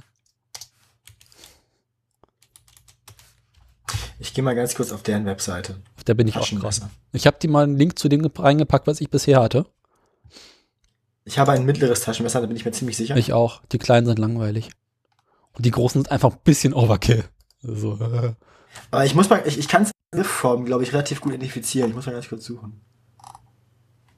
Ich 4.18 4.32
gehe 4.32 4.42
mal 4.44 4.54
ganz 4.54 4.74
kurz 4.74 4.92
auf 4.92 5.02
deren 5.02 5.26
Webseite. 5.26 5.76
Auf 5.96 6.04
der 6.04 6.14
bin 6.14 6.28
ich 6.28 6.36
auch 6.36 6.48
gerade. 6.48 6.90
Ich 7.12 7.26
habe 7.26 7.38
dir 7.38 7.50
mal 7.50 7.64
einen 7.64 7.76
Link 7.76 7.98
zu 7.98 8.08
dem 8.08 8.22
ge- 8.22 8.30
reingepackt, 8.36 8.86
was 8.86 9.00
ich 9.00 9.10
bisher 9.10 9.40
hatte. 9.42 9.66
Ich 11.24 11.38
habe 11.38 11.52
ein 11.52 11.64
mittleres 11.64 12.00
Taschenmesser, 12.02 12.40
da 12.40 12.46
bin 12.46 12.56
ich 12.56 12.64
mir 12.64 12.72
ziemlich 12.72 12.96
sicher. 12.96 13.16
Ich 13.16 13.32
auch. 13.32 13.62
Die 13.72 13.78
kleinen 13.78 14.06
sind 14.06 14.18
langweilig. 14.18 14.70
Und 15.52 15.64
die 15.66 15.70
großen 15.70 16.02
sind 16.02 16.10
einfach 16.10 16.32
ein 16.32 16.38
bisschen 16.44 16.74
Overkill. 16.74 17.24
So. 17.62 17.98
Aber 18.90 19.04
ich 19.04 19.14
muss 19.14 19.28
mal, 19.30 19.42
ich, 19.46 19.58
ich 19.58 19.68
kann 19.68 19.82
es 19.82 19.90
in 20.12 20.20
Griffform, 20.20 20.64
glaube 20.64 20.82
ich, 20.82 20.92
relativ 20.92 21.20
gut 21.20 21.32
identifizieren. 21.34 21.90
Ich 21.90 21.94
muss 21.96 22.06
mal 22.06 22.12
ganz 22.12 22.28
kurz 22.28 22.44
suchen. 22.44 22.80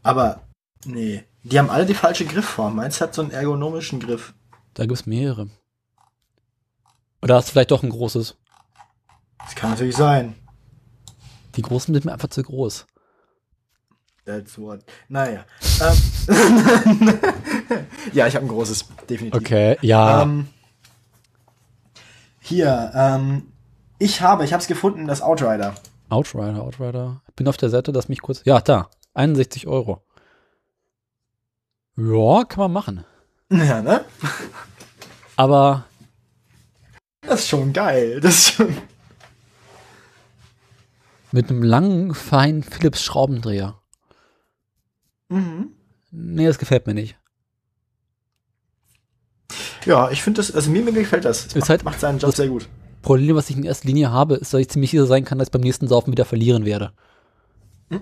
Aber, 0.07 0.43
nee. 0.85 1.25
Die 1.43 1.59
haben 1.59 1.69
alle 1.69 1.85
die 1.85 1.95
falsche 1.95 2.25
Griffform. 2.27 2.77
Meins 2.77 3.01
hat 3.01 3.13
so 3.13 3.23
einen 3.23 3.33
ergonomischen 3.33 3.99
Griff. 3.99 4.35
Da 4.75 4.85
gibt 4.85 5.01
es 5.01 5.05
mehrere. 5.05 5.49
Oder 7.23 7.35
hast 7.35 7.49
du 7.49 7.53
vielleicht 7.53 7.73
doch 7.73 7.83
ein 7.83 7.91
großes? 7.91 8.37
Das 9.39 9.57
kann 9.57 9.71
natürlich 9.71 9.97
sein. 9.97 10.37
Die 11.57 11.63
großen 11.63 11.93
sind 11.93 12.05
mir 12.05 12.13
einfach 12.13 12.29
zu 12.29 12.43
groß. 12.45 12.87
That's 14.25 14.57
what. 14.59 14.85
Naja. 15.09 15.45
Ähm, 15.81 15.99
ja, 18.13 18.29
ich 18.29 18.37
habe 18.37 18.47
ein 18.47 18.49
großes, 18.49 18.85
definitiv. 19.09 19.41
Okay, 19.41 19.77
ja. 19.83 20.23
Ähm, 20.23 20.47
hier, 22.41 22.93
ähm, 22.95 23.53
ich 23.99 24.21
habe, 24.21 24.45
ich 24.45 24.53
habe 24.53 24.61
es 24.61 24.69
gefunden, 24.69 25.09
das 25.09 25.21
Outrider. 25.21 25.75
Outrider, 26.11 26.63
Outrider. 26.63 27.23
Ich 27.29 27.35
bin 27.35 27.49
auf 27.49 27.57
der 27.57 27.71
Seite, 27.71 27.91
lass 27.91 28.09
mich 28.09 28.21
kurz. 28.21 28.43
Ja, 28.45 28.61
da. 28.61 28.89
61 29.17 29.67
Euro. 29.67 30.03
Ja, 31.97 32.45
kann 32.45 32.59
man 32.61 32.73
machen. 32.73 33.05
Ja, 33.51 33.81
ne? 33.81 34.05
Aber 35.37 35.87
Das 37.23 37.41
ist 37.41 37.49
schon 37.49 37.73
geil. 37.73 38.21
Das 38.21 38.35
ist 38.35 38.51
schon. 38.55 38.77
mit 41.33 41.51
einem 41.51 41.63
langen, 41.63 42.15
feinen 42.15 42.63
Philips 42.63 43.03
Schraubendreher. 43.03 43.81
Mhm. 45.29 45.73
Nee, 46.11 46.47
das 46.47 46.59
gefällt 46.59 46.87
mir 46.87 46.95
nicht. 46.95 47.17
Ja, 49.85 50.11
ich 50.11 50.23
finde 50.23 50.39
das, 50.41 50.51
also 50.53 50.71
mir, 50.71 50.83
mir 50.83 50.93
gefällt 50.93 51.25
das. 51.25 51.47
Es 51.47 51.55
macht, 51.55 51.69
halt- 51.69 51.85
macht 51.85 52.01
seinen 52.01 52.19
Job 52.19 52.35
sehr 52.35 52.49
gut. 52.49 52.69
Problem, 53.03 53.37
was 53.37 53.49
ich 53.51 53.57
in 53.57 53.63
erster 53.65 53.87
Linie 53.87 54.11
habe, 54.11 54.35
ist, 54.35 54.53
dass 54.53 54.61
ich 54.61 54.69
ziemlich 54.69 54.91
sicher 54.91 55.07
sein 55.07 55.25
kann, 55.25 55.39
dass 55.39 55.49
ich 55.49 55.53
beim 55.53 55.61
nächsten 55.63 55.87
Saufen 55.89 56.11
wieder 56.11 56.25
verlieren 56.25 56.65
werde. 56.65 56.93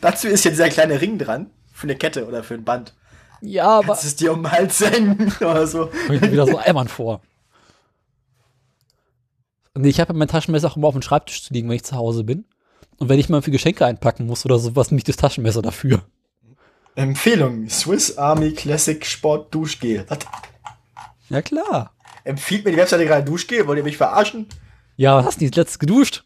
Dazu 0.00 0.28
ist 0.28 0.44
ja 0.44 0.50
dieser 0.50 0.68
kleine 0.68 1.00
Ring 1.00 1.18
dran. 1.18 1.50
Für 1.72 1.84
eine 1.84 1.96
Kette 1.96 2.26
oder 2.26 2.42
für 2.44 2.54
ein 2.54 2.64
Band. 2.64 2.94
Ja, 3.40 3.66
aber 3.78 3.88
Kannst 3.88 4.04
es 4.04 4.16
dir 4.16 4.32
um 4.32 4.42
den 4.42 4.52
Hals 4.52 4.80
hängen 4.80 5.32
oder 5.40 5.66
so. 5.66 5.90
kommt 6.06 6.20
mir 6.20 6.32
wieder 6.32 6.46
so 6.46 6.58
Eimern 6.58 6.88
vor. 6.88 7.20
Nee, 9.76 9.88
ich 9.88 10.00
habe 10.00 10.14
mein 10.14 10.28
Taschenmesser 10.28 10.68
auch 10.68 10.76
immer 10.76 10.88
auf 10.88 10.94
dem 10.94 11.02
Schreibtisch 11.02 11.42
zu 11.42 11.52
liegen, 11.52 11.68
wenn 11.68 11.76
ich 11.76 11.84
zu 11.84 11.96
Hause 11.96 12.22
bin. 12.24 12.44
Und 12.98 13.08
wenn 13.08 13.18
ich 13.18 13.28
mal 13.28 13.42
für 13.42 13.50
Geschenke 13.50 13.84
einpacken 13.84 14.26
muss 14.26 14.44
oder 14.44 14.58
sowas, 14.58 14.92
nicht 14.92 15.08
das 15.08 15.16
Taschenmesser 15.16 15.62
dafür. 15.62 16.02
Empfehlung: 16.94 17.68
Swiss 17.68 18.16
Army 18.16 18.52
Classic 18.52 19.04
Sport 19.04 19.52
Duschgel. 19.52 20.04
Was? 20.08 20.18
Ja, 21.28 21.42
klar. 21.42 21.92
Empfiehlt 22.22 22.64
mir 22.64 22.70
die 22.70 22.76
Webseite 22.76 23.04
gerade 23.04 23.24
Duschgel? 23.24 23.66
Wollt 23.66 23.78
ihr 23.78 23.84
mich 23.84 23.96
verarschen? 23.96 24.46
Ja, 24.96 25.24
hast 25.24 25.40
du 25.40 25.44
nicht 25.44 25.56
letztes 25.56 25.80
geduscht? 25.80 26.24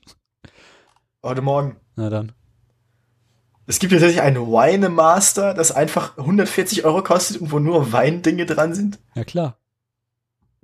Heute 1.23 1.41
Morgen. 1.41 1.77
Na 1.97 2.11
dann. 2.11 2.33
Es 3.71 3.79
gibt 3.79 3.93
tatsächlich 3.93 4.23
ein 4.23 4.35
Wine 4.37 4.89
Master, 4.89 5.53
das 5.53 5.73
einfach 5.73 6.17
140 6.17 6.87
Euro 6.87 7.03
kostet 7.03 7.37
und 7.43 7.53
wo 7.53 7.59
nur 7.59 7.93
Weindinge 7.93 8.47
dran 8.47 8.75
sind. 8.75 8.99
Ja, 9.15 9.25
klar. 9.25 9.59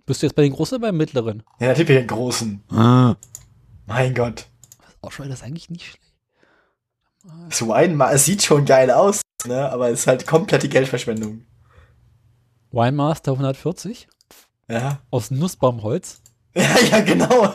Bist 0.07 0.23
du 0.23 0.27
jetzt 0.27 0.35
bei 0.35 0.43
den 0.43 0.55
Großen 0.55 0.79
oder 0.79 0.89
beim 0.89 0.97
Mittleren? 0.97 1.43
Ja, 1.61 1.69
natürlich 1.69 1.89
bei 1.89 1.95
den 1.97 2.07
großen. 2.07 2.63
Ah. 2.71 3.17
Mein 3.87 4.15
Gott. 4.15 4.47
Ausschau, 5.03 5.25
das 5.25 5.35
ist 5.41 5.43
eigentlich 5.45 5.69
nicht 5.69 5.85
schlecht. 5.85 6.15
Das 7.51 7.61
Wine 7.61 7.95
Master, 7.95 8.15
es 8.17 8.25
sieht 8.25 8.43
schon 8.43 8.65
geil 8.65 8.91
aus, 8.91 9.21
ne? 9.47 9.71
aber 9.71 9.91
es 9.91 10.01
ist 10.01 10.07
halt 10.07 10.27
komplette 10.27 10.69
Geldverschwendung. 10.71 11.45
Winemaster 12.71 13.33
140 13.33 14.09
Ja. 14.69 15.01
aus 15.11 15.31
Nussbaumholz. 15.31 16.23
Ja, 16.57 16.79
ja, 16.91 17.01
genau. 17.01 17.53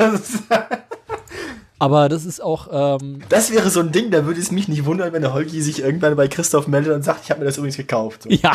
Aber 1.80 2.10
das 2.10 2.26
ist 2.26 2.42
auch, 2.44 2.68
ähm, 3.02 3.22
das 3.30 3.52
wäre 3.52 3.70
so 3.70 3.80
ein 3.80 3.92
Ding, 3.92 4.12
da 4.12 4.26
würde 4.26 4.40
es 4.40 4.52
mich 4.52 4.68
nicht 4.68 4.86
wundern, 4.86 5.14
wenn 5.14 5.22
der 5.22 5.34
Holgi 5.34 5.62
sich 5.62 5.80
irgendwann 5.82 6.16
bei 6.16 6.28
Christoph 6.28 6.68
meldet 6.68 6.94
und 6.94 7.04
sagt, 7.04 7.22
ich 7.24 7.32
habe 7.32 7.40
mir 7.40 7.46
das 7.46 7.58
übrigens 7.58 7.78
gekauft. 7.78 8.24
So. 8.24 8.30
ja, 8.30 8.54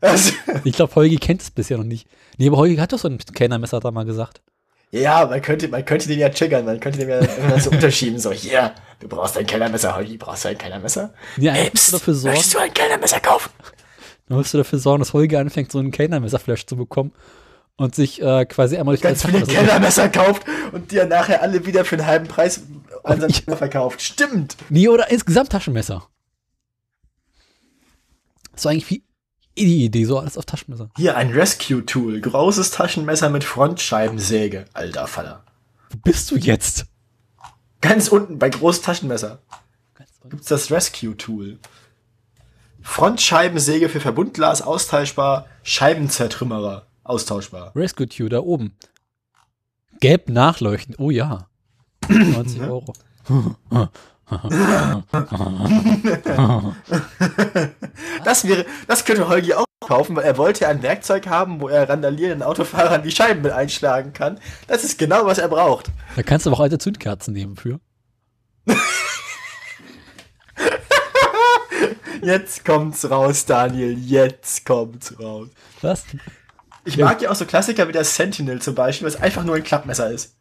Also, 0.00 0.32
ich 0.64 0.74
glaube, 0.74 0.94
Holgi 0.94 1.16
kennt 1.16 1.42
es 1.42 1.50
bisher 1.50 1.76
noch 1.78 1.84
nicht. 1.84 2.06
Nee, 2.38 2.48
aber 2.48 2.56
Holgi 2.58 2.76
hat 2.76 2.92
doch 2.92 2.98
so 2.98 3.08
ein 3.08 3.18
Kellnermesser 3.18 3.80
da 3.80 3.90
mal 3.90 4.04
gesagt. 4.04 4.40
ja, 4.92 5.26
man 5.26 5.42
könnte, 5.42 5.68
man 5.68 5.84
könnte 5.84 6.06
den 6.08 6.18
ja 6.18 6.28
triggern, 6.28 6.64
man 6.64 6.78
könnte 6.80 6.98
den 6.98 7.08
ja 7.08 7.58
so 7.58 7.70
unterschieben, 7.70 8.18
so, 8.18 8.30
hier, 8.32 8.72
du 9.00 9.08
brauchst 9.08 9.36
ein 9.38 9.46
Kellermesser, 9.46 9.96
Holgi, 9.96 10.16
brauchst 10.16 10.44
du 10.44 10.48
ein 10.50 10.58
Kellermesser? 10.58 11.12
Nee, 11.36 11.50
Hey, 11.50 11.70
pst, 11.70 11.94
dafür 11.94 12.14
sorgen, 12.14 12.34
möchtest 12.36 12.54
du 12.54 12.58
ein 12.58 12.72
Kellermesser 12.74 13.20
kaufen? 13.20 13.50
dann 14.28 14.38
musst 14.38 14.54
du 14.54 14.58
dafür 14.58 14.78
sorgen, 14.78 15.00
dass 15.00 15.12
Holgi 15.12 15.36
anfängt, 15.36 15.72
so 15.72 15.78
einen 15.78 15.90
Kellnermesserflash 15.90 16.66
zu 16.66 16.76
bekommen 16.76 17.12
und 17.76 17.94
sich 17.94 18.20
äh, 18.22 18.44
quasi 18.46 18.76
einmal 18.76 18.94
durch 18.94 19.02
Ganz 19.02 19.24
viele 19.24 19.38
Taschenmesser- 19.38 19.52
Kellermesser 19.52 20.08
kauft 20.08 20.44
und 20.72 20.90
die 20.90 20.96
dann 20.96 21.08
nachher 21.08 21.42
alle 21.42 21.66
wieder 21.66 21.84
für 21.84 21.96
einen 21.96 22.06
halben 22.06 22.28
Preis 22.28 22.62
an 23.04 23.20
seinen 23.20 23.32
Keller 23.32 23.56
verkauft. 23.56 24.00
Stimmt. 24.02 24.56
Nee, 24.68 24.88
oder 24.88 25.10
insgesamt 25.10 25.50
Taschenmesser. 25.50 26.06
So 28.54 28.68
eigentlich 28.68 28.90
wie 28.90 29.02
die 29.56 29.84
Idee, 29.84 30.04
so 30.04 30.18
alles 30.18 30.38
auf 30.38 30.44
Taschenmesser. 30.44 30.90
Hier 30.96 31.16
ein 31.16 31.30
Rescue-Tool, 31.30 32.20
großes 32.20 32.70
Taschenmesser 32.70 33.30
mit 33.30 33.44
Frontscheibensäge. 33.44 34.66
Alter 34.72 35.06
Faller. 35.06 35.44
Wo 35.90 35.98
bist 36.04 36.30
du 36.30 36.36
jetzt? 36.36 36.86
Ganz 37.80 38.08
unten 38.08 38.38
bei 38.38 38.48
großes 38.48 38.82
Taschenmesser 38.82 39.42
gibt's 40.30 40.46
das 40.46 40.70
Rescue-Tool. 40.70 41.58
Frontscheibensäge 42.80 43.88
für 43.88 44.00
Verbundglas 44.00 44.62
austauschbar, 44.62 45.46
Scheibenzertrümmerer 45.62 46.86
austauschbar. 47.04 47.72
Rescue 47.74 48.08
Tube, 48.08 48.30
da 48.30 48.40
oben. 48.40 48.76
Gelb 50.00 50.28
nachleuchtend, 50.28 50.98
oh 50.98 51.10
ja. 51.10 51.48
90 52.08 52.60
Euro. 52.62 52.92
Das 58.24 58.46
wäre, 58.46 58.64
das 58.86 59.04
könnte 59.04 59.28
Holgi 59.28 59.52
auch 59.52 59.66
kaufen, 59.86 60.16
weil 60.16 60.24
er 60.24 60.38
wollte 60.38 60.66
ein 60.68 60.82
Werkzeug 60.82 61.26
haben, 61.26 61.60
wo 61.60 61.68
er 61.68 61.88
randalierenden 61.88 62.42
Autofahrern 62.42 63.02
die 63.02 63.10
Scheiben 63.10 63.42
mit 63.42 63.52
einschlagen 63.52 64.12
kann. 64.12 64.40
Das 64.68 64.84
ist 64.84 64.98
genau, 64.98 65.26
was 65.26 65.38
er 65.38 65.48
braucht. 65.48 65.90
Da 66.16 66.22
kannst 66.22 66.46
du 66.46 66.50
aber 66.50 66.58
auch 66.58 66.62
alte 66.62 66.78
Zündkerzen 66.78 67.34
nehmen 67.34 67.56
für. 67.56 67.80
Jetzt 72.22 72.64
kommt's 72.64 73.10
raus, 73.10 73.44
Daniel. 73.44 73.98
Jetzt 73.98 74.64
kommt's 74.64 75.18
raus. 75.18 75.48
Was? 75.80 76.04
Ich 76.84 76.96
Ja. 76.96 77.04
mag 77.06 77.22
ja 77.22 77.30
auch 77.30 77.34
so 77.34 77.44
Klassiker 77.46 77.86
wie 77.88 77.92
das 77.92 78.16
Sentinel 78.16 78.60
zum 78.60 78.74
Beispiel, 78.74 79.06
was 79.06 79.16
einfach 79.16 79.44
nur 79.44 79.54
ein 79.56 79.62
Klappmesser 79.62 80.10
ist. 80.10 80.36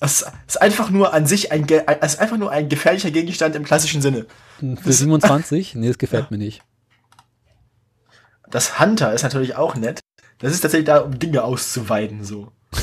Das 0.00 0.24
ist 0.46 0.60
einfach 0.62 0.88
nur 0.88 1.12
an 1.12 1.26
sich 1.26 1.52
ein, 1.52 1.66
es 1.68 2.14
ist 2.14 2.20
einfach 2.20 2.38
nur 2.38 2.50
ein 2.50 2.70
gefährlicher 2.70 3.10
Gegenstand 3.10 3.54
im 3.54 3.64
klassischen 3.64 4.00
Sinne. 4.00 4.26
Für 4.58 4.92
27? 4.92 5.74
Nee, 5.76 5.88
das 5.88 5.98
gefällt 5.98 6.30
mir 6.30 6.38
nicht. 6.38 6.62
Das 8.50 8.80
Hunter 8.80 9.12
ist 9.12 9.22
natürlich 9.22 9.56
auch 9.56 9.74
nett. 9.76 10.00
Das 10.38 10.52
ist 10.52 10.62
tatsächlich 10.62 10.86
da, 10.86 11.00
um 11.00 11.18
Dinge 11.18 11.44
auszuweiden, 11.44 12.24
so. 12.24 12.50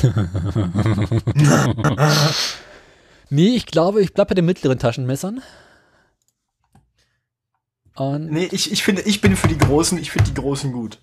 Nee, 3.30 3.54
ich 3.56 3.66
glaube, 3.66 4.00
ich 4.00 4.14
bleib 4.14 4.28
bei 4.28 4.34
den 4.34 4.46
mittleren 4.46 4.78
Taschenmessern. 4.78 5.42
Und 7.94 8.30
Nee, 8.30 8.48
ich, 8.52 8.72
ich 8.72 8.82
finde, 8.82 9.02
ich 9.02 9.20
bin 9.20 9.36
für 9.36 9.48
die 9.48 9.58
Großen, 9.58 9.98
ich 9.98 10.10
finde 10.12 10.30
die 10.30 10.40
Großen 10.40 10.72
gut. 10.72 10.98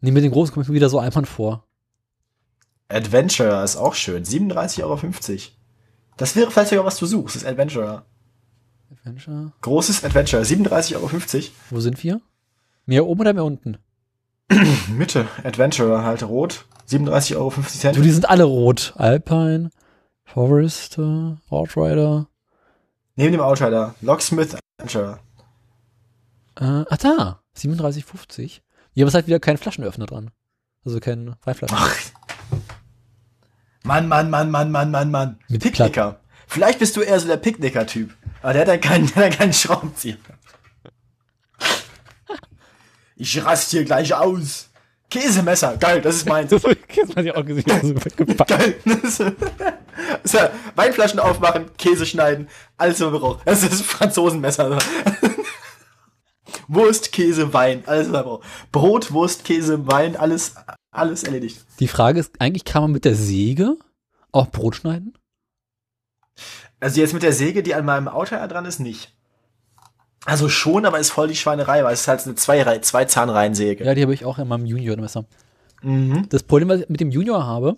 Nee, 0.00 0.10
mit 0.10 0.24
den 0.24 0.30
großen 0.30 0.52
komme 0.52 0.62
ich 0.62 0.68
mir 0.68 0.74
wieder 0.74 0.88
so 0.88 0.98
einfach 0.98 1.26
vor. 1.26 1.64
Adventure 2.88 3.62
ist 3.62 3.76
auch 3.76 3.94
schön. 3.94 4.24
37,50 4.24 4.82
Euro. 4.82 4.98
Das 6.16 6.34
wäre 6.34 6.50
vielleicht 6.50 6.70
sogar 6.70 6.84
was 6.84 6.98
du 6.98 7.06
suchst, 7.06 7.36
das 7.36 7.44
Adventure. 7.44 8.04
Adventure. 8.90 9.52
Großes 9.60 10.04
Adventure, 10.04 10.42
37,50 10.42 10.94
Euro. 10.96 11.10
Wo 11.70 11.80
sind 11.80 12.02
wir? 12.02 12.20
Mehr 12.86 13.06
oben 13.06 13.20
oder 13.20 13.34
mehr 13.34 13.44
unten? 13.44 13.78
Mitte, 14.88 15.28
Adventure, 15.44 16.02
halt 16.02 16.22
rot. 16.22 16.64
37,50 16.88 17.36
Euro. 17.36 17.52
Du, 17.92 18.00
die 18.00 18.10
sind 18.10 18.30
alle 18.30 18.44
rot. 18.44 18.94
Alpine, 18.96 19.70
Forester, 20.24 21.38
Outrider. 21.50 22.28
Neben 23.16 23.32
dem 23.32 23.40
Outrider, 23.42 23.94
Locksmith 24.00 24.56
Adventure. 24.78 25.18
Äh, 26.56 26.84
ach 26.88 26.96
da, 26.96 27.42
37,50. 27.56 28.60
Hier 28.98 29.04
aber 29.04 29.10
es 29.10 29.14
halt 29.14 29.28
wieder 29.28 29.38
kein 29.38 29.56
Flaschenöffner 29.56 30.06
dran. 30.06 30.32
Also 30.84 30.98
kein 30.98 31.36
Weinflaschen. 31.44 31.78
Ach. 31.80 31.94
Mann, 33.84 34.08
Mann, 34.08 34.28
Mann, 34.28 34.50
Mann, 34.50 34.72
Mann, 34.72 34.90
Mann, 34.90 35.12
Mann. 35.12 35.38
Mit 35.46 35.62
Picknicker. 35.62 36.18
Vielleicht 36.48 36.80
bist 36.80 36.96
du 36.96 37.02
eher 37.02 37.20
so 37.20 37.28
der 37.28 37.36
Picknicker-Typ. 37.36 38.12
Aber 38.42 38.54
der 38.54 38.62
hat 38.62 38.68
dann 38.68 38.80
keinen, 38.80 39.06
der 39.14 39.26
hat 39.26 39.38
keinen 39.38 39.52
Schraubenzieher. 39.52 40.16
Ich 43.14 43.44
raste 43.44 43.76
hier 43.76 43.84
gleich 43.84 44.12
aus. 44.12 44.68
Käsemesser, 45.08 45.76
geil, 45.76 46.00
das 46.02 46.16
ist 46.16 46.28
meins. 46.28 46.50
Das 46.50 46.64
hat 46.64 47.24
ich 47.24 47.36
auch 47.36 47.44
gesehen. 47.44 47.66
So 47.80 48.04
weggepackt. 48.04 48.50
Geil. 48.50 48.80
Ja, 50.26 50.50
Weinflaschen 50.74 51.20
aufmachen, 51.20 51.70
Käse 51.76 52.04
schneiden, 52.04 52.48
alles 52.76 53.00
was 53.00 53.12
man 53.12 53.20
braucht. 53.20 53.46
Das 53.46 53.62
ist 53.62 53.80
Franzosenmesser. 53.82 54.76
Wurst, 56.68 57.12
Käse, 57.12 57.52
Wein, 57.52 57.82
alles 57.86 58.08
braucht. 58.10 58.46
Brot, 58.70 59.12
Wurst, 59.12 59.44
Käse, 59.44 59.86
Wein, 59.86 60.16
alles, 60.16 60.54
alles 60.90 61.24
erledigt. 61.24 61.64
Die 61.80 61.88
Frage 61.88 62.20
ist, 62.20 62.40
eigentlich 62.40 62.64
kann 62.64 62.82
man 62.82 62.92
mit 62.92 63.04
der 63.04 63.14
Säge 63.14 63.76
auch 64.32 64.48
Brot 64.48 64.76
schneiden? 64.76 65.14
Also 66.80 67.00
jetzt 67.00 67.14
mit 67.14 67.22
der 67.22 67.32
Säge, 67.32 67.62
die 67.62 67.74
an 67.74 67.84
meinem 67.84 68.06
Auto 68.06 68.36
dran 68.46 68.66
ist, 68.66 68.78
nicht. 68.78 69.12
Also 70.24 70.48
schon, 70.48 70.84
aber 70.84 70.98
ist 70.98 71.10
voll 71.10 71.28
die 71.28 71.36
Schweinerei, 71.36 71.82
weil 71.84 71.94
es 71.94 72.02
ist 72.02 72.08
halt 72.08 72.24
eine 72.26 72.34
zwei, 72.34 72.78
zwei 72.80 73.04
Zahnreihensäge. 73.06 73.84
Ja, 73.84 73.94
die 73.94 74.02
habe 74.02 74.14
ich 74.14 74.24
auch 74.24 74.38
in 74.38 74.46
meinem 74.46 74.66
Junior-Messer. 74.66 75.24
Mhm. 75.82 76.28
Das 76.28 76.42
Problem, 76.42 76.68
was 76.68 76.80
ich 76.80 76.88
mit 76.88 77.00
dem 77.00 77.10
Junior 77.10 77.46
habe, 77.46 77.76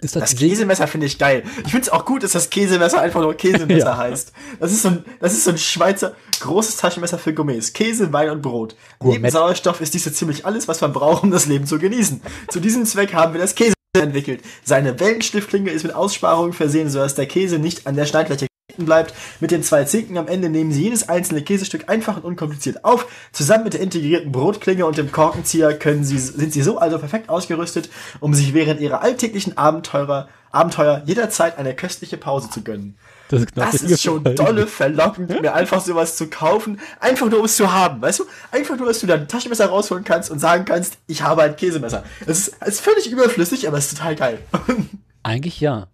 ist, 0.00 0.16
Das 0.16 0.32
Säge- 0.32 0.48
Käsemesser 0.48 0.86
finde 0.86 1.06
ich 1.06 1.18
geil. 1.18 1.44
Ich 1.64 1.70
finde 1.70 1.82
es 1.82 1.88
auch 1.88 2.04
gut, 2.04 2.22
dass 2.22 2.32
das 2.32 2.50
Käsemesser 2.50 3.00
einfach 3.00 3.20
nur 3.20 3.34
Käsemesser 3.34 3.86
Ja. 3.90 3.96
heißt. 3.96 4.32
Das 4.60 4.72
ist, 4.72 4.82
so 4.82 4.88
ein, 4.88 5.04
das 5.20 5.32
ist 5.32 5.44
so 5.44 5.50
ein 5.50 5.58
Schweizer 5.58 6.14
großes 6.40 6.76
Taschenmesser 6.76 7.18
für 7.18 7.32
Gourmets. 7.32 7.72
Käse, 7.72 8.12
Wein 8.12 8.30
und 8.30 8.42
Brot. 8.42 8.74
Gourmet. 8.98 9.18
Neben 9.18 9.30
Sauerstoff 9.30 9.80
ist 9.80 9.94
dies 9.94 10.04
so 10.04 10.10
ziemlich 10.10 10.44
alles, 10.46 10.68
was 10.68 10.80
man 10.80 10.92
braucht, 10.92 11.22
um 11.22 11.30
das 11.30 11.46
Leben 11.46 11.66
zu 11.66 11.78
genießen. 11.78 12.20
Zu 12.48 12.60
diesem 12.60 12.84
Zweck 12.86 13.14
haben 13.14 13.32
wir 13.34 13.40
das 13.40 13.54
Käsemesser 13.54 13.74
entwickelt. 13.94 14.42
Seine 14.64 14.98
Wellenschliffklinge 14.98 15.70
ist 15.70 15.84
mit 15.84 15.94
Aussparungen 15.94 16.52
versehen, 16.52 16.90
sodass 16.90 17.14
der 17.14 17.26
Käse 17.26 17.58
nicht 17.58 17.86
an 17.86 17.94
der 17.96 18.06
Schneidfläche 18.06 18.46
bleibt. 18.84 19.14
Mit 19.40 19.52
den 19.52 19.62
zwei 19.62 19.84
Zinken 19.84 20.18
am 20.18 20.26
Ende 20.26 20.48
nehmen 20.48 20.72
Sie 20.72 20.82
jedes 20.82 21.08
einzelne 21.08 21.42
Käsestück 21.42 21.88
einfach 21.88 22.16
und 22.16 22.24
unkompliziert 22.24 22.84
auf. 22.84 23.06
Zusammen 23.32 23.64
mit 23.64 23.74
der 23.74 23.80
integrierten 23.80 24.32
Brotklinge 24.32 24.86
und 24.86 24.98
dem 24.98 25.12
Korkenzieher 25.12 25.78
können 25.78 26.04
Sie, 26.04 26.18
sind 26.18 26.52
Sie 26.52 26.62
so 26.62 26.78
also 26.78 26.98
perfekt 26.98 27.28
ausgerüstet, 27.28 27.88
um 28.20 28.34
sich 28.34 28.54
während 28.54 28.80
Ihrer 28.80 29.02
alltäglichen 29.02 29.56
Abenteurer, 29.56 30.28
Abenteuer 30.50 31.02
jederzeit 31.06 31.58
eine 31.58 31.74
köstliche 31.74 32.16
Pause 32.16 32.50
zu 32.50 32.62
gönnen. 32.62 32.96
das 33.28 33.42
ist, 33.42 33.56
Das 33.56 33.74
ist 33.74 34.02
schon 34.02 34.22
dolle 34.22 34.66
verlockend, 34.66 35.40
mir 35.40 35.54
einfach 35.54 35.80
sowas 35.80 36.16
zu 36.16 36.28
kaufen, 36.28 36.80
einfach 37.00 37.28
nur 37.28 37.40
um 37.40 37.44
es 37.44 37.56
zu 37.56 37.72
haben, 37.72 38.00
weißt 38.00 38.20
du? 38.20 38.24
Einfach 38.52 38.76
nur, 38.76 38.86
dass 38.86 39.00
du 39.00 39.06
dein 39.06 39.26
Taschenmesser 39.26 39.66
rausholen 39.66 40.04
kannst 40.04 40.30
und 40.30 40.38
sagen 40.38 40.64
kannst, 40.64 40.98
ich 41.06 41.22
habe 41.22 41.42
ein 41.42 41.56
Käsemesser. 41.56 42.04
Es 42.26 42.48
ist, 42.48 42.56
es 42.60 42.74
ist 42.74 42.80
völlig 42.80 43.10
überflüssig, 43.10 43.66
aber 43.66 43.78
es 43.78 43.86
ist 43.86 43.98
total 43.98 44.14
geil. 44.16 44.38
Eigentlich 45.22 45.60
ja. 45.60 45.88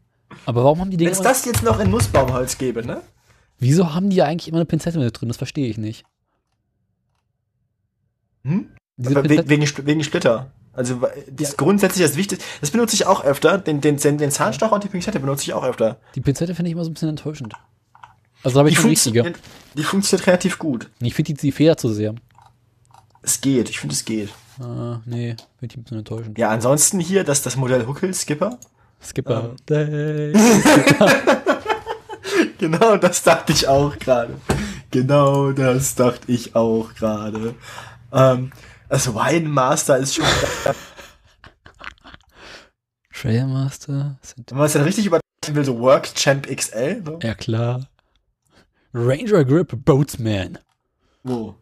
Aber 0.47 0.65
warum 0.65 0.81
haben 0.81 0.91
die 0.91 0.97
Wenn 0.99 1.07
Dinge 1.07 1.11
es 1.13 1.21
das 1.21 1.45
jetzt 1.45 1.63
noch 1.63 1.81
in 1.81 1.91
Nussbaumholz 1.91 2.59
gäbe, 2.59 2.85
ne? 2.85 3.03
wieso 3.59 3.93
haben 3.95 4.11
die 4.11 4.17
ja 4.17 4.25
eigentlich 4.25 4.49
immer 4.49 4.59
eine 4.59 4.65
Pinzette 4.65 4.99
mit 4.99 5.21
drin? 5.21 5.29
Das 5.29 5.37
verstehe 5.37 5.69
ich 5.69 5.77
nicht. 5.79 6.05
Hm? 8.45 8.71
Pinzette, 8.97 9.29
wegen, 9.29 9.49
wegen, 9.49 9.63
Spl- 9.65 9.87
wegen 9.87 10.05
Splitter. 10.05 10.51
Also 10.73 11.01
das 11.31 11.51
ist 11.51 11.59
grundsätzlich 11.59 12.07
das 12.07 12.17
Wichtigste. 12.17 12.45
Das 12.61 12.71
benutze 12.71 12.95
ich 12.95 13.07
auch 13.07 13.25
öfter. 13.25 13.59
Den, 13.59 13.81
den, 13.81 13.97
den, 13.97 14.31
Zahnstocher 14.31 14.73
und 14.73 14.85
die 14.85 14.89
Pinzette 14.89 15.21
benutze 15.21 15.43
ich 15.43 15.53
auch 15.53 15.65
öfter. 15.65 16.01
die 16.15 16.21
Pinzette 16.21 16.55
finde 16.55 16.69
ich 16.69 16.73
immer 16.75 16.85
so 16.85 16.91
ein 16.91 16.95
bisschen 16.95 17.09
enttäuschend. 17.09 17.55
Also 18.43 18.59
habe 18.59 18.71
ich 18.71 18.79
Die, 18.81 18.87
richtige. 18.87 19.33
die 19.75 19.83
funktioniert 19.83 20.27
relativ 20.27 20.59
gut. 20.59 20.89
Ich 21.01 21.15
finde 21.15 21.35
die, 21.35 21.41
die 21.41 21.53
Feder 21.53 21.77
zu 21.77 21.93
sehr. 21.93 22.15
Es 23.23 23.41
geht, 23.41 23.69
ich 23.69 23.79
finde 23.79 23.95
es 23.95 24.05
geht. 24.05 24.31
Ah, 24.59 25.01
nee, 25.05 25.37
finde 25.59 25.73
ich 25.75 25.77
ein 25.77 25.83
bisschen 25.83 25.99
enttäuschend. 25.99 26.39
Ja, 26.39 26.49
ansonsten 26.49 27.01
hier 27.01 27.25
das, 27.25 27.43
das 27.43 27.57
Modell 27.57 27.87
Huckel 27.87 28.15
Skipper. 28.15 28.59
Skipper. 29.03 29.57
Genau, 32.59 32.99
das 32.99 33.23
dachte 33.23 33.53
ich 33.53 33.67
auch 33.67 33.99
gerade. 33.99 34.35
Genau, 34.91 35.51
das 35.53 35.95
dachte 35.95 36.31
ich 36.31 36.55
auch 36.55 36.93
gerade. 36.95 37.55
Ähm, 38.13 38.53
das 38.91 39.15
Wine 39.15 39.49
Master 39.49 39.97
ist 39.97 40.17
schon, 40.17 40.27
Trailmaster. 43.21 44.19
Sind 44.23 44.51
wenn 44.51 44.59
man 44.59 44.67
es 44.67 44.73
dann 44.73 44.83
richtig 44.83 45.07
übertreiben 45.07 45.55
will, 45.55 45.65
so 45.65 45.79
Work 45.79 46.15
Champ 46.15 46.47
XL. 46.47 47.03
So. 47.05 47.19
ja 47.23 47.35
klar. 47.35 47.87
Ranger 48.95 49.45
Grip 49.45 49.85
Boatsman. 49.85 50.59
Wo? 51.23 51.55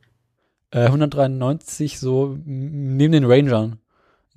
Äh, 0.70 0.84
193 0.86 1.98
so 1.98 2.38
neben 2.44 3.12
den 3.12 3.24
Rangern. 3.24 3.80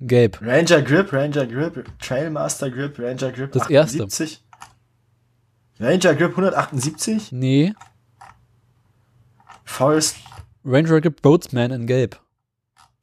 Gelb. 0.06 0.40
Ranger 0.42 0.82
Grip, 0.82 1.12
Ranger 1.12 1.46
Grip, 1.46 1.84
Trailmaster 1.98 2.70
Grip, 2.70 2.98
Ranger 2.98 3.32
Grip 3.32 3.52
Das 3.52 3.68
erste. 3.70 4.02
78. 4.04 4.42
Ranger 5.80 6.14
Grip 6.14 6.30
178. 6.30 7.32
Nee. 7.32 7.74
Forest 9.64 10.16
Ranger 10.64 11.00
Grip 11.00 11.22
Boatsman 11.22 11.70
in 11.72 11.86
Gelb. 11.86 12.20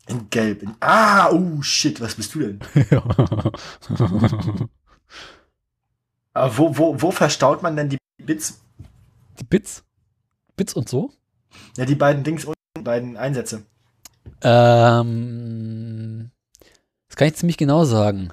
in 0.08 0.30
Gelb. 0.30 0.64
In, 0.64 0.76
ah, 0.80 1.30
oh 1.32 1.62
shit, 1.62 2.00
was 2.02 2.16
bist 2.16 2.34
du 2.36 2.40
denn? 2.40 2.60
Aber 6.34 6.58
wo, 6.58 6.78
wo, 6.78 7.02
wo 7.02 7.12
verstaut 7.12 7.62
man 7.64 7.76
denn 7.76 7.90
die 7.90 7.98
Bits? 8.24 8.62
Die 9.40 9.44
Bits? 9.44 9.84
Bits 10.56 10.74
und 10.74 10.88
so? 10.90 11.12
Ja, 11.78 11.86
die 11.86 11.96
beiden 11.96 12.24
Dings 12.24 12.46
unten, 12.46 12.60
die 12.78 12.84
beiden 12.84 13.18
Einsätze. 13.18 13.66
Ähm, 14.42 16.19
kann 17.20 17.28
ich 17.28 17.36
ziemlich 17.36 17.58
genau 17.58 17.84
sagen. 17.84 18.30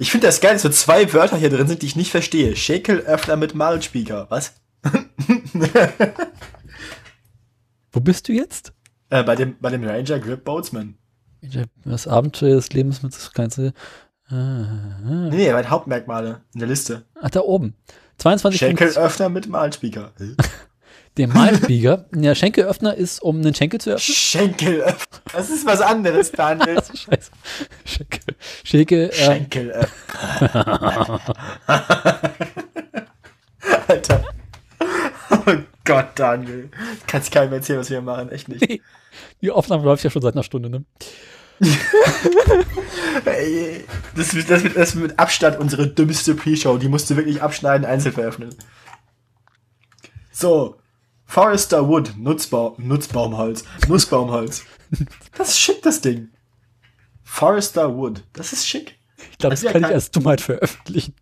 Ich 0.00 0.10
finde 0.10 0.26
das 0.26 0.40
geil, 0.40 0.54
dass 0.54 0.62
so 0.62 0.70
zwei 0.70 1.12
Wörter 1.12 1.36
hier 1.36 1.50
drin 1.50 1.68
sind, 1.68 1.82
die 1.82 1.86
ich 1.86 1.94
nicht 1.94 2.10
verstehe. 2.10 2.56
Schäkelöffner 2.56 3.36
mit 3.36 3.54
Malspeaker. 3.54 4.26
Was? 4.28 4.54
Wo 7.92 8.00
bist 8.00 8.26
du 8.28 8.32
jetzt? 8.32 8.72
äh, 9.10 9.22
bei, 9.22 9.36
dem, 9.36 9.56
bei 9.60 9.70
dem 9.70 9.84
Ranger 9.84 10.18
Grip 10.18 10.44
Boatsman. 10.44 10.96
Das 11.84 12.08
Abenteuer 12.08 12.56
des 12.56 12.72
Lebens 12.72 13.04
mit 13.04 13.14
das 13.14 13.32
Ganze. 13.32 13.72
Ah, 14.26 15.28
Nee, 15.30 15.36
nee, 15.36 15.52
bei 15.52 15.64
Hauptmerkmale 15.64 16.40
in 16.54 16.58
der 16.58 16.68
Liste. 16.68 17.04
Ach, 17.20 17.30
da 17.30 17.40
oben. 17.42 17.76
22 18.18 18.58
Schenkelöffner 18.58 19.28
mit 19.28 19.46
Malspeaker. 19.48 20.12
Der 21.18 21.28
Malspieger. 21.28 22.06
Der 22.10 22.34
Schenkelöffner 22.34 22.94
ist, 22.94 23.22
um 23.22 23.38
einen 23.40 23.54
Schenkel 23.54 23.80
zu 23.80 23.90
öffnen. 23.90 24.14
Schenkelöffner. 24.14 25.18
Das 25.32 25.50
ist 25.50 25.66
was 25.66 25.80
anderes, 25.80 26.32
Daniel. 26.32 26.76
Also, 26.82 26.96
scheiße. 26.96 27.30
Schenkel. 27.84 28.34
Schenkel. 28.64 29.10
Äh, 29.10 29.12
Schenkelöffner. 29.12 29.88
Alter. 33.88 34.24
Oh 35.30 35.52
Gott, 35.84 36.06
Daniel. 36.14 36.70
Kannst 37.06 37.30
keinem 37.30 37.52
erzählen, 37.52 37.80
was 37.80 37.90
wir 37.90 37.98
hier 37.98 38.04
machen. 38.04 38.30
Echt 38.30 38.48
nicht. 38.48 38.80
die 39.40 39.50
Aufnahme 39.50 39.84
läuft 39.84 40.04
ja 40.04 40.10
schon 40.10 40.22
seit 40.22 40.34
einer 40.34 40.42
Stunde, 40.42 40.70
ne? 40.70 40.84
Ey, 43.24 43.84
Das 44.16 44.34
wird, 44.34 44.50
das, 44.50 44.64
wird, 44.64 44.76
das 44.76 44.96
wird 44.96 45.08
mit 45.08 45.18
Abstand 45.18 45.58
unsere 45.58 45.86
dümmste 45.88 46.34
Pre-Show. 46.34 46.78
Die 46.78 46.88
musst 46.88 47.08
du 47.10 47.16
wirklich 47.16 47.42
abschneiden, 47.42 47.86
einzeln 47.86 48.14
veröffentlichen. 48.14 48.58
So. 50.32 50.76
Forester 51.32 51.88
Wood, 51.88 52.12
Nutzbaum, 52.18 52.74
Nutzbaumholz, 52.76 53.64
Nussbaumholz. 53.88 54.64
Das 55.34 55.48
ist 55.48 55.60
schick, 55.60 55.80
das 55.80 56.02
Ding. 56.02 56.28
Forester 57.22 57.96
Wood, 57.96 58.22
das 58.34 58.52
ist 58.52 58.68
schick. 58.68 58.98
Ich 59.30 59.38
glaube, 59.38 59.54
Das 59.54 59.62
das 59.62 59.62
ja 59.62 59.72
kann 59.72 59.88
ich 59.88 59.94
als 59.94 60.10
Dummheit 60.10 60.42
veröffentlichen. 60.42 61.14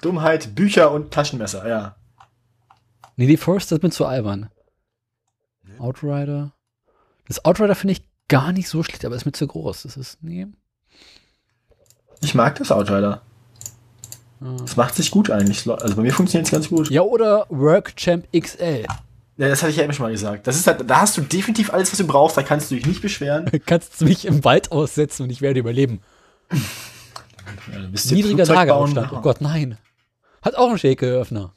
Dummheit, 0.00 0.54
Bücher 0.54 0.90
und 0.90 1.12
Taschenmesser, 1.12 1.68
ja. 1.68 1.96
Nee, 3.16 3.26
die 3.26 3.36
Forester 3.36 3.76
ist 3.76 3.82
mir 3.82 3.90
zu 3.90 4.06
albern. 4.06 4.48
Outrider. 5.78 6.54
Das 7.28 7.44
Outrider 7.44 7.74
finde 7.74 7.92
ich 7.92 8.08
gar 8.28 8.52
nicht 8.52 8.70
so 8.70 8.82
schlecht, 8.82 9.04
aber 9.04 9.16
ist 9.16 9.26
mir 9.26 9.32
zu 9.32 9.46
groß. 9.46 9.82
Das 9.82 9.98
ist, 9.98 10.22
nee. 10.22 10.46
Ich 12.22 12.34
mag 12.34 12.54
das 12.54 12.72
Outrider. 12.72 13.20
Das 14.40 14.76
macht 14.76 14.94
sich 14.94 15.10
gut 15.10 15.30
eigentlich. 15.30 15.68
Also 15.68 15.96
bei 15.96 16.02
mir 16.02 16.12
funktioniert 16.12 16.46
es 16.46 16.52
ganz 16.52 16.68
gut. 16.68 16.90
Ja, 16.90 17.02
oder 17.02 17.46
Work 17.48 17.96
Champ 17.96 18.26
XL. 18.38 18.84
Ja, 19.38 19.48
das 19.48 19.62
hatte 19.62 19.70
ich 19.70 19.76
ja 19.76 19.84
eben 19.84 19.92
schon 19.92 20.04
mal 20.04 20.12
gesagt. 20.12 20.46
Das 20.46 20.56
ist 20.56 20.66
halt, 20.66 20.88
da 20.88 21.00
hast 21.00 21.16
du 21.16 21.22
definitiv 21.22 21.72
alles, 21.72 21.90
was 21.92 21.98
du 21.98 22.06
brauchst. 22.06 22.36
Da 22.36 22.42
kannst 22.42 22.70
du 22.70 22.74
dich 22.74 22.86
nicht 22.86 23.02
beschweren. 23.02 23.50
Kannst 23.66 24.00
du 24.00 24.06
mich 24.06 24.24
im 24.24 24.44
Wald 24.44 24.72
aussetzen 24.72 25.24
und 25.24 25.30
ich 25.30 25.42
werde 25.42 25.60
überleben. 25.60 26.00
Niedriger. 28.10 28.46
Lageraufstand. 28.46 29.12
Oh 29.12 29.20
Gott, 29.20 29.40
nein. 29.40 29.78
Hat 30.42 30.54
auch 30.54 30.68
einen 30.68 30.78
Schäkelöffner. 30.78 31.52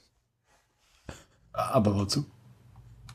Aber 1.54 1.96
wozu? 1.96 2.26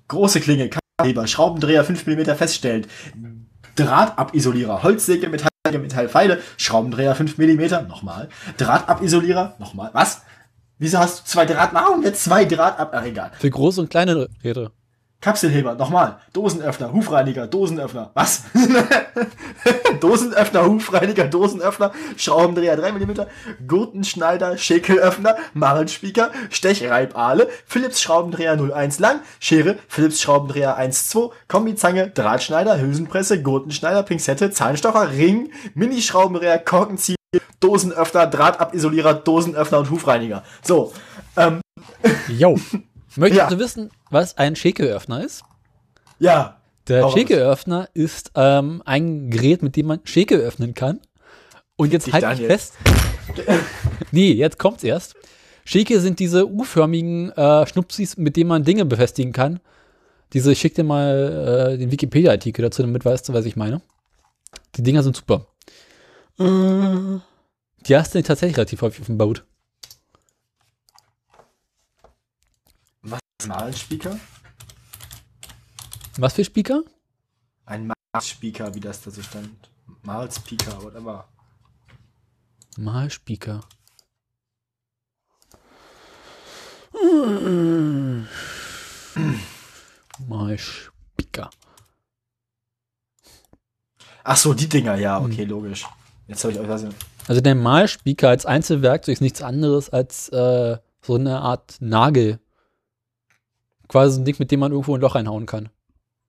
Große 0.09 0.41
Klinge, 0.41 0.71
Heber, 1.01 1.27
Schraubendreher 1.27 1.85
5 1.85 2.07
mm 2.07 2.37
feststellend, 2.37 2.89
Drahtabilisolierer, 3.75 4.83
Holzsäge, 4.83 5.29
Metallsäge, 5.29 5.54
Metallpfeile, 5.73 6.43
Schraubendreher 6.59 7.15
5 7.15 7.39
mm, 7.39 7.89
nochmal, 7.89 8.29
Drahtabilisolierer, 8.59 9.55
nochmal, 9.59 9.89
was? 9.95 10.21
Wieso 10.79 10.99
hast 10.99 11.21
du 11.21 11.25
zwei 11.25 11.47
Draht, 11.47 11.73
warum 11.73 12.03
jetzt 12.03 12.23
zwei 12.23 12.45
Drahtab, 12.45 12.91
ach 12.93 13.03
egal. 13.03 13.31
Für 13.39 13.49
große 13.49 13.81
und 13.81 13.89
kleine 13.89 14.29
Räder. 14.45 14.73
Kapselheber, 15.25 15.75
nochmal, 15.75 16.19
Dosenöffner, 16.35 16.93
Hufreiniger, 16.93 17.47
Dosenöffner, 17.47 18.11
was? 18.13 18.43
Dosenöffner, 20.01 20.67
Hufreiniger, 20.67 21.25
Dosenöffner, 21.29 21.93
Schraubendreher 22.19 22.77
3 22.77 22.93
mm, 22.93 23.15
Gurtenschneider, 23.67 24.59
Schäkelöffner, 24.59 25.37
Marlenspieker, 25.55 26.31
Stechreibale, 26.51 27.49
Philips 27.67 28.03
Schraubendreher 28.03 28.53
01 28.53 28.99
lang, 28.99 29.21
Schere, 29.41 29.77
Philips 29.89 30.21
Schraubendreher 30.21 30.79
1.2, 30.79 31.31
Kombizange, 31.49 32.11
Drahtschneider, 32.11 32.79
Hülsenpresse, 32.79 33.43
Gurtenschneider, 33.43 34.03
Pinzette, 34.03 34.51
Zahnstocher, 34.51 35.11
Ring, 35.13 35.51
Mini-Schraubendreher, 35.73 36.59
Korkenzieher, 36.59 37.17
Dosenöffner, 37.61 38.27
Drahtabilisolierer, 38.27 39.15
Dosenöffner 39.15 39.79
und 39.79 39.91
Hufreiniger. 39.91 40.45
So, 40.63 40.93
ähm, 41.39 41.63
Jo. 42.29 42.59
Möchtest 43.17 43.39
Ja. 43.39 43.49
du 43.49 43.59
wissen, 43.61 43.91
was 44.15 44.39
ein 44.39 44.57
Schäkelöffner 44.57 45.23
ist? 45.23 45.45
Ja. 46.19 46.61
Der. 46.89 47.11
Schäkelöffner 47.11 47.89
ist 47.93 48.31
ähm, 48.35 48.83
ein 48.87 49.31
Gerät, 49.31 49.63
mit 49.63 49.77
dem 49.77 49.87
man 49.87 50.01
Schäkel 50.05 50.41
öffnen 50.41 50.75
kann. 50.75 51.01
Und 51.77 51.93
jetzt 51.93 52.11
halt 52.13 52.23
Daniel. 52.23 52.49
fest. 52.49 52.75
nee, 54.11 54.33
jetzt 54.33 54.59
kommt's 54.59 54.85
erst. 54.85 55.15
Schäkel 55.65 56.01
sind 56.01 56.19
diese 56.19 56.47
U-förmigen 56.47 57.31
äh, 57.33 57.67
Schnupsis, 57.67 58.17
mit 58.17 58.37
denen 58.37 58.49
man 58.49 58.65
Dinge 58.65 58.85
befestigen 58.85 59.33
kann. 59.33 59.61
Diese, 60.33 60.53
ich 60.53 60.59
schick 60.59 60.75
dir 60.75 60.85
mal 60.85 61.73
äh, 61.75 61.79
den 61.79 61.91
Wikipedia-Artikel 61.91 62.63
dazu, 62.63 62.83
damit 62.83 63.05
weißt 63.05 63.29
du, 63.29 63.33
was 63.33 63.47
ich 63.47 63.57
meine. 63.57 63.81
Die 64.77 64.83
Dinger 64.83 65.03
sind 65.03 65.17
super. 65.17 65.47
Äh, 66.39 67.19
die 67.87 67.97
hast 67.97 68.15
du 68.15 68.23
tatsächlich 68.23 68.57
relativ 68.57 68.83
häufig 68.83 69.01
auf 69.01 69.07
dem 69.07 69.19
Boot. 69.19 69.45
Malspeaker? 73.43 74.19
Was 76.19 76.35
für 76.35 76.45
Speaker? 76.45 76.83
Ein 77.67 77.93
Malspeaker, 78.15 78.75
wie 78.75 78.81
das 78.81 79.03
da 79.03 79.11
so 79.11 79.23
stand. 79.23 79.71
Malspeaker, 80.03 80.83
whatever. 80.83 81.29
Mal 82.77 83.11
Speaker. 83.11 83.61
Mal 90.29 90.59
Speaker. 90.59 91.51
Ach 94.23 94.37
so, 94.37 94.55
die 94.55 94.69
Dinger, 94.69 94.95
ja, 94.97 95.19
Hm. 95.19 95.27
okay, 95.27 95.45
logisch. 95.45 95.87
Jetzt 96.27 96.43
habe 96.45 96.53
ich 96.55 96.61
euch 96.61 96.69
was. 96.69 96.85
Also 97.29 97.41
der 97.41 97.55
Malspeaker 97.55 98.29
als 98.31 98.47
Einzelwerkzeug 98.47 99.15
ist 99.15 99.21
nichts 99.21 99.43
anderes 99.43 99.91
als 99.91 100.29
äh, 100.31 100.79
so 101.03 101.15
eine 101.17 101.41
Art 101.41 101.77
Nagel. 101.81 102.39
Quasi 103.89 104.15
so 104.15 104.21
ein 104.21 104.25
Ding, 104.25 104.37
mit 104.39 104.51
dem 104.51 104.61
man 104.61 104.73
irgendwo 104.73 104.95
ein 104.95 105.01
Loch 105.01 105.15
reinhauen 105.15 105.47
kann. 105.47 105.69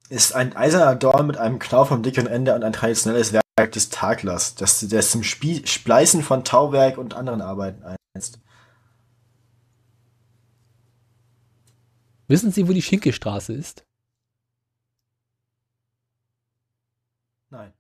Ist 0.10 0.36
ein 0.36 0.56
eiserner 0.56 0.96
Dorn 0.96 1.28
mit 1.28 1.38
einem 1.38 1.60
Knauf 1.60 1.92
am 1.92 2.04
dicken 2.04 2.28
Ende 2.28 2.54
und 2.54 2.64
ein 2.64 2.74
traditionelles 2.74 3.34
Werk 3.34 3.72
des 3.72 3.90
Taglers, 3.90 4.56
das, 4.56 4.88
das 4.88 5.12
zum 5.12 5.24
Spie 5.24 5.66
Spleißen 5.66 6.22
von 6.22 6.44
Tauwerk 6.44 6.98
und 6.98 7.14
anderen 7.14 7.42
Arbeiten 7.42 7.84
einsetzt. 7.84 8.40
Wissen 12.28 12.52
Sie, 12.52 12.68
wo 12.68 12.74
die 12.74 12.82
Schinkelstraße 12.82 13.54
ist? 13.54 13.86
Nein. 17.50 17.74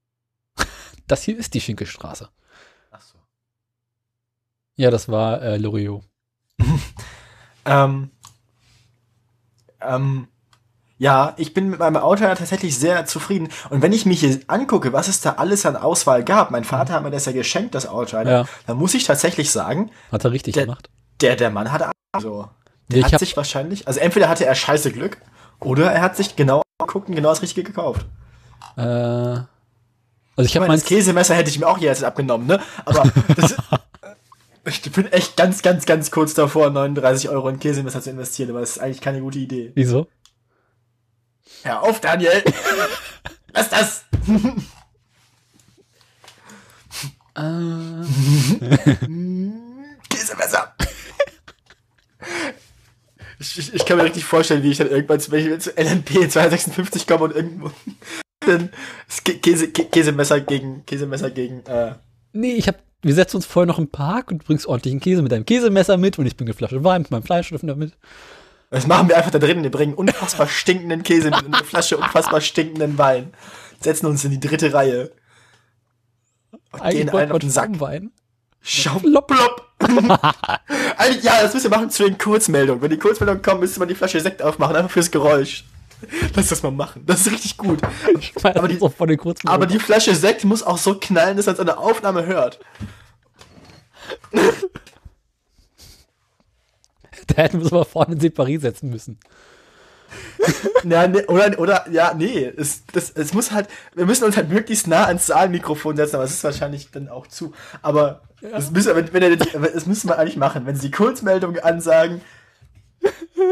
Das 1.07 1.21
hier 1.21 1.37
ist 1.37 1.53
die 1.53 1.61
Schinkelstraße. 1.61 2.29
Ach 2.89 3.01
so. 3.01 3.19
Ja, 4.75 4.89
das 4.89 5.07
war 5.07 5.39
äh, 5.43 5.57
Loriot. 5.57 6.03
Ähm, 7.65 8.11
ähm, 9.89 10.27
ja, 10.97 11.33
ich 11.37 11.53
bin 11.53 11.69
mit 11.69 11.79
meinem 11.79 11.97
Auto 11.97 12.23
ja 12.23 12.33
tatsächlich 12.35 12.77
sehr 12.79 13.05
zufrieden. 13.05 13.49
Und 13.69 13.81
wenn 13.81 13.91
ich 13.91 14.05
mich 14.05 14.21
hier 14.21 14.39
angucke, 14.47 14.93
was 14.93 15.07
es 15.09 15.19
da 15.19 15.31
alles 15.33 15.65
an 15.65 15.75
Auswahl 15.75 16.23
gab, 16.23 16.51
mein 16.51 16.63
Vater 16.63 16.93
hat 16.93 17.03
mir 17.03 17.11
das 17.11 17.25
ja 17.25 17.33
geschenkt, 17.33 17.75
das 17.75 17.85
Auto, 17.87 18.17
Ja. 18.17 18.45
dann 18.65 18.77
muss 18.77 18.93
ich 18.93 19.03
tatsächlich 19.03 19.51
sagen, 19.51 19.91
Hat 20.11 20.23
er 20.23 20.31
richtig 20.31 20.53
Der- 20.53 20.65
gemacht. 20.65 20.89
der, 21.21 21.35
der 21.35 21.49
Mann 21.49 21.71
hatte 21.71 21.91
so. 22.21 22.47
Der 22.87 22.99
Ich 22.99 23.11
hat 23.13 23.19
sich 23.19 23.35
wahrscheinlich, 23.35 23.87
also 23.87 23.99
entweder 23.99 24.29
hatte 24.29 24.45
er 24.45 24.55
scheiße 24.55 24.91
Glück, 24.91 25.17
oder 25.59 25.91
er 25.91 26.01
hat 26.01 26.15
sich 26.15 26.35
genau 26.37 26.61
geguckt 26.79 27.09
und 27.09 27.15
genau 27.15 27.29
das 27.29 27.41
Richtige 27.41 27.69
gekauft. 27.71 28.05
Äh, 28.77 28.81
also 28.81 29.45
ich 30.37 30.55
habe 30.55 30.67
mein 30.67 30.77
das 30.77 30.85
Käsemesser 30.85 31.35
hätte 31.35 31.49
ich 31.49 31.59
mir 31.59 31.67
auch 31.67 31.77
jetzt 31.77 32.03
abgenommen, 32.03 32.45
ne? 32.47 32.59
Aber 32.85 33.03
das, 33.35 33.55
ich 34.65 34.81
bin 34.91 35.05
echt 35.11 35.37
ganz, 35.37 35.61
ganz, 35.61 35.85
ganz 35.85 36.11
kurz 36.11 36.33
davor, 36.33 36.69
39 36.69 37.29
Euro 37.29 37.49
in 37.49 37.59
Käsemesser 37.59 38.01
zu 38.01 38.09
investieren, 38.09 38.49
aber 38.51 38.61
das 38.61 38.71
ist 38.71 38.79
eigentlich 38.79 39.01
keine 39.01 39.21
gute 39.21 39.39
Idee. 39.39 39.71
Wieso? 39.75 40.07
Hör 41.63 41.83
auf, 41.83 42.01
Daniel! 42.01 42.43
Lass 43.53 43.69
das! 43.69 44.05
Käsemesser! 50.09 50.73
Ich, 53.39 53.57
ich, 53.59 53.73
ich 53.73 53.85
kann 53.85 53.97
mir 53.97 54.03
richtig 54.05 54.23
vorstellen, 54.25 54.63
wie 54.63 54.71
ich 54.71 54.77
dann 54.77 54.89
irgendwann 54.89 55.19
zu, 55.19 55.29
zu 55.29 55.71
LNP 55.77 56.31
256 56.31 57.05
komme 57.05 57.25
und 57.25 57.35
irgendwo 57.35 57.71
dann 58.39 58.69
Käse, 59.41 59.65
Kä- 59.65 59.89
Käsemesser 59.89 60.39
gegen 60.39 60.85
Käsemesser 60.85 61.29
gegen 61.31 61.65
äh, 61.65 61.95
Nee, 62.31 62.53
ich 62.53 62.67
hab, 62.67 62.77
wir 63.05 63.13
setzen 63.13 63.37
uns 63.37 63.45
vorher 63.45 63.67
noch 63.67 63.77
im 63.77 63.87
Park 63.87 64.31
und 64.31 64.39
du 64.39 64.45
bringst 64.47 64.65
ordentlichen 64.65 64.99
Käse 64.99 65.21
mit 65.21 65.31
deinem 65.31 65.45
Käsemesser 65.45 65.95
mit 65.97 66.17
und 66.17 66.25
ich 66.25 66.35
bringe 66.35 66.49
eine 66.49 66.57
Flasche 66.57 66.83
Wein 66.83 67.03
mit 67.03 67.11
meinem 67.11 67.21
Fleischöffner 67.21 67.75
mit. 67.75 67.93
Das 68.71 68.87
machen 68.87 69.07
wir 69.07 69.15
einfach 69.15 69.29
da 69.29 69.37
drin. 69.37 69.61
Wir 69.61 69.69
bringen 69.69 69.93
unfassbar 69.93 70.47
stinkenden 70.47 71.03
Käse 71.03 71.29
mit 71.29 71.43
und 71.43 71.53
eine 71.53 71.63
Flasche 71.63 71.97
unfassbar 71.97 72.41
stinkenden 72.41 72.97
Wein. 72.97 73.31
Setzen 73.79 74.07
uns 74.07 74.25
in 74.25 74.31
die 74.31 74.39
dritte 74.39 74.73
Reihe. 74.73 75.11
Und 76.71 76.81
Eigentlich 76.81 77.05
gehen 77.05 77.09
einen 77.15 77.31
auf 77.31 77.39
den 77.39 77.51
Sack. 77.51 77.65
Schaumwein. 77.65 78.11
Schaum, 78.61 79.01
Plopp. 79.03 79.27
plopp. 79.27 79.67
Eigentlich, 80.97 81.23
ja, 81.23 81.43
das 81.43 81.53
müssen 81.53 81.69
wir 81.69 81.77
machen 81.77 81.91
zu 81.91 82.05
den 82.05 82.17
Kurzmeldungen. 82.17 82.81
Wenn 82.81 82.89
die 82.89 82.97
Kurzmeldungen 82.97 83.43
kommen, 83.43 83.59
müsste 83.59 83.79
man 83.79 83.87
die 83.87 83.93
Flasche 83.93 84.19
Sekt 84.19 84.41
aufmachen, 84.41 84.75
einfach 84.75 84.89
fürs 84.89 85.11
Geräusch. 85.11 85.63
Lass 86.35 86.47
das 86.49 86.63
mal 86.63 86.71
machen. 86.71 87.03
Das 87.05 87.21
ist 87.21 87.31
richtig 87.31 87.57
gut. 87.57 87.79
Aber 88.43 88.67
die, 88.67 88.75
die- 88.75 88.79
Aber 89.47 89.65
die 89.65 89.79
Flasche 89.79 90.15
Sekt 90.15 90.43
muss 90.43 90.63
auch 90.63 90.77
so 90.77 90.95
knallen, 90.99 91.37
dass 91.37 91.45
man 91.45 91.55
es 91.55 91.59
an 91.59 91.65
der 91.67 91.79
Aufnahme 91.79 92.25
hört. 92.25 92.59
da 97.27 97.35
hätten 97.43 97.59
wir 97.59 97.65
es 97.65 97.71
aber 97.73 97.85
vorne 97.85 98.13
in 98.15 98.19
Separé 98.21 98.59
setzen 98.59 98.89
müssen. 98.89 99.19
Ja, 100.83 101.07
nee, 101.07 101.23
oder, 101.25 101.57
oder, 101.59 101.85
ja, 101.91 102.13
nee, 102.13 102.45
es, 102.45 102.83
das, 102.93 103.09
es 103.09 103.33
muss 103.33 103.51
halt, 103.51 103.67
wir 103.95 104.05
müssen 104.05 104.23
uns 104.23 104.37
halt 104.37 104.49
möglichst 104.49 104.85
nah 104.87 105.05
ans 105.05 105.25
Saalmikrofon 105.25 105.95
setzen, 105.97 106.15
aber 106.17 106.25
es 106.25 106.31
ist 106.31 106.43
wahrscheinlich 106.43 106.91
dann 106.91 107.09
auch 107.09 107.25
zu. 107.25 107.53
Aber 107.81 108.21
das, 108.39 108.69
müssen, 108.69 108.95
wenn, 108.95 109.11
wenn 109.11 109.37
das 109.39 109.85
müssen 109.87 110.07
wir 110.09 110.19
eigentlich 110.19 110.37
machen. 110.37 110.67
Wenn 110.67 110.75
sie 110.75 110.91
Kurzmeldung 110.91 111.57
ansagen 111.57 112.21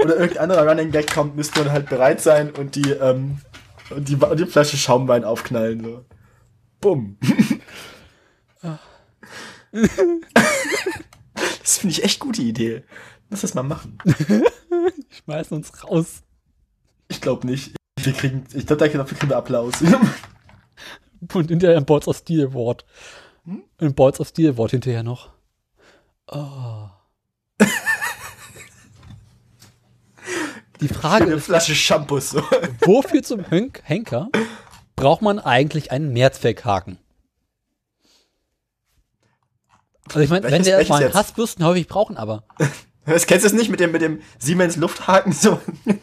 oder 0.03 0.17
irgendein 0.17 0.43
anderer 0.43 0.67
Running 0.67 0.91
Gag 0.91 1.13
kommt, 1.13 1.35
müsste 1.35 1.59
man 1.59 1.71
halt 1.71 1.89
bereit 1.89 2.21
sein 2.21 2.51
und 2.51 2.75
die, 2.75 2.91
ähm, 2.91 3.39
und 3.89 4.09
die, 4.09 4.15
und 4.15 4.39
die 4.39 4.45
Flasche 4.45 4.77
Schaumwein 4.77 5.23
aufknallen, 5.23 5.83
so. 5.83 6.05
Bumm. 6.81 7.17
das 9.71 11.77
finde 11.77 11.93
ich 11.93 12.03
echt 12.03 12.19
gute 12.19 12.41
Idee. 12.41 12.83
Lass 13.29 13.41
das 13.41 13.53
mal 13.53 13.63
machen. 13.63 13.97
Schmeißen 15.09 15.57
uns 15.57 15.83
raus. 15.83 16.23
Ich 17.07 17.21
glaube 17.21 17.47
nicht. 17.47 17.75
Wir 17.99 18.13
kriegen, 18.13 18.45
ich 18.53 18.67
glaube, 18.67 18.89
dafür 18.89 19.17
kriegen 19.17 19.29
wir 19.29 19.37
Applaus. 19.37 19.73
Und 21.33 21.49
hinterher 21.49 21.77
ein 21.77 21.85
Boards 21.85 22.07
of 22.07 22.17
Steel 22.17 22.47
Award. 22.47 22.85
Hm? 23.45 23.63
Ein 23.77 23.95
Boards 23.95 24.19
of 24.19 24.27
Steel 24.27 24.51
Award 24.51 24.71
hinterher 24.71 25.03
noch. 25.03 25.31
Oh. 26.27 26.89
Die 30.83 30.93
Frage 30.93 31.23
Eine 31.25 31.35
ist, 31.35 31.45
Flasche 31.45 31.75
Shampoo 31.75 32.19
so. 32.19 32.41
wofür 32.81 33.23
zum 33.23 33.49
Hönk 33.49 33.81
Henker 33.85 34.27
braucht 34.97 35.21
man 35.21 35.39
eigentlich 35.39 35.91
einen 35.91 36.11
Mehrzweckhaken? 36.11 36.97
Also 40.09 40.19
ich 40.19 40.29
meine, 40.29 40.43
wenn 40.43 40.51
Welches- 40.51 40.67
wir 40.67 40.75
welches 40.77 40.89
mal 40.89 41.03
einen? 41.05 41.13
Hassbürsten 41.13 41.65
häufig 41.65 41.87
brauchen, 41.87 42.17
aber 42.17 42.43
Was 43.05 43.25
kennst 43.25 43.45
du 43.45 43.47
es 43.47 43.53
nicht 43.53 43.69
mit 43.71 43.79
dem, 43.79 43.93
mit 43.93 44.01
dem 44.01 44.21
Siemens 44.39 44.75
Lufthaken 44.75 45.31
so? 45.31 45.61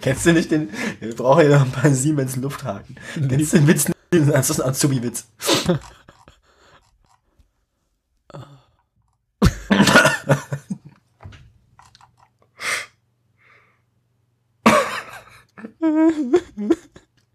kennst 0.00 0.26
du 0.26 0.32
nicht 0.32 0.50
den? 0.50 0.70
Wir 1.00 1.14
brauchen 1.14 1.48
ja 1.50 1.58
noch 1.58 1.66
ein 1.66 1.70
paar 1.72 1.90
Siemens 1.92 2.36
Lufthaken. 2.36 2.96
Kennst 3.28 3.52
du 3.52 3.58
den 3.58 3.68
Witz? 3.68 3.91
Das 4.12 4.50
ist 4.50 4.60
ein 4.60 4.68
Azubi-Witz. 4.68 5.26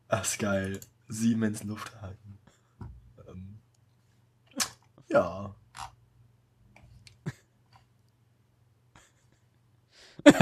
Ach, 0.07 0.21
ist 0.21 0.39
geil. 0.39 0.79
Siemens 1.07 1.63
Lufthaken. 1.63 2.37
Ähm, 3.27 3.57
ja. 5.07 5.55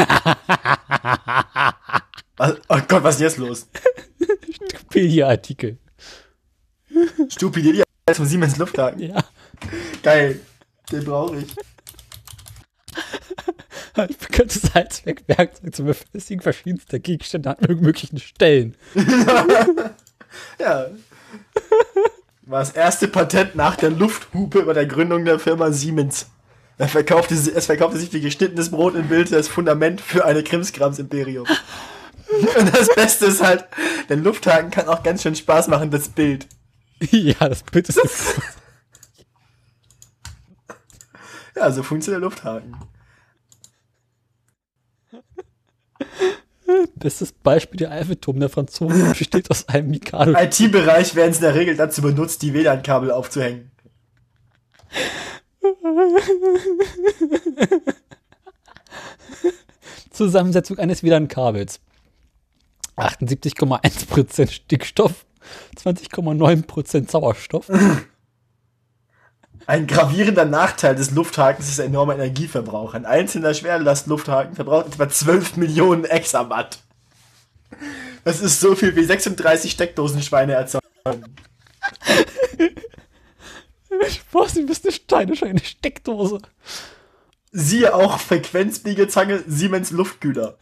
Was, 2.38 2.56
oh 2.68 2.82
Gott, 2.90 3.04
was 3.04 3.16
ist 3.16 3.22
jetzt 3.22 3.38
los? 3.38 3.70
Wikipedia-Artikel. 4.20 5.80
Stupidity 7.36 7.84
zum 8.14 8.26
Siemens 8.26 8.58
Lufthaken. 8.58 9.02
Ja. 9.02 9.24
Geil. 10.04 10.40
Den 10.92 11.04
brauche 11.04 11.38
ich. 11.38 11.56
Ein 13.96 14.08
bekanntes 14.08 14.74
Allzweckwerkzeug 14.74 15.76
zum 15.76 15.86
Befestigen 15.88 16.42
verschiedenster 16.42 17.00
Gegenstände 17.00 17.58
an 17.58 17.80
möglichen 17.82 18.20
Stellen. 18.20 18.76
Ja. 20.60 20.88
war 22.42 22.60
das 22.60 22.72
erste 22.72 23.08
Patent 23.08 23.56
nach 23.56 23.78
der 23.78 23.90
Lufthupe 23.90 24.60
über 24.60 24.74
der 24.74 24.86
Gründung 24.86 25.24
der 25.24 25.40
Firma 25.40 25.72
Siemens. 25.72 26.28
Er 26.78 26.90
verkaufte, 26.90 27.36
es 27.36 27.66
verkaufte 27.66 27.98
sich 27.98 28.12
wie 28.12 28.20
geschnittenes 28.20 28.70
Brot 28.70 28.96
in 28.96 29.08
Bild 29.08 29.32
das 29.32 29.48
Fundament 29.48 30.02
für 30.02 30.26
eine 30.26 30.44
Krimskrams-Imperium. 30.44 31.48
Und 32.60 32.76
das 32.76 32.94
Beste 32.94 33.28
ist 33.28 33.42
halt, 33.42 33.66
der 34.10 34.18
Lufthaken 34.18 34.72
kann 34.72 34.90
auch 34.90 35.04
ganz 35.04 35.22
schön 35.22 35.36
Spaß 35.36 35.70
machen, 35.70 35.90
das 35.90 36.10
Bild. 36.10 36.48
Ja, 37.12 37.50
das 37.50 37.64
Bild 37.64 37.90
ist. 37.90 38.00
ja, 41.56 41.72
so 41.72 41.84
funktioniert 41.84 42.22
der 42.22 42.30
Lufthaken. 42.30 42.76
Bestes 46.96 47.32
Beispiel 47.32 47.78
der 47.78 47.92
Eiffelturm 47.92 48.40
der 48.40 48.50
Franzosen 48.50 49.10
besteht 49.18 49.52
aus 49.52 49.68
einem 49.70 49.90
Mikado. 49.90 50.32
Im 50.32 50.38
IT-Bereich 50.38 51.16
werden 51.16 51.34
sie 51.34 51.40
in 51.40 51.44
der 51.44 51.56
Regel 51.56 51.76
dazu 51.76 52.02
benutzt, 52.02 52.42
die 52.42 52.54
WLAN-Kabel 52.54 53.12
aufzuhängen. 53.12 53.72
Zusammensetzung 60.10 60.80
eines 60.80 61.04
WLAN-Kabels. 61.04 61.80
78,1% 62.98 64.50
Stickstoff, 64.50 65.26
20,9% 65.78 67.10
Sauerstoff. 67.10 67.70
Ein 69.68 69.88
gravierender 69.88 70.46
Nachteil 70.46 70.96
des 70.96 71.12
Lufthakens 71.12 71.70
ist 71.70 71.80
der 71.80 71.86
enorme 71.86 72.14
Energieverbrauch. 72.14 72.94
Ein 72.94 73.06
einzelner 73.06 73.54
Schwerlast-Lufthaken 73.54 74.56
verbraucht 74.56 74.88
etwa 74.88 75.10
12 75.10 75.58
Millionen 75.58 76.06
Exawatt. 76.06 76.80
Das 78.24 78.42
ist 78.42 78.60
so 78.60 78.76
viel 78.76 78.96
wie 78.96 79.04
36 79.04 79.72
Steckdosenschweine 79.72 80.54
erzeugen. 80.54 80.84
Spaß, 84.08 84.56
du 84.56 84.66
bist 84.66 84.86
eine 84.86 84.92
steinische 84.92 85.46
eine 85.46 85.64
Steckdose. 85.64 86.40
Siehe 87.52 87.96
auch 87.96 88.20
Frequenzbiegezange 88.20 89.44
Siemens 89.48 89.92
Luftkühler. 89.92 90.58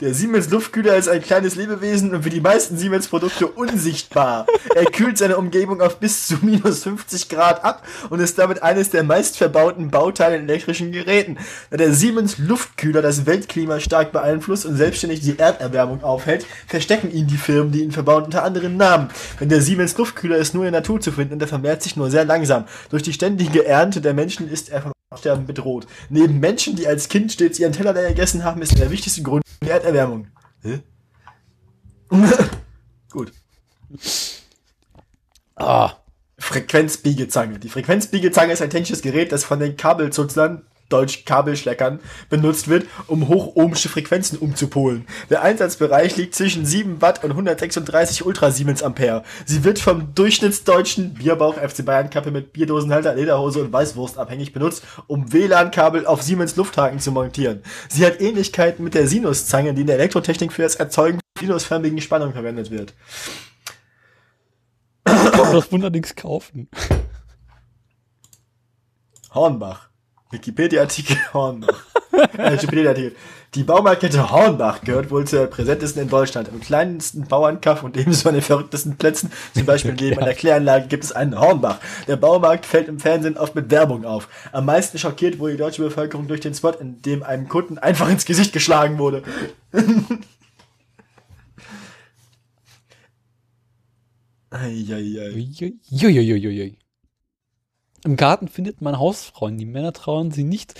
Der 0.00 0.12
Siemens 0.12 0.50
Luftkühler 0.50 0.94
ist 0.96 1.08
ein 1.08 1.22
kleines 1.22 1.54
Lebewesen 1.54 2.14
und 2.14 2.22
für 2.22 2.28
die 2.28 2.42
meisten 2.42 2.76
Siemens-Produkte 2.76 3.46
unsichtbar. 3.46 4.46
Er 4.74 4.84
kühlt 4.84 5.16
seine 5.16 5.38
Umgebung 5.38 5.80
auf 5.80 5.98
bis 6.00 6.26
zu 6.26 6.34
minus 6.42 6.82
50 6.82 7.30
Grad 7.30 7.64
ab 7.64 7.82
und 8.10 8.20
ist 8.20 8.38
damit 8.38 8.62
eines 8.62 8.90
der 8.90 9.04
meistverbauten 9.04 9.90
Bauteile 9.90 10.36
in 10.36 10.42
elektrischen 10.42 10.92
Geräten. 10.92 11.38
Da 11.70 11.78
der 11.78 11.94
Siemens 11.94 12.36
Luftkühler 12.36 13.00
das 13.00 13.24
Weltklima 13.24 13.80
stark 13.80 14.12
beeinflusst 14.12 14.66
und 14.66 14.76
selbstständig 14.76 15.20
die 15.20 15.38
Erderwärmung 15.38 16.04
aufhält, 16.04 16.44
verstecken 16.66 17.10
ihn 17.10 17.26
die 17.26 17.38
Firmen, 17.38 17.72
die 17.72 17.82
ihn 17.82 17.92
verbauen, 17.92 18.24
unter 18.24 18.44
anderen 18.44 18.76
Namen. 18.76 19.08
Denn 19.40 19.48
der 19.48 19.62
Siemens 19.62 19.96
Luftkühler 19.96 20.36
ist 20.36 20.52
nur 20.52 20.66
in 20.66 20.72
der 20.72 20.82
Natur 20.82 21.00
zu 21.00 21.10
finden 21.10 21.34
und 21.34 21.42
er 21.42 21.48
vermehrt 21.48 21.82
sich 21.82 21.96
nur 21.96 22.10
sehr 22.10 22.26
langsam. 22.26 22.66
Durch 22.90 23.02
die 23.02 23.14
ständige 23.14 23.64
Ernte 23.64 24.02
der 24.02 24.12
Menschen 24.12 24.50
ist 24.50 24.68
er 24.68 24.82
vom 24.82 24.92
Sterben 25.14 25.46
bedroht. 25.46 25.86
Neben 26.08 26.40
Menschen, 26.40 26.74
die 26.74 26.88
als 26.88 27.08
Kind 27.08 27.30
stets 27.30 27.60
ihren 27.60 27.72
Teller 27.72 27.92
leer 27.92 28.08
gegessen 28.08 28.42
haben, 28.42 28.60
ist 28.60 28.72
er 28.72 28.80
der 28.80 28.90
wichtigste 28.90 29.22
Grund 29.22 29.44
die 29.62 29.70
Erderwärmung. 29.70 30.26
Hä? 30.62 30.80
Gut. 33.10 33.32
Ah, 35.54 35.92
Frequenzbiegezange. 36.38 37.60
Die 37.60 37.68
Frequenzbiegezange 37.68 38.52
ist 38.52 38.62
ein 38.62 38.70
technisches 38.70 39.00
Gerät, 39.00 39.30
das 39.30 39.44
von 39.44 39.60
den 39.60 39.76
Kabelzutzlern, 39.76 40.66
deutsch 40.88 41.24
Kabelschleckern, 41.24 42.00
benutzt 42.28 42.68
wird, 42.68 42.86
um 43.06 43.28
hochohmische 43.28 43.88
Frequenzen 43.88 44.38
umzupolen. 44.38 45.06
Der 45.30 45.42
Einsatzbereich 45.42 46.16
liegt 46.16 46.34
zwischen 46.34 46.64
7 46.64 47.00
Watt 47.02 47.24
und 47.24 47.30
136 47.30 48.24
Ultrasiemens 48.24 48.82
Ampere. 48.82 49.22
Sie 49.44 49.64
wird 49.64 49.78
vom 49.78 50.14
durchschnittsdeutschen 50.14 51.14
Bierbauch 51.14 51.54
FC 51.54 51.84
Bayern 51.84 52.10
Kappe 52.10 52.30
mit 52.30 52.52
Bierdosenhalter, 52.52 53.14
Lederhose 53.14 53.60
und 53.60 53.72
Weißwurst 53.72 54.18
abhängig 54.18 54.52
benutzt, 54.52 54.84
um 55.06 55.32
WLAN-Kabel 55.32 56.06
auf 56.06 56.22
Siemens 56.22 56.56
Lufthaken 56.56 57.00
zu 57.00 57.12
montieren. 57.12 57.62
Sie 57.88 58.04
hat 58.04 58.20
Ähnlichkeiten 58.20 58.84
mit 58.84 58.94
der 58.94 59.08
Sinuszange, 59.08 59.74
die 59.74 59.82
in 59.82 59.86
der 59.86 59.96
Elektrotechnik 59.96 60.52
für 60.52 60.62
das 60.62 60.76
Erzeugen 60.76 61.20
sinusförmigen 61.38 62.00
Spannung 62.00 62.32
verwendet 62.32 62.70
wird. 62.70 62.94
ich 65.06 65.52
das 65.52 65.72
Wunder 65.72 65.90
nichts 65.90 66.14
kaufen. 66.14 66.68
Hornbach. 69.32 69.90
Wikipedia-Artikel 70.30 71.16
Hornbach. 71.34 71.84
äh, 72.12 72.52
Wikipedia-Artikel. 72.52 73.14
Die 73.54 73.62
Baumarktkette 73.62 74.30
Hornbach 74.30 74.82
gehört 74.82 75.10
wohl 75.10 75.26
zur 75.26 75.46
präsentesten 75.46 76.02
in 76.02 76.08
Deutschland. 76.08 76.48
Im 76.48 76.60
kleinsten 76.60 77.26
Bauernkaff 77.26 77.82
und 77.84 77.96
ebenso 77.96 78.28
an 78.28 78.34
den 78.34 78.42
verrücktesten 78.42 78.96
Plätzen, 78.96 79.30
zum 79.54 79.64
Beispiel 79.64 79.94
neben 79.94 80.18
einer 80.18 80.34
Kläranlage, 80.34 80.88
gibt 80.88 81.04
es 81.04 81.12
einen 81.12 81.38
Hornbach. 81.40 81.78
Der 82.06 82.16
Baumarkt 82.16 82.66
fällt 82.66 82.88
im 82.88 82.98
Fernsehen 82.98 83.36
oft 83.36 83.54
mit 83.54 83.70
Werbung 83.70 84.04
auf. 84.04 84.28
Am 84.52 84.66
meisten 84.66 84.98
schockiert 84.98 85.38
wurde 85.38 85.52
die 85.52 85.58
deutsche 85.58 85.82
Bevölkerung 85.82 86.26
durch 86.28 86.40
den 86.40 86.54
Spot, 86.54 86.72
in 86.72 87.00
dem 87.02 87.22
einem 87.22 87.48
Kunden 87.48 87.78
einfach 87.78 88.10
ins 88.10 88.24
Gesicht 88.26 88.52
geschlagen 88.52 88.98
wurde. 88.98 89.22
Eieiei. 94.50 95.32
Uiuiuiui. 95.90 96.78
Im 98.06 98.14
Garten 98.14 98.46
findet 98.46 98.80
man 98.80 99.00
Hausfrauen. 99.00 99.58
Die 99.58 99.66
Männer 99.66 99.92
trauen 99.92 100.30
sie 100.30 100.44
nicht, 100.44 100.74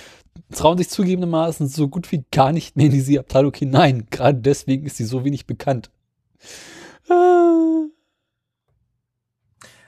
trauen 0.55 0.77
sich 0.77 0.89
zugegebenermaßen 0.89 1.67
so 1.67 1.89
gut 1.89 2.09
wie 2.13 2.23
gar 2.31 2.53
nicht 2.53 2.77
mehr 2.77 2.85
in 2.85 2.93
diese 2.93 3.19
Abteilung 3.19 3.53
hinein. 3.53 4.07
Gerade 4.09 4.39
deswegen 4.39 4.85
ist 4.85 4.95
sie 4.95 5.03
so 5.03 5.25
wenig 5.25 5.45
bekannt. 5.45 5.91
Ah. 7.09 7.83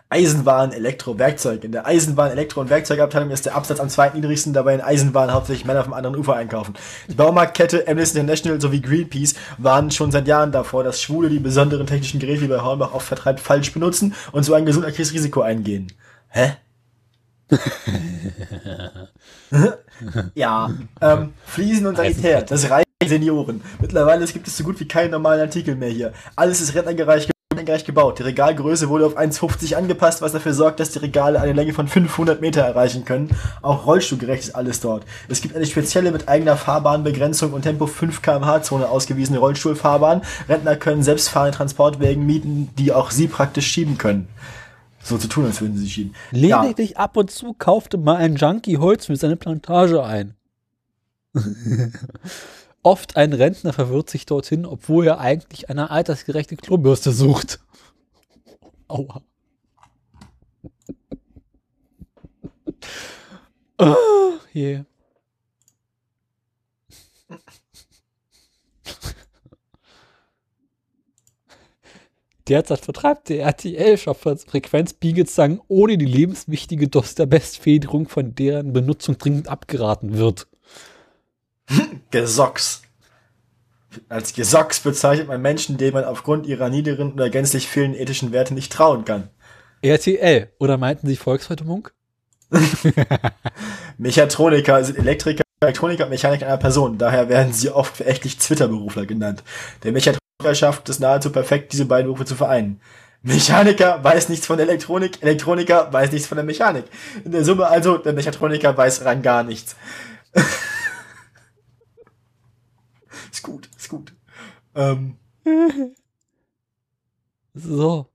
Eisenwaren, 0.09 0.73
Elektro, 0.73 1.17
Werkzeug. 1.17 1.63
In 1.63 1.71
der 1.71 1.87
Eisenwaren, 1.87 2.33
Elektro- 2.33 2.59
und 2.59 2.69
Werkzeugabteilung 2.69 3.31
ist 3.31 3.45
der 3.45 3.55
Absatz 3.55 3.79
am 3.79 3.87
zweitniedrigsten, 3.87 4.51
dabei 4.51 4.73
in 4.73 4.81
Eisenwaren 4.81 5.31
hauptsächlich 5.31 5.65
Männer 5.65 5.85
vom 5.85 5.93
anderen 5.93 6.17
Ufer 6.17 6.35
einkaufen. 6.35 6.73
Die 7.07 7.13
Baumarktkette 7.13 7.87
Amnesty 7.87 8.19
International 8.19 8.59
sowie 8.59 8.81
Greenpeace 8.81 9.35
warnen 9.57 9.91
schon 9.91 10.11
seit 10.11 10.27
Jahren 10.27 10.51
davor, 10.51 10.83
dass 10.83 11.01
Schwule 11.01 11.29
die 11.29 11.39
besonderen 11.39 11.87
technischen 11.87 12.19
Geräte, 12.19 12.41
die 12.41 12.47
bei 12.47 12.59
Hornbach 12.59 12.93
oft 12.93 13.07
vertreibt, 13.07 13.39
falsch 13.39 13.71
benutzen 13.71 14.13
und 14.33 14.43
so 14.43 14.55
ein 14.55 14.65
gesundheitliches 14.65 15.13
Risiko 15.13 15.39
eingehen. 15.39 15.87
Hä? 16.27 16.57
Ja, 20.35 20.71
ähm, 21.01 21.33
Fliesen 21.45 21.87
und 21.87 21.97
Sanitär, 21.97 22.41
das 22.43 22.69
reicht 22.69 22.87
Senioren. 23.05 23.61
Mittlerweile 23.81 24.25
gibt 24.27 24.47
es 24.47 24.57
so 24.57 24.63
gut 24.63 24.79
wie 24.79 24.87
keinen 24.87 25.11
normalen 25.11 25.41
Artikel 25.41 25.75
mehr 25.75 25.89
hier. 25.89 26.13
Alles 26.35 26.61
ist 26.61 26.75
rentnergerecht 26.75 27.31
gebaut. 27.85 28.19
Die 28.19 28.23
Regalgröße 28.23 28.89
wurde 28.89 29.05
auf 29.05 29.17
1,50 29.17 29.75
angepasst, 29.75 30.21
was 30.21 30.33
dafür 30.33 30.53
sorgt, 30.53 30.79
dass 30.79 30.91
die 30.91 30.99
Regale 30.99 31.41
eine 31.41 31.53
Länge 31.53 31.73
von 31.73 31.87
500 31.87 32.41
Meter 32.41 32.61
erreichen 32.61 33.05
können. 33.05 33.29
Auch 33.61 33.85
rollstuhlgerecht 33.85 34.43
ist 34.43 34.55
alles 34.55 34.79
dort. 34.79 35.03
Es 35.29 35.41
gibt 35.41 35.55
eine 35.55 35.65
spezielle 35.65 36.11
mit 36.11 36.27
eigener 36.27 36.57
Fahrbahnbegrenzung 36.57 37.53
und 37.53 37.63
Tempo 37.63 37.87
5 37.87 38.21
km/h 38.21 38.63
Zone 38.63 38.87
ausgewiesene 38.87 39.39
Rollstuhlfahrbahn. 39.39 40.21
Rentner 40.47 40.75
können 40.75 41.03
selbstfahrende 41.03 41.57
Transportwegen 41.57 42.25
mieten, 42.25 42.69
die 42.77 42.91
auch 42.91 43.11
sie 43.11 43.27
praktisch 43.27 43.67
schieben 43.67 43.97
können. 43.97 44.27
So 45.09 45.17
zu 45.17 45.27
tun, 45.27 45.45
als 45.45 45.59
würden 45.59 45.75
sie 45.75 45.89
schieben. 45.89 46.13
Ja. 46.31 46.61
Lediglich 46.61 46.97
ab 46.97 47.17
und 47.17 47.31
zu 47.31 47.53
kaufte 47.53 47.97
mal 47.97 48.17
ein 48.17 48.35
Junkie 48.35 48.77
Holz 48.77 49.07
für 49.07 49.15
seine 49.15 49.37
Plantage 49.37 50.03
ein. 50.03 50.35
Oft 52.83 53.17
ein 53.17 53.33
Rentner 53.33 53.73
verwirrt 53.73 54.11
sich 54.11 54.27
dorthin, 54.27 54.67
obwohl 54.67 55.07
er 55.07 55.19
eigentlich 55.19 55.67
eine 55.67 55.89
altersgerechte 55.89 56.57
Klobürste 56.57 57.11
sucht. 57.11 57.59
Aua. 58.87 59.23
Ah, 63.79 63.95
je. 64.53 64.83
Derzeit 72.49 72.79
vertreibt 72.79 73.29
der 73.29 73.43
RTL-Shop 73.43 74.17
Frequenzbiegezangen 74.17 75.61
ohne 75.67 75.99
die 75.99 76.05
lebenswichtige 76.05 76.87
Doster-Best-Federung, 76.87 78.09
von 78.09 78.33
deren 78.33 78.73
Benutzung 78.73 79.19
dringend 79.19 79.47
abgeraten 79.47 80.17
wird. 80.17 80.47
Gesocks. 82.11 82.81
Als 84.07 84.33
Gesocks 84.33 84.79
bezeichnet 84.79 85.27
man 85.27 85.41
Menschen, 85.41 85.77
denen 85.77 85.93
man 85.93 86.05
aufgrund 86.05 86.47
ihrer 86.47 86.69
niederen 86.69 87.13
oder 87.13 87.29
gänzlich 87.29 87.67
fehlenden 87.67 88.01
ethischen 88.01 88.31
Werte 88.31 88.55
nicht 88.55 88.71
trauen 88.71 89.05
kann. 89.05 89.29
RTL, 89.81 90.51
oder 90.59 90.77
meinten 90.77 91.07
Sie 91.07 91.15
Volkswagen 91.15 91.67
Munk? 91.67 91.93
Mechatroniker 93.99 94.83
sind 94.83 94.97
Elektriker, 94.97 95.43
Elektroniker 95.61 96.05
und 96.05 96.09
Mechaniker 96.09 96.47
einer 96.47 96.57
Person. 96.57 96.97
Daher 96.97 97.29
werden 97.29 97.53
sie 97.53 97.69
oft 97.69 97.97
verächtlich 97.97 98.39
Zwitterberufler 98.39 99.05
genannt. 99.05 99.43
Der 99.83 99.91
Mechatroniker 99.91 100.19
schafft 100.53 100.87
es 100.87 100.99
nahezu 100.99 101.31
perfekt, 101.31 101.73
diese 101.73 101.85
beiden 101.85 102.05
Berufe 102.07 102.23
zu 102.25 102.35
vereinen. 102.35 102.79
Mechaniker 103.23 104.01
weiß 104.01 104.29
nichts 104.29 104.45
von 104.47 104.57
Elektronik, 104.57 105.21
Elektroniker 105.21 105.91
weiß 105.91 106.13
nichts 106.13 106.27
von 106.29 106.37
der 106.37 106.45
Mechanik. 106.45 106.85
In 107.25 107.33
der 107.33 107.43
Summe 107.43 107.67
also, 107.67 107.97
der 107.97 108.13
Mechatroniker 108.13 108.77
weiß 108.77 109.03
rein 109.03 109.21
gar 109.21 109.43
nichts. 109.43 109.75
ist 113.31 113.43
gut, 113.43 113.69
ist 113.77 113.89
gut. 113.89 114.13
Ähm, 114.75 115.17
So. 117.53 118.07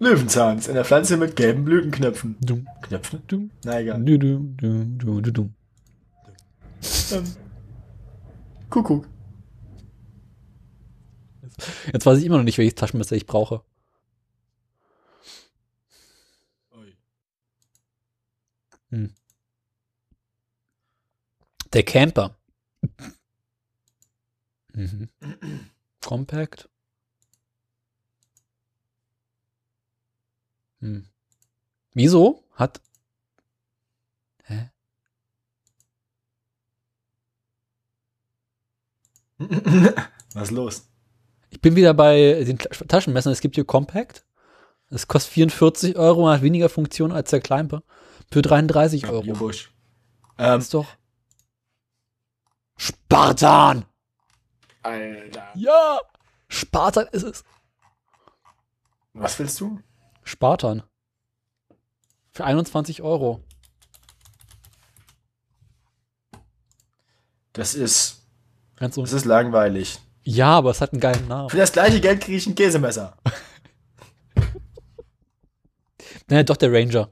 Löwenzahn 0.00 0.58
ist 0.58 0.68
eine 0.68 0.84
Pflanze 0.84 1.16
mit 1.16 1.36
gelben 1.36 1.64
Blütenknöpfen. 1.64 2.36
Dumm, 2.40 2.68
Knöpfen? 2.82 3.22
dumm, 3.26 3.50
Na 3.64 3.80
egal. 3.80 4.04
du, 4.04 4.18
du, 4.18 4.40
du, 4.56 4.84
du, 4.84 5.20
du, 5.22 5.32
dumm. 5.32 5.54
Ähm, 7.12 7.24
Kuckuck. 8.68 9.06
Jetzt 11.92 12.06
weiß 12.06 12.18
ich 12.18 12.24
immer 12.24 12.38
noch 12.38 12.44
nicht, 12.44 12.58
welches 12.58 12.74
Taschenmesser 12.74 13.16
ich 13.16 13.26
brauche. 13.26 13.62
Der 21.72 21.82
Camper. 21.84 22.36
Mhm. 24.72 25.08
Compact. 26.00 26.68
Hm. 30.80 31.08
Wieso 31.92 32.44
hat. 32.54 32.80
Hä? 34.44 34.70
Was 40.34 40.44
ist 40.44 40.50
los? 40.52 40.88
Ich 41.50 41.60
bin 41.60 41.76
wieder 41.76 41.94
bei 41.94 42.44
den 42.44 42.58
Ta- 42.58 42.68
Taschenmessern. 42.86 43.32
Es 43.32 43.40
gibt 43.40 43.54
hier 43.54 43.64
Compact. 43.64 44.24
Das 44.90 45.06
kostet 45.06 45.32
44 45.34 45.96
Euro 45.96 46.24
und 46.26 46.30
hat 46.32 46.42
weniger 46.42 46.68
Funktion 46.68 47.12
als 47.12 47.30
der 47.30 47.40
Kleiper. 47.40 47.82
Für 48.30 48.42
33 48.42 49.08
Euro. 49.08 49.32
Busch. 49.34 49.72
Das 50.36 50.54
Ähm, 50.54 50.60
ist 50.60 50.74
doch. 50.74 50.86
Spartan! 52.76 53.84
Alter. 54.82 55.48
Ja! 55.54 56.00
Spartan 56.48 57.06
ist 57.12 57.24
es. 57.24 57.44
Was 59.14 59.38
willst 59.38 59.60
du? 59.60 59.80
Spartan. 60.22 60.82
Für 62.30 62.44
21 62.44 63.02
Euro. 63.02 63.42
Das 67.52 67.74
ist, 67.74 68.22
Ganz 68.76 68.94
das 68.94 69.10
un 69.12 69.16
ist 69.18 69.24
langweilig. 69.24 69.98
Ja, 70.28 70.50
aber 70.50 70.70
es 70.70 70.80
hat 70.82 70.92
einen 70.92 71.00
geilen 71.00 71.26
Namen. 71.26 71.48
Für 71.48 71.56
das 71.56 71.72
gleiche 71.72 72.00
Geld 72.00 72.20
kriege 72.20 72.36
ich 72.36 72.46
ein 72.46 72.54
Käsemesser. 72.54 73.16
Naja, 76.30 76.42
doch 76.42 76.58
der 76.58 76.70
Ranger. 76.70 77.10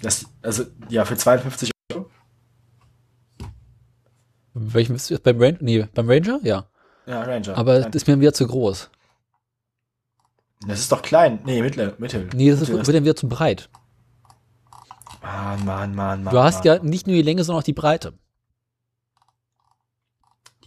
Das, 0.00 0.24
also, 0.40 0.64
ja, 0.88 1.04
für 1.04 1.18
52 1.18 1.70
Euro. 1.92 2.10
Welchen 4.54 4.94
bist 4.94 5.10
du 5.10 5.14
jetzt? 5.14 5.22
Beim 5.22 5.38
Ranger? 5.38 5.58
Nee, 5.60 5.86
beim 5.92 6.08
Ranger? 6.08 6.40
Ja. 6.42 6.66
Ja, 7.04 7.22
Ranger. 7.22 7.58
Aber 7.58 7.78
Klein. 7.78 7.92
das 7.92 8.02
ist 8.02 8.08
mir 8.08 8.18
wieder 8.18 8.32
zu 8.32 8.46
groß. 8.46 8.90
das 10.66 10.80
ist 10.80 10.90
doch 10.90 11.02
klein. 11.02 11.40
Nee, 11.44 11.60
mittel. 11.60 11.94
mittel. 11.98 12.30
Nee, 12.32 12.50
das 12.50 12.62
ist, 12.62 12.72
wird 12.72 12.88
dann 12.88 13.04
wieder 13.04 13.16
zu 13.16 13.28
breit. 13.28 13.68
Mann, 15.22 15.64
Mann, 15.64 15.94
Mann, 15.94 16.24
Mann. 16.24 16.34
Du 16.34 16.40
hast 16.40 16.64
Mann. 16.64 16.64
ja 16.64 16.82
nicht 16.82 17.06
nur 17.06 17.16
die 17.16 17.22
Länge, 17.22 17.44
sondern 17.44 17.60
auch 17.60 17.64
die 17.64 17.72
Breite. 17.72 18.14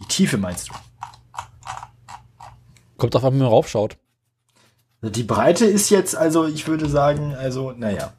Die 0.00 0.06
Tiefe 0.06 0.38
meinst 0.38 0.68
du? 0.68 0.74
Kommt 2.96 3.14
auf, 3.14 3.22
wann 3.22 3.38
man 3.38 3.48
raufschaut. 3.48 3.98
Die 5.02 5.22
Breite 5.22 5.66
ist 5.66 5.90
jetzt, 5.90 6.16
also 6.16 6.46
ich 6.46 6.66
würde 6.66 6.88
sagen, 6.88 7.34
also, 7.34 7.72
naja. 7.72 8.12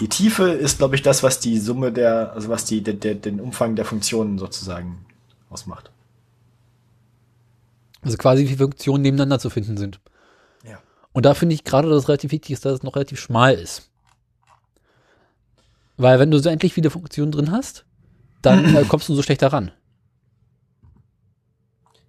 Die 0.00 0.08
Tiefe 0.08 0.50
ist, 0.50 0.78
glaube 0.78 0.96
ich, 0.96 1.02
das, 1.02 1.22
was 1.22 1.38
die 1.38 1.58
Summe 1.58 1.92
der, 1.92 2.32
also 2.32 2.48
was 2.48 2.64
die, 2.64 2.82
der, 2.82 2.94
der, 2.94 3.14
den 3.14 3.40
Umfang 3.40 3.76
der 3.76 3.84
Funktionen 3.84 4.38
sozusagen 4.38 5.06
ausmacht. 5.50 5.92
Also 8.02 8.16
quasi 8.16 8.48
wie 8.48 8.56
Funktionen 8.56 9.02
nebeneinander 9.02 9.38
zu 9.38 9.50
finden 9.50 9.76
sind. 9.76 10.00
Ja. 10.64 10.78
Und 11.12 11.24
da 11.24 11.34
finde 11.34 11.54
ich 11.54 11.62
gerade, 11.62 11.88
dass 11.88 12.02
es 12.02 12.08
relativ 12.08 12.32
wichtig 12.32 12.50
ist, 12.50 12.64
dass 12.64 12.74
es 12.74 12.82
noch 12.82 12.96
relativ 12.96 13.20
schmal 13.20 13.54
ist. 13.54 13.88
Weil 15.96 16.18
wenn 16.18 16.30
du 16.30 16.38
so 16.38 16.48
endlich 16.48 16.74
viele 16.74 16.90
Funktionen 16.90 17.32
drin 17.32 17.52
hast, 17.52 17.84
dann 18.42 18.74
äh, 18.74 18.84
kommst 18.88 19.08
du 19.08 19.14
so 19.14 19.22
schlechter 19.22 19.52
ran. 19.52 19.70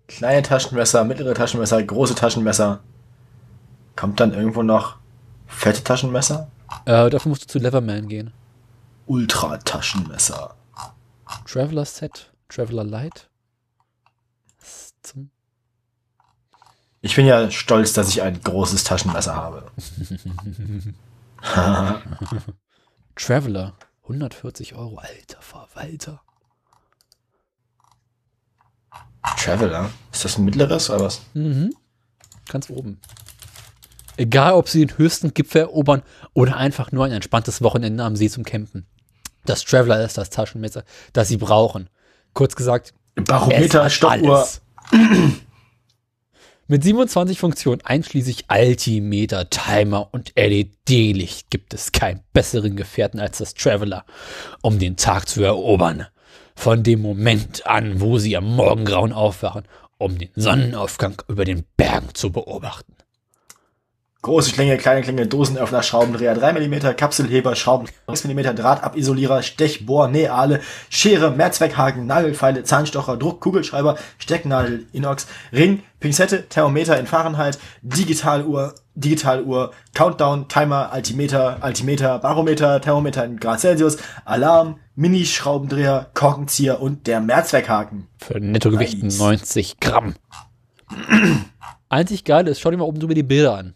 Kleine 0.07 0.43
Taschenmesser, 0.43 1.03
mittlere 1.03 1.33
Taschenmesser, 1.33 1.81
große 1.81 2.15
Taschenmesser. 2.15 2.81
Kommt 3.95 4.19
dann 4.19 4.33
irgendwo 4.33 4.61
noch 4.61 4.97
fette 5.47 5.83
Taschenmesser? 5.83 6.49
Äh, 6.85 7.09
dafür 7.09 7.29
musst 7.29 7.43
du 7.43 7.47
zu 7.47 7.59
Leverman 7.59 8.07
gehen. 8.07 8.31
Ultra-Taschenmesser. 9.07 10.55
Traveler 11.47 11.85
Set, 11.85 12.31
Traveler 12.49 12.83
Light. 12.83 13.29
Ich 17.01 17.15
bin 17.15 17.25
ja 17.27 17.49
stolz, 17.51 17.93
dass 17.93 18.09
ich 18.09 18.21
ein 18.21 18.41
großes 18.41 18.83
Taschenmesser 18.83 19.35
habe. 19.35 19.71
Traveler, 23.15 23.73
140 24.03 24.75
Euro, 24.75 24.97
alter 24.97 25.41
Verwalter. 25.41 26.21
Traveler? 29.37 29.89
Ist 30.11 30.25
das 30.25 30.37
ein 30.37 30.45
mittleres 30.45 30.89
oder 30.89 31.05
was? 31.05 31.21
Mhm. 31.33 31.73
Ganz 32.47 32.69
oben. 32.69 32.99
Egal, 34.17 34.53
ob 34.53 34.69
sie 34.69 34.85
den 34.85 34.97
höchsten 34.97 35.33
Gipfel 35.33 35.61
erobern 35.61 36.03
oder 36.33 36.57
einfach 36.57 36.91
nur 36.91 37.05
ein 37.05 37.11
entspanntes 37.11 37.61
Wochenende 37.61 38.03
am 38.03 38.15
See 38.15 38.29
zum 38.29 38.43
Campen. 38.43 38.85
Das 39.45 39.63
Traveler 39.63 40.03
ist 40.03 40.17
das 40.17 40.29
Taschenmesser, 40.29 40.83
das 41.13 41.27
sie 41.27 41.37
brauchen. 41.37 41.89
Kurz 42.33 42.55
gesagt, 42.55 42.93
Barometer, 43.15 43.89
Stoppuhr. 43.89 44.47
Mit 46.67 46.83
27 46.83 47.37
Funktionen, 47.37 47.81
einschließlich 47.83 48.45
Altimeter, 48.47 49.51
Timer 49.51 50.09
und 50.11 50.33
LED-Licht, 50.35 51.51
gibt 51.51 51.75
es 51.75 51.91
keinen 51.91 52.21
besseren 52.33 52.75
Gefährten 52.75 53.19
als 53.19 53.37
das 53.37 53.53
Traveler, 53.53 54.03
um 54.63 54.79
den 54.79 54.97
Tag 54.97 55.27
zu 55.27 55.43
erobern. 55.43 56.07
Von 56.55 56.81
dem 56.81 57.03
Moment 57.03 57.67
an, 57.67 58.01
wo 58.01 58.17
sie 58.17 58.35
am 58.35 58.55
Morgengrauen 58.55 59.13
aufwachen, 59.13 59.65
um 59.99 60.17
den 60.17 60.31
Sonnenaufgang 60.35 61.21
über 61.27 61.45
den 61.45 61.65
Bergen 61.77 62.15
zu 62.15 62.31
beobachten. 62.31 62.95
Große 64.25 64.53
Klinge, 64.53 64.75
kleine 64.77 65.03
Klinge, 65.03 65.27
Dosenöffner, 65.27 65.83
Schraubendreher, 65.83 66.33
3 66.33 66.53
mm, 66.53 66.95
Kapselheber, 66.97 67.55
Schrauben, 67.55 67.87
6 68.07 68.23
mm, 68.23 68.55
Drahtabisolierer, 68.55 69.43
Stechbohr, 69.43 70.07
Nähale, 70.07 70.61
Schere, 70.89 71.29
Mehrzweckhaken, 71.29 72.07
Nagelfeile, 72.07 72.63
Zahnstocher, 72.63 73.17
Druck, 73.17 73.39
Kugelschreiber, 73.39 73.99
Stecknadel, 74.17 74.87
Inox, 74.93 75.27
Ring, 75.53 75.83
Pinzette, 75.99 76.49
Thermometer 76.49 76.99
in 76.99 77.05
Fahrenheit, 77.05 77.59
Digitaluhr, 77.83 78.73
Digitaluhr, 78.95 79.73
Countdown, 79.93 80.47
Timer, 80.47 80.91
Altimeter, 80.91 81.61
Altimeter, 81.61 82.17
Barometer, 82.17 82.81
Thermometer 82.81 83.25
in 83.25 83.37
Grad 83.37 83.59
Celsius, 83.59 83.97
Alarm, 84.25 84.79
Mini-Schraubendreher, 84.95 86.09
Korkenzieher 86.15 86.81
und 86.81 87.05
der 87.05 87.21
Mehrzweckhaken. 87.21 88.07
Für 88.17 88.39
Nettogewicht 88.39 89.03
Nice. 89.03 89.19
90 89.19 89.79
Gramm. 89.79 90.15
Einzig 91.89 92.23
geil 92.23 92.47
ist, 92.47 92.59
schau 92.59 92.71
dir 92.71 92.77
mal 92.77 92.85
oben 92.85 92.99
drüber 92.99 93.13
die 93.13 93.21
Bilder 93.21 93.55
an. 93.55 93.75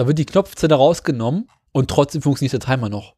Da 0.00 0.06
wird 0.06 0.18
die 0.18 0.24
Knopfzelle 0.24 0.74
rausgenommen 0.76 1.46
und 1.72 1.90
trotzdem 1.90 2.22
funktioniert 2.22 2.54
der 2.54 2.60
Timer 2.60 2.88
noch. 2.88 3.16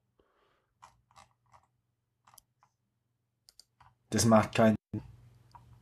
Das 4.11 4.24
macht 4.24 4.57
keinen 4.57 4.74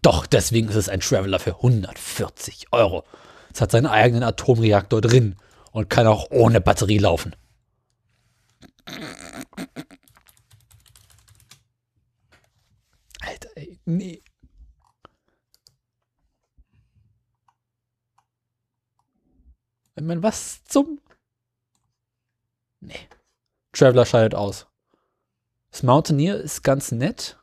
Doch, 0.02 0.26
deswegen 0.26 0.68
ist 0.68 0.74
es 0.74 0.90
ein 0.90 1.00
Traveler 1.00 1.38
für 1.38 1.54
140 1.54 2.66
Euro. 2.72 3.04
Es 3.50 3.62
hat 3.62 3.70
seinen 3.70 3.86
eigenen 3.86 4.22
Atomreaktor 4.22 5.00
drin 5.00 5.36
und 5.72 5.88
kann 5.88 6.06
auch 6.06 6.30
ohne 6.30 6.60
Batterie 6.60 6.98
laufen. 6.98 7.34
Alter, 13.22 13.48
ey, 13.54 13.80
nee. 13.86 14.22
Ich 19.96 20.02
meine, 20.02 20.22
was 20.22 20.64
zum? 20.64 21.00
Nee. 22.80 23.08
Traveler 23.72 24.06
scheidet 24.06 24.34
aus. 24.34 24.66
Das 25.70 25.82
Mountaineer 25.82 26.36
ist 26.36 26.62
ganz 26.62 26.90
nett. 26.92 27.36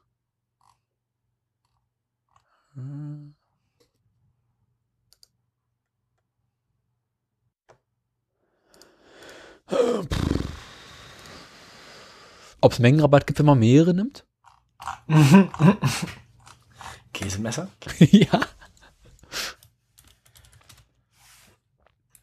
Ob 12.61 12.71
es 12.71 12.79
Mengenrabatt 12.79 13.27
gibt, 13.27 13.39
wenn 13.39 13.45
man 13.45 13.59
mehrere 13.59 13.93
nimmt? 13.93 14.25
Käsemesser? 17.13 17.69
ja. 17.99 18.41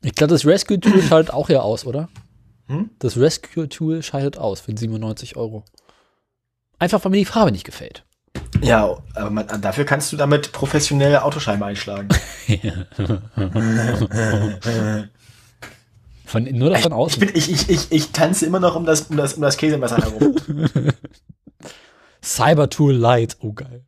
Ich 0.05 0.15
glaube, 0.15 0.33
das 0.33 0.47
Rescue 0.47 0.79
Tool 0.79 1.03
schaltet 1.09 1.35
auch 1.35 1.49
ja 1.49 1.61
aus, 1.61 1.87
oder? 1.87 2.09
Hm? 2.69 2.91
Das 2.99 3.17
Rescue 3.17 3.69
Tool 3.69 4.03
schaltet 4.03 4.39
aus 4.39 4.61
für 4.61 4.77
97 4.77 5.37
Euro. 5.37 5.65
Einfach, 6.79 7.05
weil 7.05 7.11
mir 7.11 7.19
die 7.19 7.25
Farbe 7.25 7.53
nicht 7.53 7.65
gefällt. 7.65 8.05
Ja, 8.63 8.97
aber 9.15 9.31
man, 9.31 9.47
dafür 9.61 9.85
kannst 9.85 10.13
du 10.13 10.17
damit 10.17 10.53
professionelle 10.53 11.25
Autoscheiben 11.25 11.63
einschlagen. 11.63 12.09
Von 16.27 16.47
innen 16.47 16.63
oder 16.63 16.79
von 16.79 16.93
Ich, 17.07 17.19
bin, 17.19 17.31
ich, 17.35 17.51
ich, 17.51 17.69
ich, 17.69 17.93
ich 17.93 18.11
tanze 18.11 18.47
immer 18.47 18.59
noch 18.59 18.75
um 18.75 18.87
das, 18.87 19.03
um 19.03 19.17
das, 19.17 19.35
um 19.35 19.43
das 19.43 19.57
Käsemesser 19.57 19.99
herum. 19.99 20.35
Cybertool 22.23 22.95
Light. 22.95 23.37
Oh, 23.41 23.53
geil. 23.53 23.85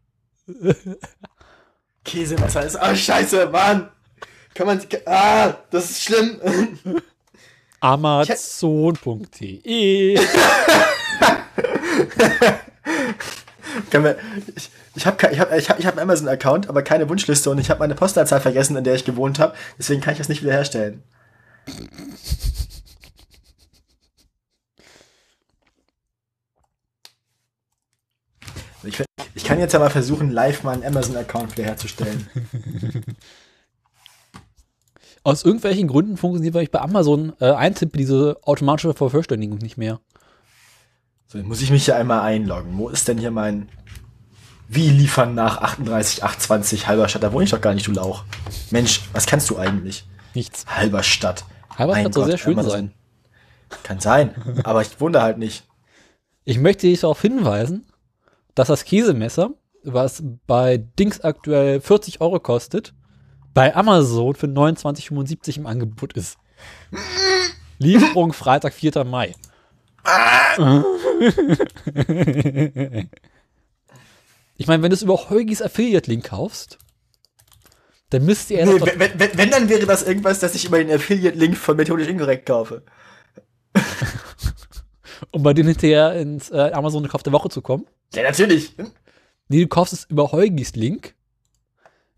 Käsemesser 2.05 2.65
ist. 2.65 2.77
Ah, 2.77 2.95
scheiße, 2.95 3.47
Mann! 3.47 3.89
Kann 4.57 4.67
man. 4.67 4.81
Ah, 5.05 5.55
das 5.71 5.91
ist 5.91 6.03
schlimm. 6.05 6.41
Amazon.de. 7.81 8.99
Ich 10.15 10.21
ich 14.95 15.07
habe 15.07 15.29
ich 15.31 15.39
hab, 15.39 15.53
ich 15.53 15.69
hab, 15.69 15.79
ich 15.79 15.87
hab 15.87 15.93
einen 15.93 16.05
Amazon-Account, 16.05 16.71
aber 16.71 16.83
keine 16.83 17.07
Wunschliste 17.11 17.51
und 17.51 17.59
ich 17.59 17.69
habe 17.69 17.81
meine 17.81 17.95
Postleitzahl 17.95 18.41
vergessen, 18.41 18.77
in 18.77 18.85
der 18.85 18.95
ich 18.95 19.05
gewohnt 19.05 19.39
habe. 19.39 19.55
Deswegen 19.79 20.01
kann 20.01 20.13
ich 20.13 20.19
das 20.19 20.31
nicht 20.31 20.43
wiederherstellen. 20.43 21.03
Ich, 28.85 29.03
ich 29.35 29.45
kann 29.45 29.59
jetzt 29.59 29.75
ja 29.75 29.79
mal 29.81 29.91
versuchen, 29.91 30.31
live 30.31 30.63
meinen 30.63 30.83
Amazon-Account 30.83 31.59
wiederherzustellen. 31.59 32.31
Aus 35.27 35.45
irgendwelchen 35.45 35.89
Gründen 35.89 36.17
funktioniert, 36.17 36.55
weil 36.55 36.63
ich 36.63 36.71
bei 36.71 36.81
Amazon 36.81 37.33
äh, 37.41 37.51
eintippe, 37.51 37.99
diese 37.99 38.39
automatische 38.45 38.95
Vervollständigung 38.95 39.59
nicht 39.59 39.77
mehr. 39.77 39.99
So, 41.27 41.39
jetzt 41.39 41.49
muss 41.49 41.61
ich 41.61 41.73
mich 41.73 41.85
hier 41.85 41.97
einmal 41.97 42.21
einloggen. 42.21 42.79
Wo 42.79 42.89
ist 42.91 43.09
denn 43.09 43.19
hier 43.19 43.33
mein. 43.33 43.69
Wie 44.69 44.89
liefern 44.89 45.35
nach 45.35 45.61
38,820 45.63 46.87
Halberstadt? 46.87 47.25
Da 47.25 47.33
wohne 47.33 47.43
ich 47.43 47.51
doch 47.51 47.61
gar 47.61 47.75
nicht, 47.75 47.89
du 47.89 47.91
Lauch. 47.91 48.23
Mensch, 48.71 49.01
was 49.15 49.27
kannst 49.27 49.51
du 49.51 49.59
eigentlich? 49.59 50.07
Nichts. 50.37 50.65
Halberstadt. 50.69 51.45
Halberstadt 51.77 52.15
soll 52.15 52.23
Gott, 52.23 52.31
sehr 52.31 52.39
schön 52.39 52.53
Amazon. 52.53 52.71
sein. 52.71 52.93
Kann 53.83 53.99
sein, 53.99 54.61
aber 54.63 54.83
ich 54.83 55.01
wohne 55.01 55.15
da 55.15 55.23
halt 55.23 55.39
nicht. 55.39 55.67
Ich 56.45 56.61
möchte 56.61 56.87
dich 56.87 57.01
darauf 57.01 57.21
hinweisen, 57.21 57.85
dass 58.55 58.69
das 58.69 58.85
Käsemesser, 58.85 59.51
was 59.83 60.23
bei 60.47 60.77
Dings 60.77 61.21
aktuell 61.21 61.81
40 61.81 62.21
Euro 62.21 62.39
kostet, 62.39 62.95
bei 63.57 63.75
Amazon 63.75 64.35
für 64.35 64.47
29,75 64.49 65.57
im 65.57 65.67
Angebot 65.67 66.13
ist. 66.13 66.37
Lieferung 67.79 68.35
Freitag, 68.35 68.75
4. 68.75 69.03
Mai. 69.05 69.35
ich 74.57 74.67
meine, 74.67 74.83
wenn 74.83 74.91
du 74.91 74.95
es 74.95 75.01
über 75.01 75.31
Heugis 75.31 75.63
Affiliate-Link 75.63 76.27
kaufst, 76.27 76.77
dann 78.11 78.27
müsst 78.27 78.51
ihr 78.51 78.67
Nee, 78.67 78.79
wenn, 78.79 79.19
wenn, 79.19 79.39
wenn, 79.39 79.51
dann 79.51 79.71
wäre 79.71 79.87
das 79.87 80.03
irgendwas, 80.03 80.39
das 80.39 80.55
ich 80.55 80.67
über 80.67 80.77
den 80.77 80.95
Affiliate-Link 80.95 81.57
von 81.57 81.79
Methodisch 81.79 82.09
Inkorrekt 82.09 82.45
kaufe. 82.45 82.83
um 85.31 85.43
bei 85.43 85.55
denen 85.55 85.71
hinterher 85.71 86.13
ins 86.13 86.51
äh, 86.51 86.73
Amazon 86.75 87.09
Kauf 87.09 87.23
der 87.23 87.33
Woche 87.33 87.49
zu 87.49 87.63
kommen. 87.63 87.87
Ja, 88.13 88.23
natürlich. 88.23 88.77
Nee, 89.49 89.63
du 89.63 89.67
kaufst 89.67 89.95
es 89.95 90.05
über 90.05 90.31
Heugis 90.33 90.75
Link, 90.77 91.16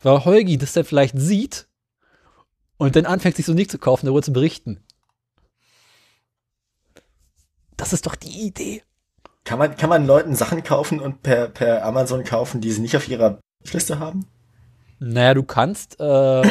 weil 0.00 0.24
Heugi 0.24 0.58
das 0.58 0.72
dann 0.72 0.84
vielleicht 0.84 1.18
sieht 1.18 1.68
und 2.76 2.96
dann 2.96 3.06
anfängt 3.06 3.36
sich 3.36 3.46
so 3.46 3.54
nicht 3.54 3.70
zu 3.70 3.78
kaufen, 3.78 4.06
darüber 4.06 4.22
zu 4.22 4.32
berichten. 4.32 4.82
Das 7.76 7.92
ist 7.92 8.06
doch 8.06 8.14
die 8.14 8.46
Idee. 8.46 8.82
Kann 9.44 9.58
man, 9.58 9.76
kann 9.76 9.88
man 9.88 10.06
Leuten 10.06 10.34
Sachen 10.34 10.62
kaufen 10.62 11.00
und 11.00 11.22
per, 11.22 11.48
per 11.48 11.84
Amazon 11.84 12.24
kaufen, 12.24 12.60
die 12.60 12.70
sie 12.70 12.80
nicht 12.80 12.96
auf 12.96 13.08
ihrer 13.08 13.40
Liste 13.72 13.98
haben? 13.98 14.26
Naja, 14.98 15.34
du 15.34 15.42
kannst, 15.42 15.98
äh, 16.00 16.42